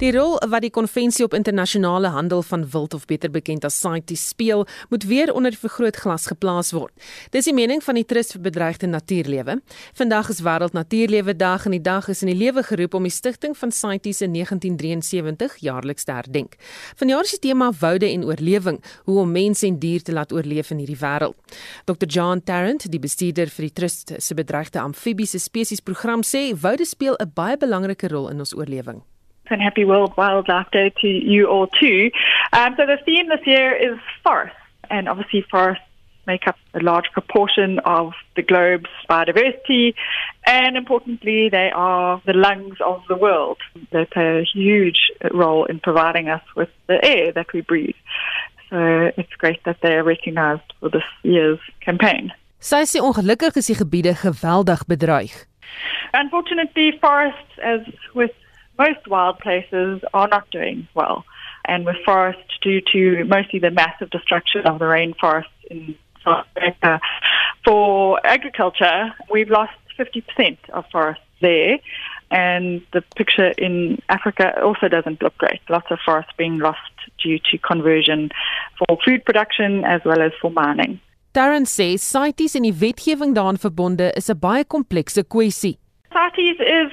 Die 0.00 0.14
rol 0.16 0.38
wat 0.48 0.62
die 0.64 0.70
konvensie 0.72 1.26
op 1.26 1.34
internasionale 1.36 2.08
handel 2.14 2.40
van 2.48 2.62
wild 2.72 2.94
of 2.96 3.02
beter 3.04 3.28
bekend 3.30 3.66
as 3.68 3.74
CITES 3.82 4.22
speel, 4.30 4.62
moet 4.88 5.02
weer 5.04 5.28
onder 5.36 5.52
vergrootglas 5.52 6.24
geplaas 6.30 6.70
word. 6.72 6.94
Dis 7.34 7.44
die 7.44 7.52
mening 7.52 7.82
van 7.84 7.98
die 8.00 8.06
Trust 8.08 8.32
vir 8.32 8.40
Bedreigde 8.46 8.88
Natuurlewe. 8.88 9.58
Vandag 10.00 10.30
is 10.32 10.40
Wêreld 10.40 10.72
Natuurlewe 10.72 11.34
Dag 11.36 11.66
en 11.68 11.76
die 11.76 11.82
dag 11.84 12.08
is 12.08 12.24
in 12.24 12.32
die 12.32 12.38
lewe 12.38 12.64
geroep 12.64 12.96
om 12.96 13.04
die 13.04 13.12
stigting 13.12 13.52
van 13.60 13.76
CITES 13.76 14.22
in 14.24 14.32
1973 14.38 15.58
jaarliks 15.60 16.08
te 16.08 16.16
herdenk. 16.16 16.56
Vanjaar 16.96 17.28
die 17.28 17.42
tema 17.44 17.68
woude 17.84 18.08
en 18.08 18.24
oorlewing, 18.24 18.80
hoe 19.04 19.20
om 19.20 19.36
mense 19.36 19.68
en 19.68 19.78
dier 19.84 20.00
te 20.00 20.16
laat 20.16 20.32
oorleef 20.32 20.72
in 20.72 20.80
hierdie 20.80 20.96
wêreld. 21.04 21.36
Dr. 21.84 22.08
John 22.08 22.40
Tarrant, 22.40 22.88
die 22.88 23.04
bestuurder 23.04 23.52
vir 23.52 23.68
die 23.68 23.74
Trust 23.84 24.16
se 24.16 24.34
Bedreigde 24.34 24.80
Amfibiese 24.80 25.38
Spesies 25.38 25.84
program 25.84 26.24
sê 26.24 26.54
woude 26.56 26.88
speel 26.88 27.20
'n 27.20 27.32
baie 27.34 27.60
belangrike 27.60 28.08
rol 28.08 28.30
in 28.32 28.40
ons 28.40 28.56
oorlewing. 28.56 29.04
And 29.50 29.60
happy 29.60 29.84
World 29.84 30.14
Wildlife 30.16 30.70
Day 30.70 30.92
to 31.00 31.06
you 31.08 31.46
all 31.46 31.66
too. 31.66 32.10
Um, 32.52 32.74
so 32.76 32.86
the 32.86 32.98
theme 33.04 33.28
this 33.28 33.46
year 33.46 33.74
is 33.74 33.98
forests, 34.22 34.56
and 34.88 35.08
obviously 35.08 35.42
forests 35.50 35.84
make 36.26 36.46
up 36.46 36.56
a 36.74 36.80
large 36.80 37.10
proportion 37.12 37.78
of 37.80 38.12
the 38.36 38.42
globe's 38.42 38.90
biodiversity, 39.08 39.94
and 40.46 40.76
importantly, 40.76 41.48
they 41.48 41.70
are 41.74 42.22
the 42.26 42.32
lungs 42.32 42.76
of 42.84 43.02
the 43.08 43.16
world. 43.16 43.58
They 43.90 44.04
play 44.04 44.40
a 44.40 44.44
huge 44.44 45.10
role 45.32 45.64
in 45.64 45.80
providing 45.80 46.28
us 46.28 46.42
with 46.54 46.68
the 46.86 47.04
air 47.04 47.32
that 47.32 47.52
we 47.52 47.62
breathe. 47.62 48.00
So 48.68 49.10
it's 49.16 49.34
great 49.38 49.64
that 49.64 49.78
they 49.82 49.94
are 49.94 50.04
recognized 50.04 50.68
for 50.78 50.88
this 50.90 51.08
year's 51.22 51.58
campaign. 51.80 52.32
Sy 52.60 52.84
sê 52.84 53.00
ongelukkig 53.00 53.56
is 53.56 53.70
die 53.70 53.78
gebiede 53.78 54.12
geweldig 54.20 54.84
bedreig. 54.86 55.32
Unfortunately, 56.12 56.92
forests, 57.00 57.58
as 57.62 57.80
with 58.14 58.34
most 58.84 59.02
wild 59.14 59.36
places 59.46 59.92
are 60.18 60.28
not 60.28 60.44
doing 60.50 60.88
well. 60.94 61.18
And 61.66 61.84
with 61.84 61.98
forests, 62.04 62.52
due 62.66 62.80
to 62.92 63.24
mostly 63.24 63.58
the 63.66 63.70
massive 63.82 64.10
destruction 64.16 64.60
of 64.70 64.78
the 64.78 64.86
rainforests 64.96 65.58
in 65.70 65.94
South 66.24 66.46
America, 66.56 66.92
for 67.64 68.18
agriculture, 68.36 69.00
we've 69.30 69.50
lost 69.50 69.76
50% 69.98 70.56
of 70.72 70.84
forests 70.90 71.24
there. 71.40 71.78
And 72.30 72.80
the 72.94 73.02
picture 73.16 73.50
in 73.66 73.74
Africa 74.08 74.46
also 74.62 74.88
doesn't 74.88 75.20
look 75.22 75.36
great. 75.38 75.60
Lots 75.68 75.88
of 75.90 75.98
forests 76.06 76.32
being 76.38 76.58
lost 76.58 76.94
due 77.22 77.38
to 77.50 77.58
conversion 77.58 78.30
for 78.78 78.98
food 79.04 79.24
production 79.24 79.84
as 79.84 80.00
well 80.04 80.22
as 80.22 80.32
for 80.40 80.50
mining. 80.50 81.00
Darren 81.32 81.66
sê 81.66 81.96
CITES 81.96 82.56
en 82.58 82.64
die 82.66 82.74
wetgewing 82.74 83.34
daaraan 83.36 83.58
verbonde 83.64 84.08
is 84.20 84.30
'n 84.30 84.38
baie 84.38 84.64
komplekse 84.66 85.22
kwessie. 85.34 85.76
CITES 86.14 86.58
is 86.58 86.92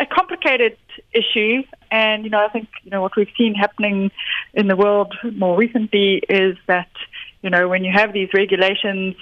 a 0.00 0.06
complicated 0.06 0.72
issue. 1.14 1.62
And, 1.90 2.24
you 2.24 2.30
know, 2.30 2.44
I 2.44 2.48
think, 2.48 2.68
you 2.82 2.90
know, 2.90 3.00
what 3.00 3.16
we've 3.16 3.28
seen 3.36 3.54
happening 3.54 4.10
in 4.52 4.68
the 4.68 4.76
world 4.76 5.14
more 5.32 5.56
recently 5.56 6.22
is 6.28 6.56
that, 6.66 6.90
you 7.42 7.50
know, 7.50 7.68
when 7.68 7.84
you 7.84 7.92
have 7.92 8.12
these 8.12 8.28
regulations, 8.34 9.14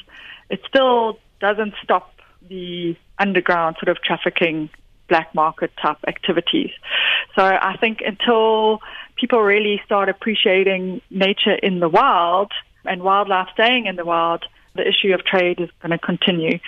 it 0.51 0.61
still 0.69 1.19
doesn't 1.41 1.75
stop 1.83 2.15
the 2.49 2.97
underground 3.19 3.77
sort 3.83 3.95
of 3.95 4.03
trafficking 4.03 4.71
black 5.09 5.35
market 5.35 5.71
type 5.81 5.99
activities. 6.07 6.71
So 7.37 7.45
I 7.45 7.77
think 7.81 8.01
until 8.05 8.81
people 9.17 9.41
really 9.41 9.81
start 9.85 10.09
appreciating 10.09 11.03
nature 11.11 11.55
in 11.55 11.81
the 11.81 11.89
wild 11.89 12.51
and 12.85 13.03
wildlife 13.03 13.49
staying 13.53 13.87
in 13.87 13.97
the 13.97 14.05
wild, 14.05 14.45
the 14.75 14.87
issue 14.89 15.13
of 15.13 15.25
trade 15.25 15.61
is 15.61 15.69
going 15.83 15.91
to 15.91 15.99
continue 15.99 16.59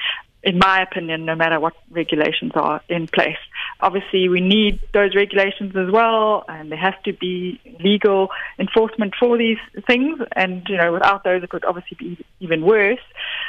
in 0.45 0.59
my 0.59 0.83
opinion, 0.83 1.25
no 1.25 1.35
matter 1.35 1.59
what 1.59 1.73
regulations 1.91 2.53
are 2.55 2.83
in 2.89 3.09
place. 3.09 3.39
Obviously, 3.81 4.29
we 4.29 4.41
need 4.41 4.81
those 4.93 5.15
regulations 5.15 5.75
as 5.77 5.91
well, 5.91 6.45
and 6.49 6.71
there 6.71 6.79
has 6.79 6.95
to 7.05 7.13
be 7.13 7.61
legal 7.81 8.29
enforcement 8.59 9.15
for 9.19 9.37
these 9.37 9.59
things. 9.87 10.21
And, 10.35 10.67
you 10.69 10.77
know, 10.77 10.93
without 10.93 11.25
those, 11.25 11.43
it 11.43 11.51
could 11.51 11.65
obviously 11.65 11.97
be 11.99 12.25
even 12.41 12.63
worse. 12.65 13.01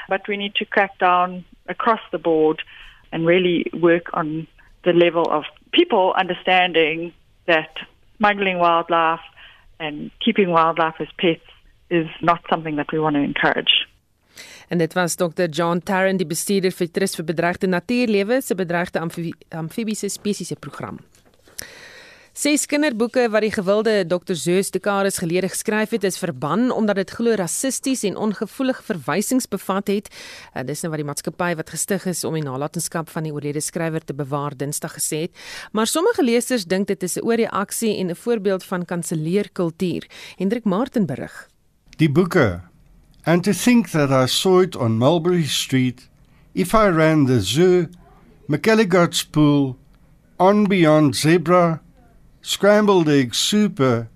But 0.09 0.27
we 0.27 0.37
need 0.37 0.55
to 0.55 0.65
crack 0.65 0.97
down 0.99 1.45
across 1.67 2.01
the 2.11 2.17
board 2.17 2.61
and 3.11 3.25
really 3.25 3.65
work 3.73 4.07
on 4.13 4.47
the 4.83 4.93
level 4.93 5.25
of 5.29 5.43
people 5.71 6.13
understanding 6.17 7.13
that 7.47 7.69
smuggling 8.17 8.59
wildlife 8.59 9.21
and 9.79 10.11
keeping 10.23 10.49
wildlife 10.49 10.95
as 10.99 11.07
pets 11.19 11.41
is 11.89 12.07
not 12.21 12.41
something 12.49 12.77
that 12.77 12.91
we 12.91 12.99
want 12.99 13.15
to 13.15 13.21
encourage. 13.21 13.84
En 14.69 14.77
dit 14.77 14.93
was 14.93 15.15
Dr. 15.15 15.49
John 15.49 15.79
Tarrant, 15.83 16.17
die 16.17 16.27
bestuurder 16.27 16.71
vir 16.71 16.91
Trust 16.91 17.15
vir 17.15 17.25
Bedreigde 17.25 17.67
Natuurlewe 17.67 18.41
se 18.41 18.55
bedreigde 18.55 18.99
amfibiese 19.49 20.09
spesiese 20.09 20.55
program. 20.55 20.99
Ses 22.35 22.65
kinderboeke 22.67 23.29
wat 23.31 23.45
die 23.45 23.51
gewilde 23.55 23.91
Dr. 24.11 24.35
Zeus 24.35 24.67
Dekaris 24.75 25.21
gelede 25.23 25.47
geskryf 25.47 25.93
het, 25.95 26.03
is 26.03 26.17
verban 26.19 26.65
omdat 26.71 26.97
dit 26.99 27.13
glo 27.15 27.31
rassisties 27.39 28.03
en 28.03 28.17
ongevoelige 28.19 28.83
verwysings 28.83 29.47
bevat 29.47 29.87
het. 29.87 30.09
En 30.51 30.67
dis 30.67 30.83
nou 30.83 30.91
wat 30.91 30.99
die 30.99 31.07
maatskappy 31.07 31.53
wat 31.55 31.71
gestig 31.71 32.09
is 32.11 32.25
om 32.27 32.35
die 32.35 32.43
nalatenskap 32.43 33.07
van 33.13 33.23
die 33.23 33.31
oorlede 33.31 33.63
skrywer 33.63 34.03
te 34.03 34.13
bewaar 34.13 34.51
Dinsdag 34.59 34.97
gesê 34.97 35.21
het. 35.29 35.45
Maar 35.71 35.87
sommige 35.87 36.27
lesers 36.27 36.67
dink 36.67 36.91
dit 36.91 37.03
is 37.03 37.15
'n 37.15 37.23
oorreaksie 37.23 37.95
en 37.99 38.11
'n 38.11 38.15
voorbeeld 38.15 38.63
van 38.63 38.85
kanselleerkultuur. 38.85 40.03
Hendrik 40.35 40.65
Martin 40.65 41.05
berig. 41.05 41.47
Die 41.97 42.11
boeke 42.11 42.74
And 43.25 43.43
to 43.43 43.53
think 43.53 43.89
that 43.91 44.11
I 44.11 44.27
saw 44.27 44.59
it 44.59 44.75
on 44.75 44.99
Mulberry 44.99 45.45
Street, 45.45 46.07
if 46.53 46.75
I 46.75 46.89
ran 46.89 47.25
the 47.25 47.39
zoo, 47.39 47.89
McElligot's 48.47 49.23
Pool, 49.23 49.77
On 50.39 50.65
Beyond 50.65 51.15
Zebra, 51.15 51.81
Scrambled 52.43 53.09
Egg 53.09 53.33
Super 53.33 54.09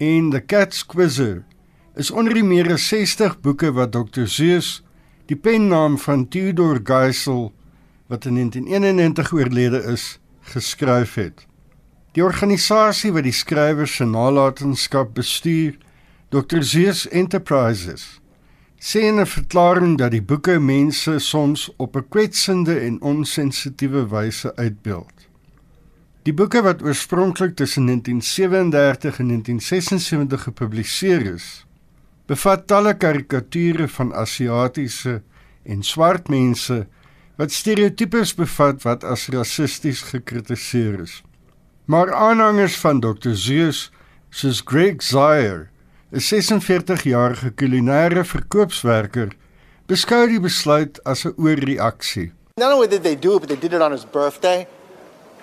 en 0.00 0.30
The 0.30 0.40
Cat's 0.40 0.82
Quizzer, 0.82 1.44
is 1.94 2.10
onder 2.10 2.32
die 2.32 2.44
meer 2.46 2.70
as 2.72 2.86
60 2.88 3.40
boeke 3.44 3.72
wat 3.76 3.92
Dr. 3.92 4.24
Zeus, 4.24 4.78
die 5.28 5.36
pennaam 5.36 5.98
van 6.00 6.24
Theodor 6.32 6.80
Geisel, 6.80 7.50
wat 8.08 8.24
in 8.24 8.38
1991 8.40 9.32
oorlede 9.32 9.82
is, 9.92 10.06
geskryf 10.54 11.18
het. 11.20 11.44
Die 12.16 12.24
organisasie 12.24 13.12
wat 13.12 13.28
die 13.28 13.34
skrywer 13.36 13.90
se 13.90 14.08
nalatenskap 14.08 15.12
bestuur, 15.18 15.76
Dr. 16.32 16.62
Zeus 16.64 17.04
Enterprises, 17.12 18.06
sê 18.78 19.00
in 19.10 19.18
'n 19.20 19.26
verklaring 19.26 19.98
dat 19.98 20.10
die 20.10 20.22
boeke 20.22 20.58
mense 20.58 21.18
soms 21.18 21.70
op 21.76 21.96
'n 21.96 22.08
kwetsende 22.08 22.78
en 22.78 23.00
onsensitiewe 23.00 24.08
wyse 24.08 24.56
uitbeeld. 24.56 25.28
Die 26.22 26.34
boeke 26.34 26.62
wat 26.62 26.82
oorspronklik 26.82 27.56
tussen 27.56 27.84
1937 27.84 29.18
en 29.18 29.26
1976 29.26 30.42
gepubliseer 30.42 31.34
is, 31.34 31.66
bevat 32.26 32.66
talle 32.66 32.96
karikature 32.96 33.88
van 33.88 34.14
Asiatiese 34.14 35.22
en 35.62 35.82
swart 35.82 36.28
mense 36.28 36.86
wat 37.36 37.52
stereotypes 37.52 38.34
bevat 38.34 38.82
wat 38.82 39.04
as 39.04 39.28
rassisties 39.28 40.02
gekritiseer 40.02 41.00
is. 41.00 41.22
Maar 41.84 42.14
aanhangers 42.14 42.76
van 42.76 43.00
Dr. 43.00 43.32
Zeus 43.32 43.92
soos 44.30 44.60
Greg 44.64 45.02
Zaire 45.02 45.68
'n 46.12 46.60
46-jarige 46.60 47.50
kulinaire 47.56 48.24
verkoopswerker, 48.24 49.34
beskou 49.88 50.26
die 50.26 50.40
besluit 50.40 50.98
as 51.04 51.24
'n 51.26 51.34
oorreaksie. 51.36 52.32
Not 52.56 52.72
only 52.72 52.88
did 52.88 53.02
they 53.02 53.14
do 53.14 53.36
it, 53.36 53.40
but 53.40 53.48
they 53.48 53.60
did 53.60 53.72
it 53.72 53.82
on 53.82 53.92
his 53.92 54.04
birthday. 54.04 54.66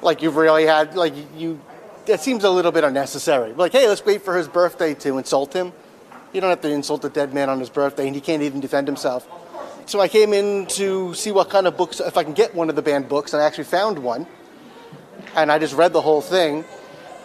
Like 0.02 0.22
you've 0.22 0.36
really 0.36 0.66
had 0.66 0.96
like 0.96 1.14
you 1.38 1.60
It 2.08 2.22
seems 2.22 2.44
a 2.44 2.50
little 2.52 2.72
bit 2.72 2.84
unnecessary. 2.84 3.54
Like, 3.54 3.72
hey, 3.72 3.88
let's 3.88 4.06
wait 4.06 4.22
for 4.22 4.38
his 4.38 4.48
birthday 4.48 4.94
to 4.94 5.18
insult 5.18 5.54
him. 5.54 5.74
You 6.34 6.42
don't 6.42 6.52
have 6.52 6.62
to 6.62 6.70
insult 6.70 7.04
a 7.04 7.10
dead 7.10 7.34
man 7.34 7.50
on 7.50 7.60
his 7.60 7.70
birthday, 7.70 8.06
and 8.06 8.14
he 8.14 8.22
can't 8.22 8.44
even 8.44 8.60
defend 8.60 8.88
himself. 8.88 9.28
So 9.88 10.00
I 10.02 10.08
came 10.08 10.32
in 10.32 10.68
to 10.78 11.16
see 11.16 11.32
what 11.32 11.50
kind 11.50 11.66
of 11.66 11.78
books, 11.78 12.00
if 12.00 12.16
I 12.16 12.24
can 12.24 12.34
get 12.34 12.54
one 12.54 12.70
of 12.70 12.76
the 12.76 12.84
banned 12.84 13.10
books, 13.10 13.34
and 13.34 13.42
I 13.42 13.46
actually 13.46 13.64
found 13.64 13.98
one. 13.98 14.28
And 15.36 15.52
I 15.52 15.58
just 15.58 15.74
read 15.74 15.94
the 15.94 16.02
whole 16.02 16.22
thing. 16.22 16.64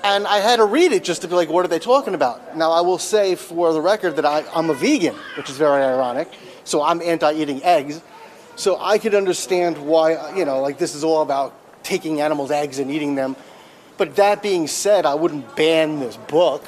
And 0.02 0.26
I 0.26 0.38
had 0.38 0.56
to 0.56 0.64
read 0.64 0.92
it 0.92 1.04
just 1.04 1.22
to 1.22 1.28
be 1.28 1.34
like, 1.34 1.50
what 1.50 1.64
are 1.64 1.68
they 1.68 1.78
talking 1.78 2.14
about? 2.14 2.56
Now, 2.56 2.70
I 2.72 2.80
will 2.80 2.98
say 2.98 3.34
for 3.34 3.72
the 3.72 3.80
record 3.82 4.16
that 4.16 4.24
I, 4.24 4.44
I'm 4.54 4.70
a 4.70 4.74
vegan, 4.74 5.14
which 5.36 5.50
is 5.50 5.58
very 5.58 5.82
ironic. 5.82 6.28
So 6.64 6.82
I'm 6.82 7.02
anti 7.02 7.32
eating 7.34 7.62
eggs. 7.62 8.00
So 8.56 8.78
I 8.80 8.98
could 8.98 9.14
understand 9.14 9.76
why, 9.78 10.36
you 10.36 10.44
know, 10.44 10.60
like 10.60 10.78
this 10.78 10.94
is 10.94 11.04
all 11.04 11.22
about 11.22 11.54
taking 11.82 12.20
animals' 12.20 12.50
eggs 12.50 12.78
and 12.78 12.90
eating 12.90 13.14
them. 13.14 13.36
But 13.98 14.16
that 14.16 14.42
being 14.42 14.66
said, 14.66 15.04
I 15.04 15.14
wouldn't 15.14 15.54
ban 15.56 16.00
this 16.00 16.16
book. 16.16 16.64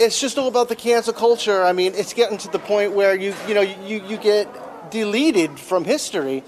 It's 0.00 0.18
just 0.18 0.38
all 0.38 0.48
about 0.48 0.68
the 0.68 0.76
cancel 0.76 1.12
culture. 1.12 1.62
I 1.62 1.72
mean, 1.72 1.92
it's 1.94 2.14
getting 2.14 2.38
to 2.38 2.48
the 2.48 2.58
point 2.58 2.92
where 2.92 3.14
you, 3.14 3.34
you 3.46 3.54
know, 3.54 3.60
you, 3.60 4.02
you 4.06 4.16
get 4.16 4.48
deleted 4.90 5.58
from 5.58 5.84
history. 5.84 6.42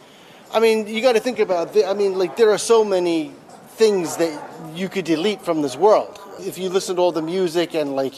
I 0.52 0.60
mean, 0.60 0.86
you 0.86 1.02
got 1.02 1.12
to 1.12 1.20
think 1.20 1.38
about. 1.38 1.74
The, 1.74 1.86
I 1.86 1.92
mean, 1.94 2.18
like 2.18 2.36
there 2.36 2.50
are 2.50 2.58
so 2.58 2.84
many 2.84 3.32
things 3.76 4.16
that 4.16 4.40
you 4.74 4.88
could 4.88 5.04
delete 5.04 5.42
from 5.42 5.62
this 5.62 5.76
world. 5.76 6.18
If 6.40 6.58
you 6.58 6.68
listen 6.68 6.96
to 6.96 7.02
all 7.02 7.12
the 7.12 7.22
music 7.22 7.74
and 7.74 7.96
like 7.96 8.14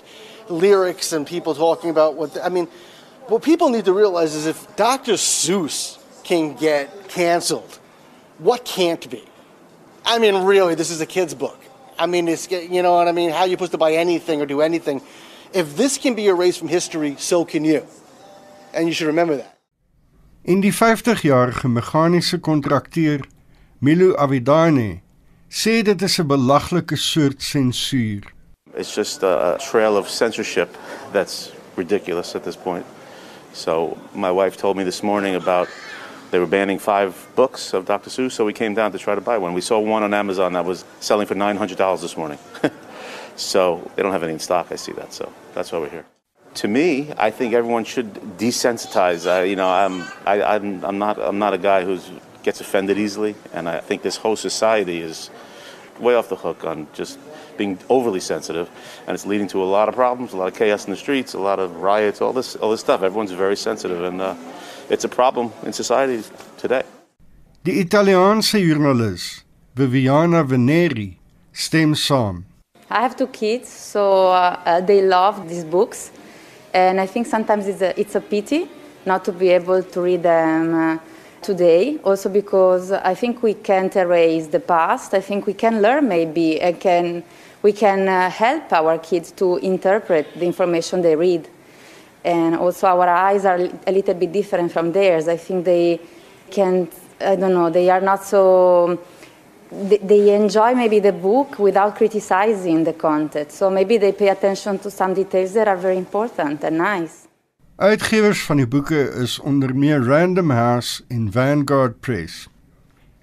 lyrics 0.49 1.13
and 1.13 1.27
people 1.27 1.55
talking 1.55 1.91
about 1.91 2.15
what 2.15 2.35
the, 2.35 2.45
I 2.45 2.49
mean, 2.49 2.69
what 3.29 3.43
people 3.43 3.71
need 3.71 3.85
to 3.87 3.93
realize 3.93 4.35
is 4.35 4.47
if 4.47 4.77
Dr. 4.77 5.15
Seuss 5.15 5.99
can 6.23 6.55
get 6.55 7.09
canceled, 7.09 7.79
what 8.39 8.65
can't 8.65 9.09
be? 9.11 9.25
I 10.05 10.19
mean, 10.19 10.45
really, 10.45 10.75
this 10.75 10.91
is 10.91 11.01
a 11.01 11.07
kid's 11.07 11.35
book. 11.35 11.59
I 11.99 12.07
mean, 12.07 12.29
it's 12.29 12.51
you 12.51 12.83
know 12.83 12.95
what 12.95 13.09
I 13.09 13.13
mean. 13.13 13.31
How 13.31 13.45
you 13.45 13.53
supposed 13.53 13.73
to 13.73 13.79
buy 13.79 13.93
anything 13.93 14.41
or 14.43 14.47
do 14.47 14.61
anything? 14.61 15.01
If 15.53 15.77
this 15.77 15.97
can 15.97 16.15
be 16.15 16.27
erased 16.27 16.59
from 16.59 16.69
history, 16.69 17.17
so 17.19 17.45
can 17.45 17.65
you. 17.65 17.87
And 18.75 18.87
you 18.87 18.93
should 18.93 19.07
remember 19.07 19.37
that. 19.37 19.59
In 20.45 20.61
die 20.61 20.71
50-jarige 20.71 21.67
meganiese 21.69 22.39
kontrakteur 22.39 23.25
Milo 23.81 24.15
Avidane 24.17 25.01
sê 25.51 25.83
dit 25.83 26.03
is 26.03 26.19
'n 26.19 26.27
belaglike 26.27 26.97
soort 26.97 27.43
sensuur. 27.43 28.23
It's 28.75 28.95
just 28.95 29.23
a 29.23 29.57
trail 29.71 29.97
of 29.97 30.09
censorship 30.09 30.69
that's 31.13 31.51
ridiculous 31.77 32.35
at 32.35 32.45
this 32.45 32.57
point. 32.57 32.85
So 33.53 33.97
my 34.15 34.31
wife 34.31 34.57
told 34.57 34.77
me 34.77 34.85
this 34.85 35.03
morning 35.03 35.35
about 35.35 35.69
they 36.31 36.39
were 36.39 36.47
banning 36.47 36.79
five 36.79 37.15
books 37.37 37.73
of 37.73 37.87
Dr. 37.87 38.11
Seuss, 38.11 38.33
so 38.33 38.45
we 38.45 38.53
came 38.53 38.75
down 38.75 38.93
to 38.93 38.99
try 38.99 39.15
to 39.15 39.21
buy 39.21 39.39
one. 39.39 39.55
We 39.55 39.61
saw 39.61 39.79
one 39.79 40.03
on 40.03 40.13
Amazon 40.13 40.53
that 40.53 40.65
was 40.65 40.85
selling 41.01 41.27
for 41.27 41.35
$900 41.35 42.01
this 42.01 42.17
morning. 42.17 42.39
so 43.37 43.91
they 43.95 44.03
don't 44.03 44.13
have 44.13 44.23
any 44.23 44.35
in 44.35 44.39
stock. 44.39 44.67
I 44.71 44.77
see 44.77 44.93
that, 44.93 45.13
so 45.13 45.33
that's 45.55 45.73
why 45.73 45.79
we're 45.79 45.89
here. 45.89 46.05
To 46.55 46.69
me, 46.69 47.13
I 47.17 47.31
think 47.31 47.55
everyone 47.55 47.85
should 47.85 48.13
desensitize. 48.39 49.27
Uh, 49.27 49.45
you 49.45 49.57
know, 49.57 49.69
I'm, 49.69 50.03
I, 50.27 50.43
I'm, 50.43 50.85
I'm, 50.85 50.99
not, 50.99 51.19
I'm 51.19 51.39
not 51.39 51.55
a 51.55 51.59
guy 51.59 51.85
who 51.85 51.99
gets 52.47 52.61
offended 52.61 52.97
easily, 52.97 53.35
and 53.53 53.69
I 53.69 53.81
think 53.81 53.99
this 54.03 54.17
whole 54.17 54.37
society 54.37 54.99
is 55.11 55.31
way 56.07 56.15
off 56.15 56.29
the 56.29 56.41
hook 56.47 56.61
on 56.65 56.87
just 57.01 57.19
being 57.59 57.77
overly 57.89 58.21
sensitive, 58.21 58.69
and 59.07 59.13
it's 59.17 59.27
leading 59.27 59.49
to 59.49 59.59
a 59.67 59.69
lot 59.77 59.87
of 59.91 59.95
problems, 60.03 60.33
a 60.33 60.37
lot 60.37 60.49
of 60.53 60.55
chaos 60.55 60.85
in 60.87 60.93
the 60.93 61.01
streets, 61.07 61.35
a 61.35 61.43
lot 61.51 61.59
of 61.59 61.69
riots, 61.91 62.19
all 62.23 62.33
this, 62.33 62.55
all 62.61 62.71
this 62.71 62.81
stuff. 62.81 63.03
Everyone's 63.03 63.33
very 63.33 63.57
sensitive, 63.57 64.01
and 64.05 64.21
uh, 64.21 64.35
it's 64.89 65.05
a 65.05 65.09
problem 65.09 65.47
in 65.67 65.73
society 65.73 66.23
today. 66.57 66.85
Die 67.65 67.73
Italiaanse 67.85 68.59
joernalis 68.69 69.43
Viviana 69.75 70.45
Veneri 70.45 71.17
stem 71.53 71.95
saam. 71.95 72.45
I 72.89 73.01
have 73.01 73.17
two 73.17 73.27
kids, 73.27 73.69
so 73.69 74.29
uh, 74.29 74.81
they 74.81 75.03
love 75.03 75.49
these 75.49 75.65
books, 75.65 76.13
and 76.73 77.01
I 77.01 77.07
think 77.07 77.27
sometimes 77.27 77.67
it's 77.67 77.83
a, 77.83 78.01
it's 78.01 78.15
a 78.15 78.21
pity 78.21 78.69
not 79.05 79.25
to 79.25 79.33
be 79.33 79.49
able 79.49 79.83
to 79.83 80.01
read 80.01 80.23
them. 80.23 80.75
Uh, 80.75 80.99
today, 81.43 81.99
also 82.05 82.28
because 82.28 82.93
I 82.93 83.14
think 83.14 83.43
we 83.43 83.55
can't 83.55 83.95
erase 83.97 84.49
the 84.49 84.61
past. 84.61 85.14
I 85.14 85.20
think 85.20 85.47
we 85.47 85.55
can 85.55 85.82
learn 85.82 86.09
maybe 86.09 86.61
and 86.61 86.80
can 86.80 87.22
we 87.62 87.72
can 87.72 88.09
uh, 88.09 88.30
help 88.30 88.72
our 88.72 88.99
kids 88.99 89.32
to 89.32 89.57
interpret 89.57 90.26
the 90.39 90.47
information 90.47 91.03
they 91.03 91.16
read. 91.16 91.49
And 92.24 92.57
also 92.57 92.87
our 92.87 93.09
eyes 93.09 93.45
are 93.45 93.59
a 93.87 93.93
little 93.93 94.14
bit 94.14 94.32
different 94.32 94.72
from 94.72 94.93
theirs. 94.93 95.28
I 95.28 95.37
think 95.37 95.64
they 95.64 96.01
can 96.51 96.89
I 97.20 97.37
don't 97.37 97.55
know, 97.55 97.70
they 97.70 97.89
are 97.91 98.01
not 98.01 98.24
so 98.24 99.01
they 99.70 100.34
enjoy 100.34 100.74
maybe 100.74 101.01
the 101.01 101.12
book 101.12 101.59
without 101.59 101.97
criticizing 101.97 102.84
the 102.84 102.93
content. 102.93 103.51
So 103.51 103.68
maybe 103.68 103.99
they 103.99 104.12
pay 104.12 104.28
attention 104.28 104.78
to 104.80 104.91
some 104.91 105.14
details 105.14 105.55
that 105.55 105.66
are 105.66 105.76
very 105.76 105.97
important 105.97 106.62
and 106.62 106.78
nice. 106.78 107.26
Uitgewers 107.77 108.41
van 108.43 108.57
die 108.57 108.66
boeke 108.66 109.03
is 109.20 109.39
onder 109.39 109.74
meer 109.77 110.05
Random 110.05 110.51
House 110.51 111.03
en 111.09 111.33
Vanguard 111.33 112.01
Press. 112.01 112.49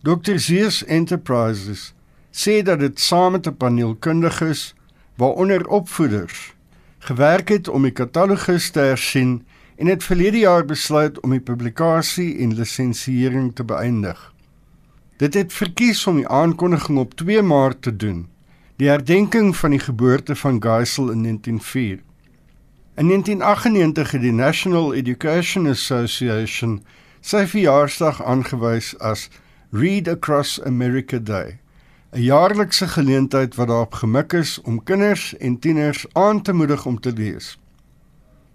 Dr. 0.05 0.37
Zeus 0.37 0.83
Enterprises 0.85 1.93
sê 2.29 2.59
dat 2.61 2.79
dit 2.79 2.99
saam 2.99 3.31
met 3.31 3.47
'n 3.47 3.57
paneel 3.57 3.95
kundiges, 3.95 4.75
waaronder 5.17 5.67
opvoeders, 5.67 6.53
gewerk 6.99 7.49
het 7.49 7.67
om 7.67 7.81
die 7.81 7.91
katalogus 7.91 8.69
te 8.69 8.79
hersien 8.79 9.45
en 9.75 9.87
het 9.87 10.03
verlede 10.03 10.37
jaar 10.37 10.65
besluit 10.65 11.19
om 11.19 11.29
die 11.29 11.41
publikasie 11.41 12.37
en 12.37 12.53
lisensiering 12.53 13.55
te 13.55 13.63
beëindig. 13.63 14.33
Dit 15.17 15.33
het 15.33 15.53
verkies 15.53 16.07
om 16.07 16.15
die 16.15 16.27
aankondiging 16.27 16.97
op 16.97 17.13
2 17.13 17.41
Maart 17.41 17.81
te 17.81 17.95
doen, 17.95 18.27
die 18.75 18.89
herdenking 18.89 19.55
van 19.55 19.69
die 19.69 19.79
geboorte 19.79 20.35
van 20.35 20.61
Geisel 20.61 21.11
in 21.11 21.21
1904. 21.21 22.12
In 22.95 23.07
1998 23.07 24.11
het 24.11 24.21
die 24.21 24.31
National 24.31 24.93
Education 24.93 25.67
Association 25.67 26.75
sy 27.25 27.47
verjaarsdag 27.49 28.19
aangewys 28.21 28.91
as 29.01 29.31
Read 29.73 30.07
Across 30.07 30.59
America 30.61 31.17
Day, 31.17 31.57
'n 32.13 32.21
jaarlikse 32.21 32.87
geleentheid 32.87 33.55
wat 33.55 33.67
daarop 33.67 33.93
gemik 33.93 34.33
is 34.33 34.61
om 34.61 34.83
kinders 34.83 35.37
en 35.37 35.59
tieners 35.59 36.05
aan 36.13 36.41
te 36.41 36.53
moedig 36.53 36.85
om 36.85 36.99
te 36.99 37.13
lees. 37.13 37.57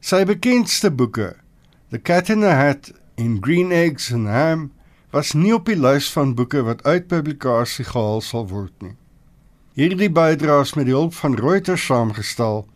Sy 0.00 0.24
bekendste 0.24 0.90
boeke, 0.90 1.34
The 1.90 1.98
Cat 1.98 2.28
in 2.28 2.40
the 2.40 2.54
Hat 2.54 2.92
en 3.14 3.38
Green 3.40 3.72
Eggs 3.72 4.12
and 4.12 4.26
Ham, 4.26 4.72
was 5.10 5.32
nie 5.32 5.54
op 5.54 5.66
die 5.66 5.80
lys 5.80 6.12
van 6.12 6.34
boeke 6.34 6.62
wat 6.62 6.84
uit 6.86 7.06
publikasie 7.06 7.84
gehaal 7.84 8.20
sal 8.20 8.46
word 8.48 8.82
nie. 8.82 8.96
Hierdie 9.74 10.10
bydraes 10.10 10.74
met 10.74 10.86
die 10.86 10.94
hulp 10.94 11.14
van 11.14 11.34
Reuters 11.34 11.86
saamgestel 11.86 12.68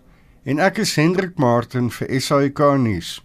en 0.44 0.58
ek 0.58 0.80
is 0.82 0.96
Hendrik 0.98 1.38
Martin 1.38 1.90
vir 1.94 2.08
SAK 2.20 2.60
nuus. 2.82 3.20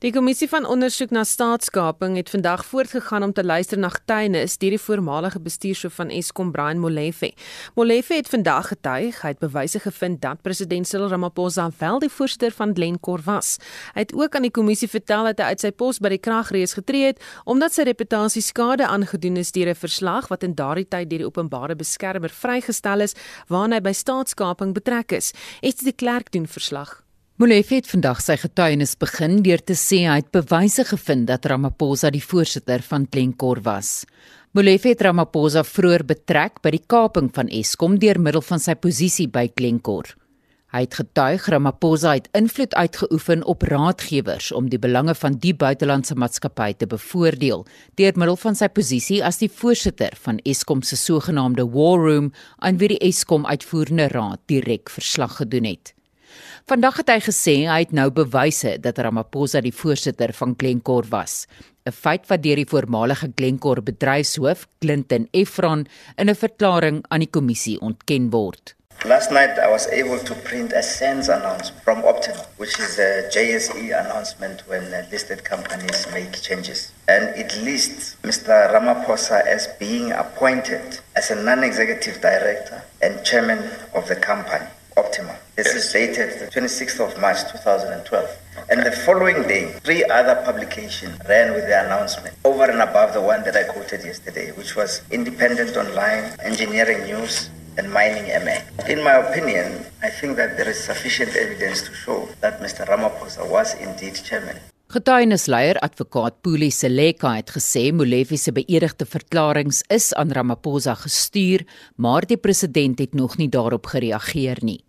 Die 0.00 0.14
kommissie 0.16 0.46
van 0.48 0.64
ondersoek 0.64 1.10
na 1.12 1.26
staatskaping 1.28 2.14
het 2.16 2.30
vandag 2.32 2.62
voortgegaan 2.64 3.22
om 3.22 3.32
te 3.36 3.42
luister 3.44 3.76
na 3.78 3.90
getuienis 3.92 4.54
deur 4.56 4.72
die 4.72 4.80
voormalige 4.80 5.42
bestuurshoof 5.44 5.98
van 5.98 6.08
Eskom 6.16 6.52
Brian 6.54 6.78
Molefe. 6.80 7.28
Molefe 7.76 8.16
het 8.16 8.30
vandag 8.32 8.70
getuig, 8.70 9.18
hy 9.20 9.34
het 9.34 9.42
bewyse 9.44 9.82
gevind 9.84 10.22
dat 10.22 10.40
president 10.40 10.88
Cyril 10.88 11.10
Ramaphosa 11.12 11.66
wel 11.82 12.00
die 12.00 12.08
voorsitter 12.08 12.56
van 12.56 12.72
Glencore 12.72 13.26
was. 13.26 13.58
Hy 13.92 14.06
het 14.06 14.14
ook 14.16 14.38
aan 14.40 14.48
die 14.48 14.52
kommissie 14.56 14.88
vertel 14.88 15.28
dat 15.28 15.44
hy 15.44 15.50
uit 15.52 15.66
sy 15.66 15.72
pos 15.82 16.00
by 16.00 16.14
die 16.14 16.22
kragrees 16.30 16.72
getree 16.80 17.12
het 17.12 17.20
omdat 17.44 17.76
sy 17.76 17.84
reputasie 17.90 18.42
skade 18.46 18.88
aangedoen 18.88 19.36
is 19.36 19.52
deur 19.52 19.68
'n 19.68 19.82
verslag 19.82 20.32
wat 20.32 20.48
in 20.48 20.56
daardie 20.56 20.88
tyd 20.88 21.10
deur 21.10 21.26
die 21.26 21.28
openbare 21.28 21.76
beskermer 21.76 22.32
vrygestel 22.32 23.04
is 23.04 23.14
waarna 23.48 23.76
hy 23.76 23.80
by 23.80 23.92
staatskaping 23.92 24.72
betrek 24.72 25.12
is. 25.12 25.34
Ets 25.60 25.84
die 25.84 25.92
klerk 25.92 26.32
doen 26.32 26.46
verslag. 26.46 26.99
Molefe 27.40 27.78
het 27.78 27.86
vandag 27.88 28.18
sy 28.20 28.34
getuienis 28.36 28.90
begin 29.00 29.38
deur 29.40 29.62
te 29.64 29.72
sê 29.72 30.02
hy 30.04 30.18
het 30.18 30.26
bewyse 30.34 30.82
gevind 30.84 31.24
dat 31.30 31.46
Ramaphosa 31.48 32.10
die 32.12 32.20
voorsitter 32.20 32.82
van 32.84 33.06
Glencore 33.08 33.62
was. 33.64 34.02
Molefe 34.52 34.90
het 34.90 35.00
Ramaphosa 35.06 35.62
vroeër 35.64 36.02
betrek 36.04 36.58
by 36.60 36.74
die 36.74 36.82
kaping 36.84 37.30
van 37.32 37.48
Eskom 37.48 37.94
deur 38.02 38.18
middel 38.20 38.44
van 38.44 38.60
sy 38.60 38.74
posisie 38.76 39.24
by 39.32 39.46
Glencore. 39.56 40.12
Hy 40.74 40.82
het 40.84 40.98
getuig 40.98 41.46
Ramaphosa 41.54 42.12
het 42.18 42.28
invloed 42.36 42.76
uitgeoefen 42.76 43.44
op 43.48 43.64
raadgewers 43.70 44.50
om 44.52 44.68
die 44.68 44.80
belange 44.82 45.14
van 45.16 45.38
die 45.40 45.54
buitelandse 45.56 46.18
maatskappy 46.20 46.74
te 46.76 46.90
bevoordeel 46.90 47.64
deur 47.96 48.20
middel 48.20 48.36
van 48.42 48.58
sy 48.60 48.68
posisie 48.68 49.22
as 49.24 49.40
die 49.40 49.48
voorsitter 49.48 50.12
van 50.26 50.42
Eskom 50.44 50.84
se 50.84 51.00
sogenaamde 51.00 51.64
War 51.72 52.04
Room 52.04 52.28
aan 52.58 52.76
wie 52.84 52.92
die 52.92 53.00
Eskom 53.08 53.48
uitvoerende 53.48 54.10
raad 54.12 54.44
direk 54.52 54.92
verslag 54.92 55.38
gedoen 55.40 55.70
het. 55.72 55.94
Vandag 56.68 57.00
het 57.00 57.08
hy 57.08 57.20
gesê 57.24 57.54
hy 57.66 57.78
het 57.82 57.92
nou 57.96 58.10
bewyse 58.14 58.76
dat 58.84 58.98
Ramaphosa 59.00 59.62
die 59.64 59.74
voorsitter 59.74 60.32
van 60.36 60.54
Glencore 60.58 61.08
was, 61.08 61.46
'n 61.86 61.92
feit 61.92 62.26
wat 62.28 62.42
deur 62.42 62.56
die 62.56 62.68
voormalige 62.68 63.32
Glencore 63.34 63.82
bedryfshoof, 63.82 64.66
Clinton 64.80 65.28
Efron, 65.32 65.86
in 66.16 66.28
'n 66.28 66.34
verklaring 66.34 67.04
aan 67.08 67.20
die 67.20 67.30
kommissie 67.30 67.80
ontken 67.80 68.30
word. 68.30 68.74
Last 69.06 69.30
night 69.30 69.58
I 69.58 69.68
was 69.70 69.88
able 69.88 70.18
to 70.18 70.34
print 70.34 70.74
a 70.74 70.82
SENS 70.82 71.30
announcement 71.30 71.82
from 71.84 72.04
Optima, 72.04 72.44
which 72.58 72.78
is 72.78 72.98
a 72.98 73.30
JSE 73.32 73.92
announcement 73.96 74.62
when 74.68 74.90
listed 75.10 75.42
companies 75.42 76.06
make 76.12 76.36
changes. 76.42 76.92
And 77.08 77.32
it 77.34 77.56
lists 77.64 78.16
Mr. 78.22 78.70
Ramaphosa 78.70 79.40
as 79.46 79.68
being 79.78 80.12
appointed 80.12 81.00
as 81.16 81.30
a 81.30 81.42
non-executive 81.42 82.20
director 82.20 82.82
and 83.00 83.24
chairman 83.24 83.70
of 83.94 84.06
the 84.06 84.16
company, 84.16 84.66
Optima. 84.96 85.36
This 85.56 85.74
is 85.74 85.92
dated 85.92 86.40
the 86.40 86.46
26th 86.46 87.00
of 87.00 87.20
March 87.20 87.40
2012. 87.52 88.30
And 88.70 88.84
the 88.84 88.92
following 88.92 89.42
day, 89.42 89.72
three 89.84 90.04
other 90.04 90.36
publications 90.44 91.18
ran 91.28 91.52
with 91.52 91.66
the 91.66 91.84
announcement 91.84 92.36
over 92.44 92.64
and 92.64 92.80
above 92.80 93.12
the 93.12 93.20
one 93.20 93.42
that 93.44 93.56
I 93.56 93.64
quoted 93.64 94.04
yesterday, 94.04 94.52
which 94.52 94.76
was 94.76 95.02
Independent 95.10 95.76
Online, 95.76 96.34
Engineering 96.42 97.04
News, 97.04 97.50
and 97.78 97.92
Mining 97.92 98.26
MA. 98.44 98.58
In 98.88 99.02
my 99.02 99.14
opinion, 99.14 99.84
I 100.02 100.10
think 100.10 100.36
that 100.36 100.56
there 100.56 100.68
is 100.68 100.82
sufficient 100.82 101.36
evidence 101.36 101.82
to 101.82 101.94
show 101.94 102.28
that 102.40 102.60
Mr. 102.60 102.86
Ramaphosa 102.86 103.48
was 103.48 103.74
indeed 103.74 104.14
chairman. 104.14 104.58
Getuienisleier 104.90 105.78
advokaat 105.86 106.40
Puli 106.42 106.66
Seleka 106.74 107.36
het 107.36 107.52
gesê 107.54 107.92
Molefe 107.94 108.34
se 108.34 108.50
beëdigde 108.50 109.06
verklaringe 109.06 109.84
is 109.94 110.08
aan 110.18 110.32
Ramaphosa 110.34 110.96
gestuur, 110.98 111.62
maar 111.94 112.26
die 112.26 112.36
president 112.36 112.98
het 112.98 113.14
nog 113.14 113.36
nie 113.38 113.46
daarop 113.48 113.86
gereageer 113.92 114.58
nie. 114.66 114.80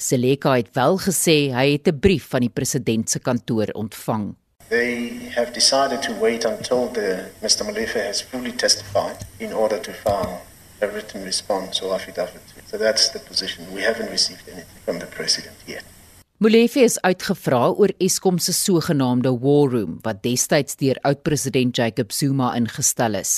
Seleka 0.00 0.54
het 0.56 0.72
wel 0.72 0.96
gesê 1.04 1.36
hy 1.52 1.66
het 1.74 1.92
'n 1.92 2.00
brief 2.00 2.30
van 2.32 2.40
die 2.40 2.48
president 2.48 3.10
se 3.10 3.18
kantoor 3.18 3.68
ontvang. 3.74 4.34
They 4.68 5.28
have 5.36 5.52
decided 5.52 6.00
to 6.08 6.16
wait 6.20 6.44
until 6.46 6.88
the 6.92 7.28
Mr. 7.42 7.64
Molefe 7.64 8.00
has 8.00 8.22
fully 8.22 8.52
testified 8.52 9.26
in 9.38 9.52
order 9.54 9.80
to 9.80 9.92
file 9.92 10.40
a 10.82 10.86
written 10.86 11.24
response 11.24 11.84
or 11.84 11.92
affidavit. 11.92 12.42
So 12.70 12.78
that's 12.78 13.10
the 13.10 13.18
position. 13.18 13.66
We 13.74 13.82
haven't 13.82 14.10
received 14.10 14.48
anything 14.48 14.80
from 14.84 14.98
the 14.98 15.06
president 15.06 15.56
yet. 15.66 15.84
Molefe 16.40 16.80
is 16.80 16.94
uitgevra 17.04 17.66
oor 17.76 17.90
Eskom 18.00 18.38
se 18.40 18.54
sogenaamde 18.56 19.28
war 19.42 19.66
room 19.74 19.98
wat 20.06 20.22
destyds 20.24 20.78
deur 20.80 20.96
oud-president 21.04 21.76
Jacob 21.76 22.14
Zuma 22.16 22.54
ingestel 22.56 23.18
is. 23.18 23.32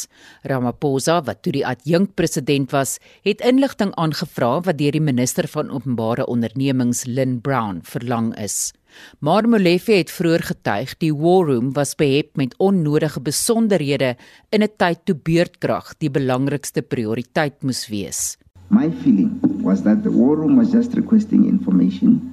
Ramaphosa, 0.46 1.16
wat 1.26 1.40
toe 1.42 1.50
die 1.56 1.64
adjunkpresident 1.66 2.70
was, 2.70 3.00
het 3.26 3.40
inligting 3.42 3.90
aangevra 3.98 4.52
wat 4.68 4.78
deur 4.78 4.94
die 4.94 5.02
minister 5.02 5.48
van 5.50 5.72
openbare 5.74 6.28
ondernemings 6.30 7.00
Lynn 7.08 7.40
Brown 7.42 7.80
verlang 7.82 8.28
is. 8.38 8.70
Maar 9.18 9.48
Molefe 9.50 9.96
het 9.98 10.12
vroeër 10.14 10.46
getuig 10.52 10.92
die 11.02 11.10
war 11.10 11.50
room 11.50 11.72
was 11.74 11.96
behep 11.98 12.36
met 12.38 12.54
onnodige 12.62 13.18
besonderhede 13.18 14.14
in 14.54 14.62
'n 14.62 14.76
tyd 14.78 15.02
toe 15.04 15.16
beurtkrag 15.18 15.98
die 15.98 16.10
belangrikste 16.10 16.82
prioriteit 16.82 17.64
moes 17.66 17.88
wees. 17.90 18.38
My 18.70 18.92
feeling 19.02 19.40
was 19.60 19.82
that 19.82 20.04
the 20.04 20.12
war 20.12 20.36
room 20.36 20.54
was 20.56 20.70
just 20.70 20.94
requesting 20.94 21.48
information 21.48 22.32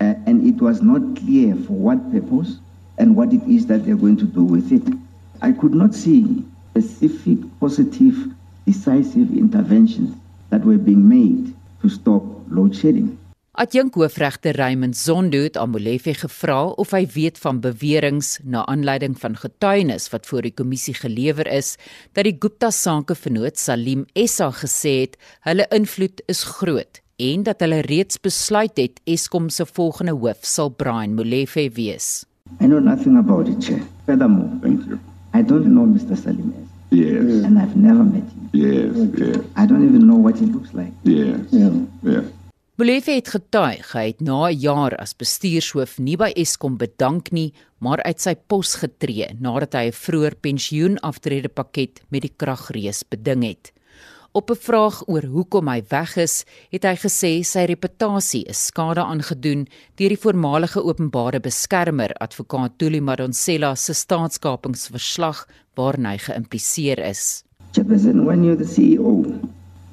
uh, 0.00 0.14
and 0.26 0.46
it 0.46 0.60
was 0.60 0.82
not 0.82 1.02
clear 1.16 1.54
for 1.54 1.72
what 1.72 1.98
purpose 2.12 2.58
and 2.98 3.16
what 3.16 3.32
it 3.32 3.42
is 3.46 3.66
that 3.66 3.84
they're 3.84 3.96
going 3.96 4.16
to 4.16 4.26
do 4.26 4.44
with 4.44 4.72
it. 4.72 4.82
I 5.42 5.52
could 5.52 5.74
not 5.74 5.94
see 5.94 6.44
specific, 6.70 7.38
positive, 7.60 8.16
decisive 8.66 9.30
interventions 9.36 10.16
that 10.50 10.64
were 10.64 10.78
being 10.78 11.08
made 11.08 11.54
to 11.82 11.88
stop 11.88 12.22
load 12.48 12.74
shedding. 12.74 13.18
Adjunk 13.56 13.94
hoofregter 13.96 14.52
Raymond 14.52 14.96
Zondo 14.96 15.38
het 15.40 15.56
Amolefe 15.56 16.12
gevra 16.14 16.58
of 16.76 16.90
hy 16.92 17.06
weet 17.14 17.38
van 17.40 17.62
beweringe 17.64 18.42
na 18.44 18.66
aanleiding 18.68 19.14
van 19.16 19.38
getuienis 19.40 20.10
wat 20.12 20.28
voor 20.28 20.44
die 20.44 20.52
kommissie 20.52 20.92
gelewer 20.98 21.48
is 21.48 21.78
dat 22.12 22.28
die 22.28 22.36
Gupta 22.36 22.68
sake 22.68 23.16
vernoot 23.16 23.56
Salim 23.56 24.04
Essa 24.12 24.50
gesê 24.52 24.92
het 25.06 25.16
hulle 25.48 25.64
invloed 25.72 26.20
is 26.28 26.44
groot 26.58 27.00
en 27.16 27.42
dat 27.42 27.60
hulle 27.64 27.80
reeds 27.80 28.20
besluit 28.20 28.76
het 28.76 29.00
Eskom 29.04 29.48
se 29.48 29.66
volgende 29.66 30.12
hoof 30.12 30.44
sal 30.44 30.70
Brian 30.70 31.14
Molefe 31.14 31.70
wees. 31.72 32.24
I 32.60 32.66
know 32.66 32.80
nothing 32.80 33.16
about 33.18 33.48
it, 33.48 33.64
Chair. 33.64 33.82
Furthermore, 34.04 34.50
thank 34.60 34.84
you. 34.86 34.98
I 35.34 35.42
don't 35.42 35.66
know 35.66 35.86
Mr. 35.86 36.16
Salim. 36.16 36.54
Yes. 36.90 37.44
And 37.44 37.58
I've 37.58 37.76
never 37.76 38.04
met 38.04 38.22
him. 38.22 38.48
Yes, 38.52 38.94
yes. 39.18 39.36
I 39.56 39.66
don't 39.66 39.84
even 39.88 40.06
know 40.06 40.22
what 40.22 40.38
he 40.38 40.46
looks 40.46 40.72
like. 40.72 40.92
Yes. 41.02 41.40
Yeah. 41.50 41.72
Yeah. 42.02 42.24
Molefe 42.76 43.14
het 43.16 43.30
getuig 43.32 43.92
hy 43.96 44.02
het 44.10 44.20
na 44.20 44.50
'n 44.50 44.58
jaar 44.60 44.92
as 45.00 45.16
bestuurshoof 45.16 45.98
nie 45.98 46.16
by 46.16 46.30
Eskom 46.36 46.76
bedank 46.76 47.32
nie, 47.32 47.54
maar 47.80 48.02
uit 48.02 48.20
sy 48.20 48.34
pos 48.34 48.74
getree 48.74 49.32
nadat 49.40 49.72
hy 49.72 49.86
'n 49.88 49.92
vroeër 49.92 50.34
pensioenaftrede 50.40 51.48
pakket 51.48 52.02
met 52.10 52.22
die 52.22 52.32
kragrees 52.36 53.02
beding 53.08 53.44
het. 53.44 53.72
Op 54.36 54.50
'n 54.50 54.64
vraag 54.68 54.96
oor 55.08 55.24
hoekom 55.24 55.68
hy 55.68 55.80
weg 55.88 56.16
is, 56.16 56.44
het 56.68 56.84
hy 56.84 56.96
gesê 57.04 57.30
sy 57.40 57.62
reputasie 57.64 58.42
is 58.52 58.66
skade 58.68 59.00
aangedoen 59.00 59.62
deur 59.96 60.12
die 60.12 60.24
voormalige 60.24 60.82
openbare 60.84 61.40
beskermer 61.40 62.12
advokaat 62.20 62.76
Tuli 62.76 63.00
Madonsela 63.00 63.74
se 63.74 63.94
staatskapingsverslag 63.94 65.38
waarna 65.74 66.12
hy 66.12 66.18
geïmpliseer 66.18 67.00
is. 67.08 67.44
Chairperson, 67.72 68.26
when 68.26 68.44
you're 68.44 68.64
the 68.64 68.68
CEO 68.74 69.24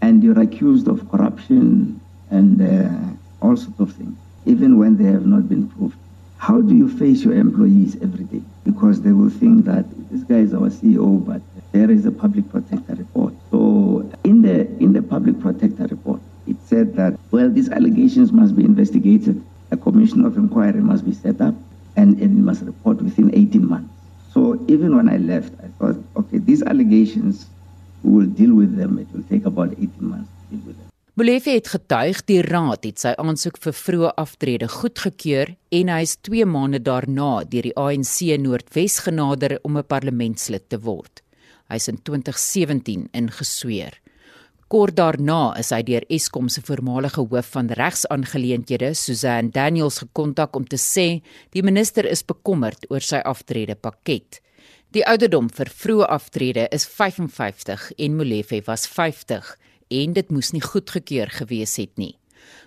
and 0.01 0.23
you're 0.23 0.41
accused 0.41 0.87
of 0.89 0.99
corruption 1.11 2.01
and 2.29 2.61
uh, 2.61 2.91
all 3.39 3.55
sorts 3.55 3.79
of 3.79 3.95
things, 3.95 4.17
even 4.45 4.77
when 4.77 4.97
they 4.97 5.07
have 5.07 5.25
not 5.25 5.47
been 5.47 5.71
proved, 5.77 6.02
how 6.43 6.59
do 6.59 6.75
you 6.75 6.89
face 6.89 7.23
your 7.23 7.35
employees 7.35 7.95
every 8.01 8.25
day? 8.25 8.41
Because 8.65 9.01
they 9.01 9.13
will 9.13 9.29
think 9.29 9.63
that 9.63 9.85
this 10.11 10.23
guy 10.23 10.39
is 10.39 10.53
our 10.53 10.69
CEO, 10.69 11.25
but 11.25 11.41
there 11.71 11.89
is 11.89 12.05
a 12.05 12.11
public 12.11 12.49
protector 12.49 12.95
report. 12.95 13.33
So 13.49 14.11
in 14.25 14.41
the 14.41 14.67
in 14.83 14.91
the 14.91 15.01
public 15.01 15.39
protector 15.39 15.87
report, 15.87 16.19
it 16.45 16.57
said 16.65 16.97
that 16.97 17.17
well, 17.31 17.49
these 17.49 17.69
allegations 17.69 18.33
must 18.33 18.57
be 18.57 18.65
investigated. 18.65 19.41
A 19.71 19.77
commission 19.77 20.25
of 20.25 20.35
inquiry 20.35 20.81
must 20.81 21.05
be 21.05 21.13
set 21.13 21.39
up, 21.39 21.55
and, 21.95 22.21
it 22.21 22.29
must 22.29 22.63
report 22.63 23.01
within 23.01 23.33
18 23.33 23.65
months. 23.65 23.93
So 24.33 24.59
even 24.67 24.97
when 24.97 25.07
I 25.07 25.17
left, 25.17 25.53
I 25.63 25.67
thought, 25.79 25.95
okay, 26.17 26.39
these 26.39 26.61
allegations, 26.61 27.47
we 28.03 28.11
will 28.17 28.29
deal 28.29 28.53
with 28.53 28.75
them. 28.75 28.99
It 28.99 29.07
will 29.13 29.23
take 29.29 29.45
about 29.45 29.71
18 29.71 29.89
months 30.01 30.29
to 30.29 30.57
deal 30.57 30.67
with 30.67 30.77
them. 30.77 30.82
Molefe 31.13 31.51
het 31.53 31.67
getuig 31.69 32.23
die 32.25 32.39
raad 32.41 32.87
het 32.87 32.97
sy 33.03 33.11
aansoek 33.21 33.59
vir 33.61 33.75
vroeë 33.77 34.13
aftrede 34.17 34.65
goedgekeur 34.65 35.51
en 35.77 35.91
hy 35.93 35.97
is 36.07 36.15
2 36.25 36.47
maande 36.49 36.79
daarna 36.81 37.43
deur 37.51 37.67
die 37.67 37.73
ANC 37.77 38.15
Noordwes 38.41 38.95
genader 39.05 39.59
om 39.61 39.77
'n 39.77 39.85
parlementslid 39.85 40.65
te 40.69 40.79
word. 40.81 41.21
Hy 41.69 41.75
is 41.75 41.87
in 41.87 41.99
2017 42.01 43.09
ingesweer. 43.13 43.93
Kort 44.67 44.95
daarna 44.95 45.53
is 45.59 45.69
hy 45.69 45.83
deur 45.83 46.03
Eskom 46.09 46.49
se 46.49 46.61
voormalige 46.61 47.21
hoof 47.21 47.45
van 47.45 47.69
regsaangeleenthede, 47.69 48.95
Susan 48.95 49.51
Daniels, 49.51 49.99
gekontak 49.99 50.55
om 50.55 50.65
te 50.65 50.77
sê 50.77 51.21
die 51.51 51.61
minister 51.61 52.05
is 52.05 52.23
bekommerd 52.23 52.89
oor 52.89 53.01
sy 53.01 53.17
aftrede 53.17 53.75
pakket. 53.75 54.41
Die 54.91 55.05
ouderdom 55.05 55.47
vir 55.49 55.69
vroeë 55.69 56.07
aftrede 56.07 56.67
is 56.71 56.85
55 56.85 57.91
en 57.97 58.15
Molefe 58.15 58.63
was 58.65 58.87
50 58.87 59.57
en 60.01 60.13
dit 60.17 60.29
moes 60.33 60.51
nie 60.55 60.63
goedgekeur 60.63 61.29
gewees 61.29 61.77
het 61.81 61.93
nie. 62.01 62.15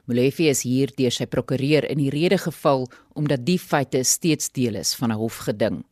Molefe 0.06 0.46
is 0.50 0.62
hier 0.62 0.92
deur 0.96 1.14
sy 1.14 1.26
prokureur 1.26 1.84
in 1.90 1.98
die 1.98 2.10
rede 2.14 2.38
geval 2.38 2.86
omdat 3.18 3.44
die 3.46 3.58
feite 3.58 4.04
steeds 4.04 4.52
deel 4.54 4.78
is 4.82 4.94
van 4.94 5.10
'n 5.12 5.18
hofgeding. 5.18 5.84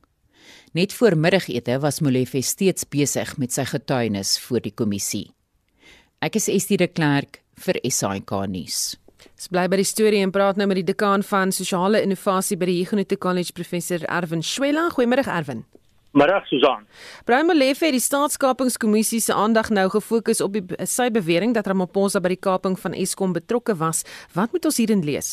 Net 0.72 0.93
voor 0.93 1.16
middagete 1.16 1.78
was 1.78 2.01
Molefe 2.01 2.43
steeds 2.43 2.85
besig 2.89 3.37
met 3.39 3.53
sy 3.53 3.64
getuienis 3.64 4.39
voor 4.39 4.61
die 4.61 4.74
kommissie. 4.74 5.30
Ek 6.20 6.35
is 6.37 6.49
Estie 6.49 6.76
de 6.76 6.87
Klerk 6.87 7.43
vir 7.55 7.78
SAK 7.82 8.30
nuus. 8.49 8.97
Ons 9.35 9.49
bly 9.49 9.68
by 9.68 9.76
die 9.76 9.85
storie 9.85 10.22
en 10.22 10.30
praat 10.30 10.57
nou 10.57 10.66
met 10.66 10.76
die 10.76 10.93
dekaan 10.93 11.22
van 11.22 11.53
sosiale 11.53 12.03
innovasie 12.03 12.57
by 12.57 12.66
die 12.66 12.78
Huguenot 12.80 13.18
College 13.18 13.53
professor 13.53 13.99
Erwin 14.09 14.43
Schwela. 14.43 14.91
Goeiemôre 14.91 15.26
Erwin. 15.26 15.64
Middag 16.15 16.47
Susan. 16.47 16.85
Brian 17.27 17.47
Molefe 17.47 17.89
het 17.89 17.97
die 17.97 18.03
staatskapingskommissie 18.03 19.19
se 19.21 19.35
aandag 19.35 19.73
nou 19.75 19.89
gefokus 19.91 20.41
op 20.45 20.53
die, 20.55 20.62
sy 20.87 21.09
bewering 21.11 21.57
dat 21.57 21.67
Ramaphosa 21.67 22.21
by 22.23 22.31
die 22.37 22.45
kaping 22.47 22.77
van 22.79 22.95
Eskom 22.95 23.33
betrokke 23.35 23.75
was. 23.81 24.05
Wat 24.37 24.55
moet 24.55 24.69
ons 24.71 24.79
hierin 24.79 25.03
lees? 25.03 25.33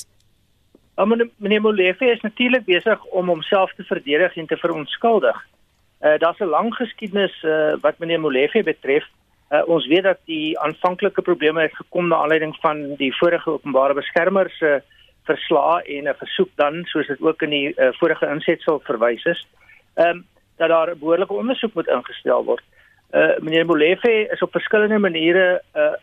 Uh, 0.98 1.06
meneer 1.38 1.62
Molefe 1.62 2.10
is 2.10 2.24
natuurlik 2.26 2.66
besig 2.66 3.04
om 3.14 3.30
homself 3.30 3.76
te 3.78 3.86
verdedig 3.86 4.38
en 4.42 4.50
te 4.50 4.58
verontskuldig. 4.58 5.38
Uh, 6.02 6.18
Daar's 6.18 6.42
'n 6.42 6.50
lang 6.50 6.74
geskiedenis 6.74 7.36
uh, 7.44 7.78
wat 7.82 8.00
meneer 8.00 8.20
Molefe 8.20 8.64
betref. 8.64 9.06
Uh, 9.52 9.62
ons 9.68 9.86
weet 9.88 10.04
dat 10.04 10.20
die 10.26 10.60
aanvanklike 10.60 11.22
probleme 11.22 11.62
het 11.62 11.76
gekom 11.76 12.08
na 12.08 12.16
aanleiding 12.16 12.58
van 12.62 12.96
die 12.96 13.14
vorige 13.18 13.50
openbare 13.50 13.94
beskermer 13.94 14.50
se 14.50 14.66
uh, 14.66 14.82
verslae 15.30 15.82
en 15.98 16.10
'n 16.10 16.18
versoek 16.18 16.50
dan 16.56 16.86
soos 16.86 17.08
dit 17.08 17.22
ook 17.22 17.42
in 17.42 17.50
die 17.50 17.74
uh, 17.78 17.94
vorige 18.00 18.26
insetsel 18.26 18.82
verwys 18.84 19.24
is. 19.26 19.48
Ehm 19.96 20.10
um, 20.10 20.26
dat 20.62 20.70
daar 20.70 20.92
'n 20.94 21.00
behoorlike 21.00 21.34
ondersoek 21.34 21.74
moet 21.74 21.88
ingestel 21.98 22.44
word. 22.46 22.64
Uh 23.12 23.38
meneer 23.40 23.66
Molefe 23.66 24.14
is 24.34 24.42
op 24.42 24.52
verskillende 24.52 25.00
maniere 25.00 25.62
uh 25.76 25.94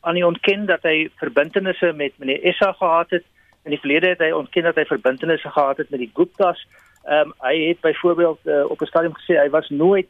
aan 0.00 0.14
die 0.14 0.26
ontken 0.26 0.66
dat 0.66 0.82
hy 0.82 1.10
verbintenisse 1.16 1.92
met 1.92 2.12
meneer 2.18 2.42
Essa 2.42 2.72
gehad 2.72 3.10
het 3.10 3.24
in 3.64 3.70
die 3.70 3.80
verlede 3.80 4.08
het 4.08 4.22
hy 4.22 4.30
ontken 4.30 4.62
dat 4.62 4.76
hy 4.78 4.84
verbintenisse 4.84 5.50
gehad 5.50 5.76
het 5.76 5.90
met 5.90 6.00
die 6.00 6.10
Guptas. 6.14 6.66
Ehm 7.04 7.28
um, 7.28 7.34
hy 7.38 7.54
het 7.68 7.80
byvoorbeeld 7.80 8.38
uh, 8.44 8.70
op 8.70 8.80
'n 8.80 8.90
stadium 8.90 9.16
gesê 9.16 9.38
hy 9.38 9.50
was 9.50 9.68
nooit 9.68 10.08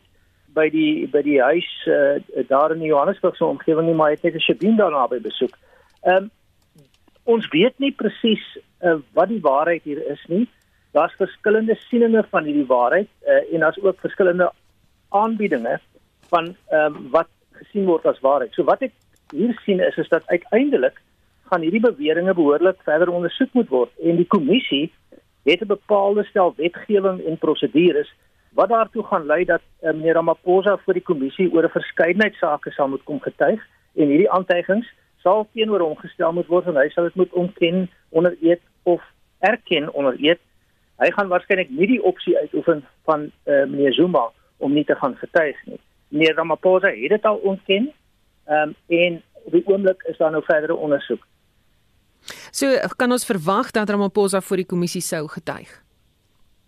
by 0.55 0.69
die 0.71 1.09
by 1.09 1.23
die 1.23 1.41
huis 1.43 1.71
uh, 1.87 2.21
daar 2.49 2.73
in 2.73 2.79
die 2.79 2.93
Johannesburg 2.93 3.37
se 3.37 3.45
omgewing 3.45 3.87
nie, 3.87 3.95
maar 3.95 4.11
hy 4.11 4.15
het 4.15 4.23
net 4.23 4.35
'n 4.35 4.47
Shabin 4.47 4.77
daarna 4.77 5.07
by 5.07 5.21
besoek. 5.21 5.57
Ehm 6.03 6.17
um, 6.17 6.31
ons 7.25 7.49
weet 7.49 7.79
nie 7.79 7.93
presies 7.93 8.45
uh, 8.81 8.97
wat 9.13 9.29
die 9.29 9.41
waarheid 9.41 9.83
hier 9.85 10.11
is 10.11 10.25
nie. 10.29 10.49
Daar's 10.93 11.15
verskillende 11.17 11.77
sieninge 11.89 12.25
van 12.31 12.45
hierdie 12.45 12.67
waarheid 12.67 13.09
uh, 13.27 13.55
en 13.55 13.61
daar's 13.61 13.83
ook 13.83 14.01
verskillende 14.01 14.53
aanbiedinge 15.09 15.81
van 16.29 16.55
ehm 16.69 16.97
um, 16.97 17.11
wat 17.11 17.29
gesien 17.59 17.85
word 17.85 18.07
as 18.07 18.21
waarheid. 18.21 18.53
So 18.55 18.65
wat 18.65 18.83
ek 18.83 18.93
hier 19.33 19.61
sien 19.65 19.81
is 19.81 19.97
is 19.97 20.09
dat 20.09 20.27
uiteindelik 20.27 21.01
gaan 21.51 21.65
hierdie 21.65 21.81
beweringe 21.81 22.35
behoorlik 22.35 22.81
verder 22.85 23.09
ondersoek 23.09 23.53
moet 23.53 23.69
word 23.69 23.93
en 24.05 24.17
die 24.17 24.29
kommissie 24.37 24.93
het 25.45 25.61
'n 25.63 25.75
bepaalde 25.75 26.25
stel 26.25 26.55
wetgewing 26.57 27.25
en 27.25 27.39
prosedures 27.39 28.11
wat 28.53 28.69
daartoe 28.69 29.05
gaan 29.05 29.27
lei 29.27 29.45
dat 29.45 29.63
uh, 29.83 29.93
meneer 29.93 30.15
Ramaphosa 30.15 30.77
voor 30.77 30.95
die 30.95 31.09
kommissie 31.11 31.53
oor 31.53 31.65
'n 31.65 31.79
verskeidenheid 31.79 32.35
sake 32.35 32.71
sal 32.71 32.89
moet 32.89 33.05
kom 33.05 33.21
getuig 33.21 33.61
en 33.95 34.07
hierdie 34.07 34.31
aantuigings 34.31 34.89
sal 35.23 35.47
teenoor 35.53 35.81
hom 35.81 35.97
gestel 35.97 36.33
moet 36.33 36.47
word 36.47 36.67
en 36.67 36.77
hy 36.77 36.89
sal 36.89 37.05
dit 37.05 37.15
moet 37.15 37.33
ontken 37.33 37.91
onder 38.09 38.37
eed 38.41 38.61
of 38.83 39.03
erken 39.39 39.93
onder 39.93 40.17
eed. 40.19 40.41
Hy 40.99 41.11
gaan 41.15 41.31
waarskynlik 41.31 41.71
nie 41.71 41.87
die 41.87 42.03
opsie 42.03 42.37
uitoefen 42.39 42.85
van 43.07 43.31
uh, 43.47 43.65
meneer 43.71 43.95
Zuma 43.95 44.29
om 44.59 44.73
nie 44.75 44.85
te 44.85 44.95
gaan 44.99 45.17
getuig 45.17 45.59
nie. 45.67 45.81
Meneer 46.09 46.35
Ramaphosa 46.35 46.91
het 46.91 47.15
dit 47.15 47.25
al 47.25 47.37
ontken. 47.37 47.91
Ehm 48.49 48.69
um, 48.69 48.75
en 48.87 49.23
op 49.45 49.53
die 49.53 49.67
oomblik 49.67 50.03
is 50.03 50.17
daar 50.17 50.31
nou 50.31 50.43
verdere 50.45 50.75
ondersoek. 50.75 51.27
So 52.51 52.67
kan 52.97 53.13
ons 53.13 53.27
verwag 53.27 53.71
dat 53.71 53.91
Ramaphosa 53.91 54.41
voor 54.41 54.57
die 54.57 54.67
kommissie 54.67 55.01
sou 55.01 55.29
getuig. 55.29 55.71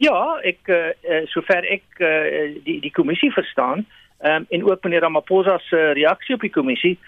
Ja, 0.00 0.38
ek 0.46 0.68
uh, 0.72 1.24
sover 1.28 1.66
ek 1.68 1.98
uh, 1.98 2.54
die 2.64 2.78
die 2.80 2.92
kommissie 2.94 3.32
verstaan, 3.32 3.86
ehm 4.20 4.44
um, 4.44 4.46
en 4.48 4.64
ook 4.70 4.84
meneer 4.84 5.02
Ramaphosa 5.04 5.58
se 5.58 5.90
reaksie 5.98 6.34
op 6.34 6.46
die 6.46 6.54
kommissie, 6.54 6.98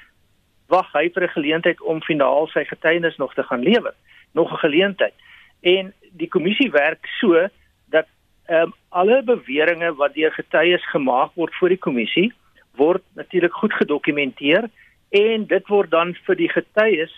wag 0.69 0.93
hy 0.93 1.09
vir 1.15 1.25
'n 1.29 1.37
geleentheid 1.37 1.81
om 1.81 2.03
finaal 2.03 2.49
sy 2.53 2.65
getuienis 2.65 3.17
nog 3.17 3.35
te 3.35 3.43
gaan 3.43 3.63
lewer, 3.63 3.95
nog 4.33 4.53
'n 4.53 4.65
geleentheid. 4.67 5.15
En 5.63 5.93
die 6.19 6.29
kommissie 6.29 6.71
werk 6.71 7.07
so 7.21 7.49
dat 7.95 8.07
ehm 8.47 8.71
um, 8.71 8.75
alle 8.89 9.23
beweringe 9.23 9.95
wat 9.97 10.15
deur 10.15 10.33
getuies 10.33 10.85
gemaak 10.91 11.33
word 11.35 11.55
voor 11.55 11.69
die 11.73 11.81
kommissie 11.81 12.33
word 12.77 13.03
natuurlik 13.17 13.55
goed 13.55 13.73
gedokumenteer 13.73 14.69
en 15.11 15.47
dit 15.47 15.69
word 15.69 15.91
dan 15.91 16.15
vir 16.27 16.37
die 16.37 16.51
getuies 16.53 17.15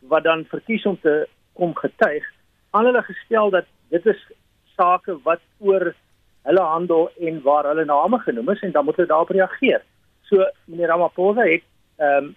wat 0.00 0.24
dan 0.24 0.44
verkies 0.50 0.86
om 0.86 0.98
te 1.00 1.26
kom 1.58 1.74
getuig 1.74 2.24
aan 2.70 2.84
hulle 2.84 3.02
gestel 3.02 3.50
dat 3.50 3.66
dit 3.88 4.06
is 4.06 4.22
sake 4.76 5.18
wat 5.24 5.42
oor 5.58 5.94
hulle 6.46 6.64
handel 6.70 7.10
en 7.28 7.42
waar 7.42 7.68
hulle 7.70 7.84
name 7.84 8.18
genoem 8.18 8.50
is 8.54 8.62
en 8.62 8.72
dan 8.72 8.84
moet 8.84 8.96
hulle 8.96 9.08
daarop 9.08 9.30
reageer. 9.34 9.82
So 10.28 10.44
meneer 10.64 10.92
Ramaphosa 10.92 11.46
het 11.52 11.64
ehm 11.96 12.24
um, 12.24 12.34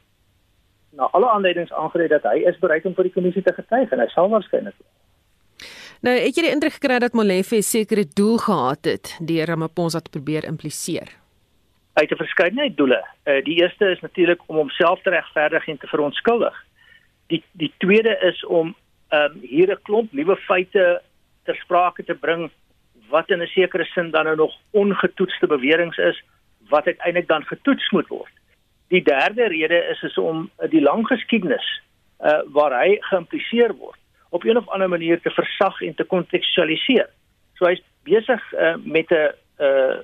na 0.97 1.05
alle 1.13 1.29
aanleidings 1.29 1.71
aangedui 1.71 2.07
dat 2.07 2.23
hy 2.25 2.39
is 2.49 2.57
bereid 2.59 2.85
om 2.85 2.95
vir 2.97 3.05
die 3.05 3.13
kommissie 3.13 3.43
te 3.45 3.53
getuig 3.53 3.91
en 3.93 3.99
hy 4.01 4.07
sal 4.09 4.29
waarskynlik. 4.31 4.73
Nou, 6.01 6.15
het 6.15 6.35
die 6.35 6.51
indruk 6.51 6.73
gekry 6.73 6.99
dat 6.99 7.13
Molefe 7.13 7.55
'n 7.55 7.61
sekere 7.61 8.05
doel 8.13 8.37
gehad 8.37 8.85
het 8.85 9.19
deur 9.19 9.45
Ramaphosa 9.45 9.99
te 9.99 10.09
probeer 10.09 10.43
impliseer. 10.43 11.09
Uit 11.93 12.11
'n 12.11 12.15
verskeidenheid 12.15 12.77
doele. 12.77 13.05
Uh, 13.25 13.43
die 13.43 13.61
eerste 13.61 13.85
is 13.85 13.99
natuurlik 13.99 14.41
om 14.45 14.55
homself 14.55 15.01
te 15.01 15.09
regverdig 15.09 15.67
en 15.67 15.77
te 15.77 15.87
verontskuldig 15.87 16.67
die 17.29 17.43
die 17.51 17.71
tweede 17.77 18.17
is 18.31 18.45
om 18.45 18.75
ehm 19.09 19.35
um, 19.35 19.39
hier 19.41 19.69
'n 19.71 19.81
klomp 19.87 20.11
nuwe 20.11 20.35
feite 20.35 21.01
ter 21.43 21.55
sprake 21.55 22.03
te 22.03 22.15
bring 22.15 22.51
wat 23.09 23.29
in 23.29 23.41
'n 23.41 23.47
sekere 23.47 23.85
sin 23.85 24.11
dan 24.11 24.23
nou 24.23 24.35
nog 24.35 24.53
ongetoetste 24.71 25.47
beweringe 25.47 26.01
is 26.11 26.23
wat 26.69 26.85
uiteindelik 26.85 27.27
dan 27.27 27.43
getoets 27.43 27.89
moet 27.89 28.07
word. 28.07 28.33
Die 28.87 29.03
derde 29.03 29.47
rede 29.47 29.79
is 29.93 30.01
is 30.03 30.17
om 30.17 30.49
die 30.69 30.81
lang 30.81 31.07
geskiedenis 31.07 31.81
uh 32.19 32.41
waar 32.45 32.73
hy 32.83 32.97
geïmpliseer 32.99 33.73
word 33.75 33.99
op 34.29 34.43
een 34.43 34.57
of 34.57 34.69
ander 34.69 34.89
manier 34.89 35.21
te 35.21 35.29
versag 35.29 35.81
en 35.81 35.95
te 35.95 36.03
kontekstualiseer. 36.03 37.09
So 37.57 37.65
hy's 37.65 37.81
besig 38.03 38.41
uh 38.53 38.75
met 38.83 39.11
'n 39.11 39.33
uh 39.59 39.99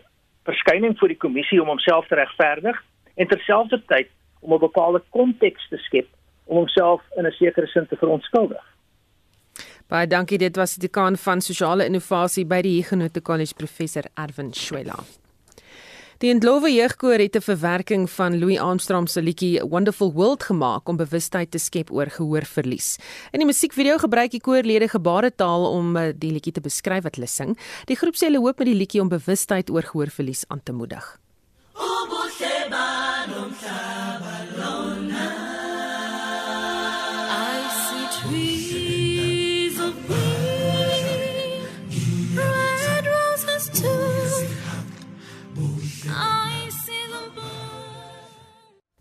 verskyning 0.45 0.97
vir 0.99 1.07
die 1.07 1.17
kommissie 1.17 1.61
om 1.61 1.67
homself 1.67 2.07
te 2.07 2.15
regverdig 2.15 2.84
en 3.15 3.28
terselfdertyd 3.28 4.07
om 4.39 4.53
'n 4.53 4.59
bepaalde 4.59 5.01
konteks 5.09 5.67
te 5.69 5.78
skep 5.78 6.07
om 6.45 6.57
homself 6.57 7.01
in 7.17 7.26
'n 7.26 7.32
sekere 7.32 7.67
sin 7.67 7.88
te 7.88 7.95
verontskuldig. 7.95 8.65
Baie 9.88 10.07
dankie, 10.07 10.38
dit 10.38 10.55
was 10.55 10.76
die 10.76 10.89
kan 10.89 11.17
van 11.17 11.41
sosiale 11.41 11.86
innovasie 11.86 12.45
by 12.45 12.61
die 12.61 12.82
Huguenot 12.82 13.21
College 13.21 13.53
professor 13.53 14.03
Erwin 14.13 14.53
Schwella. 14.53 14.97
Die 16.24 16.32
Ndlovu 16.32 16.70
Jeugkoor 16.72 17.20
het 17.20 17.36
'n 17.36 17.41
verwerking 17.41 18.09
van 18.09 18.39
Louis 18.39 18.59
Armstrong 18.59 19.09
se 19.09 19.22
liedjie 19.22 19.61
Wonderful 19.63 20.13
World 20.13 20.43
gemaak 20.43 20.88
om 20.88 20.95
bewustheid 20.95 21.51
te 21.51 21.57
skep 21.57 21.91
oor 21.91 22.05
gehoorverlies. 22.09 22.97
In 23.32 23.39
die 23.39 23.45
musiekvideo 23.45 23.97
gebruik 23.97 24.32
die 24.32 24.39
koorlede 24.39 24.88
gebaretaal 24.88 25.72
om 25.72 25.95
eh, 25.95 26.13
die 26.16 26.32
liedjie 26.32 26.53
te 26.53 26.61
beskryf 26.61 27.03
wat 27.03 27.16
hulle 27.16 27.28
sing. 27.28 27.57
Die 27.86 27.95
groep 27.95 28.16
sê 28.16 28.26
hulle 28.26 28.39
hoop 28.39 28.57
met 28.57 28.68
die 28.68 28.76
liedjie 28.76 29.01
om 29.01 29.09
bewustheid 29.09 29.70
oor 29.70 29.82
gehoorverlies 29.82 30.45
aan 30.47 30.63
te 30.63 30.72
moedig. 30.72 31.20
Obuhle 31.74 32.05
banomhlaba 32.16 32.34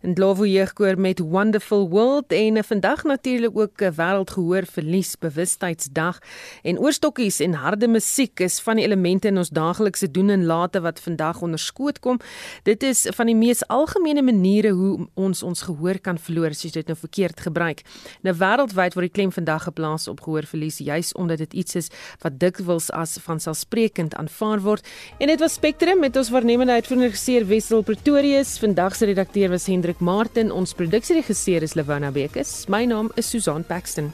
en 0.05 0.15
Glovo 0.15 0.45
Jeugkoor 0.45 0.99
met 0.99 1.19
Wonderful 1.19 1.89
World 1.89 2.31
en 2.31 2.63
vandag 2.63 3.03
natuurlik 3.03 3.57
ook 3.57 3.81
'n 3.81 3.93
wêreldgehoor 3.95 4.65
verlies 4.65 5.17
bewustheidsdag 5.17 6.19
en 6.61 6.79
oorstokkies 6.79 7.39
en 7.39 7.53
harde 7.53 7.87
musiek 7.87 8.39
is 8.39 8.59
van 8.59 8.75
die 8.75 8.85
elemente 8.85 9.27
in 9.27 9.37
ons 9.37 9.49
daaglikse 9.49 10.11
doen 10.11 10.29
en 10.29 10.45
late 10.45 10.81
wat 10.81 10.99
vandag 10.99 11.41
onderskoot 11.41 11.99
kom. 11.99 12.19
Dit 12.63 12.83
is 12.83 13.07
van 13.15 13.25
die 13.25 13.35
mees 13.35 13.67
algemene 13.67 14.21
maniere 14.21 14.69
hoe 14.69 15.07
ons 15.13 15.43
ons 15.43 15.61
gehoor 15.61 15.99
kan 15.99 16.17
verloor 16.17 16.49
as 16.49 16.61
jy 16.61 16.69
dit 16.69 16.87
nou 16.87 16.97
verkeerd 16.97 17.39
gebruik. 17.39 17.81
Nou 18.21 18.35
wêreldwyd 18.35 18.93
word 18.93 19.05
die 19.05 19.21
klem 19.21 19.31
vandag 19.31 19.63
geplaas 19.63 20.07
op 20.07 20.21
gehoor 20.21 20.43
verlies 20.43 20.77
juis 20.77 21.13
omdat 21.13 21.37
dit 21.37 21.53
iets 21.53 21.75
is 21.75 21.89
wat 22.19 22.39
dikwels 22.39 22.91
as 22.91 23.17
vanselfsprekend 23.21 24.15
aanvaar 24.15 24.61
word. 24.61 24.87
En 25.17 25.27
dit 25.27 25.39
was 25.39 25.53
Spectrum 25.53 25.99
met 25.99 26.15
ons 26.15 26.29
waarnemende 26.29 26.73
uitvoerende 26.73 27.07
regisseur 27.09 27.47
Wessel 27.47 27.81
Pretorius. 27.81 28.59
Vandag 28.59 28.95
se 28.95 29.05
redakteur 29.05 29.49
was 29.49 29.67
Hendrik 29.95 30.01
Martin. 30.01 30.51
Ons 30.51 30.73
produksieregisseur 30.73 31.63
is 31.63 31.75
Lewona 31.75 32.11
Bekes. 32.11 32.67
My 32.67 32.85
naam 32.85 33.11
is 33.15 33.25
Susan 33.25 33.63
Paxton. 33.63 34.13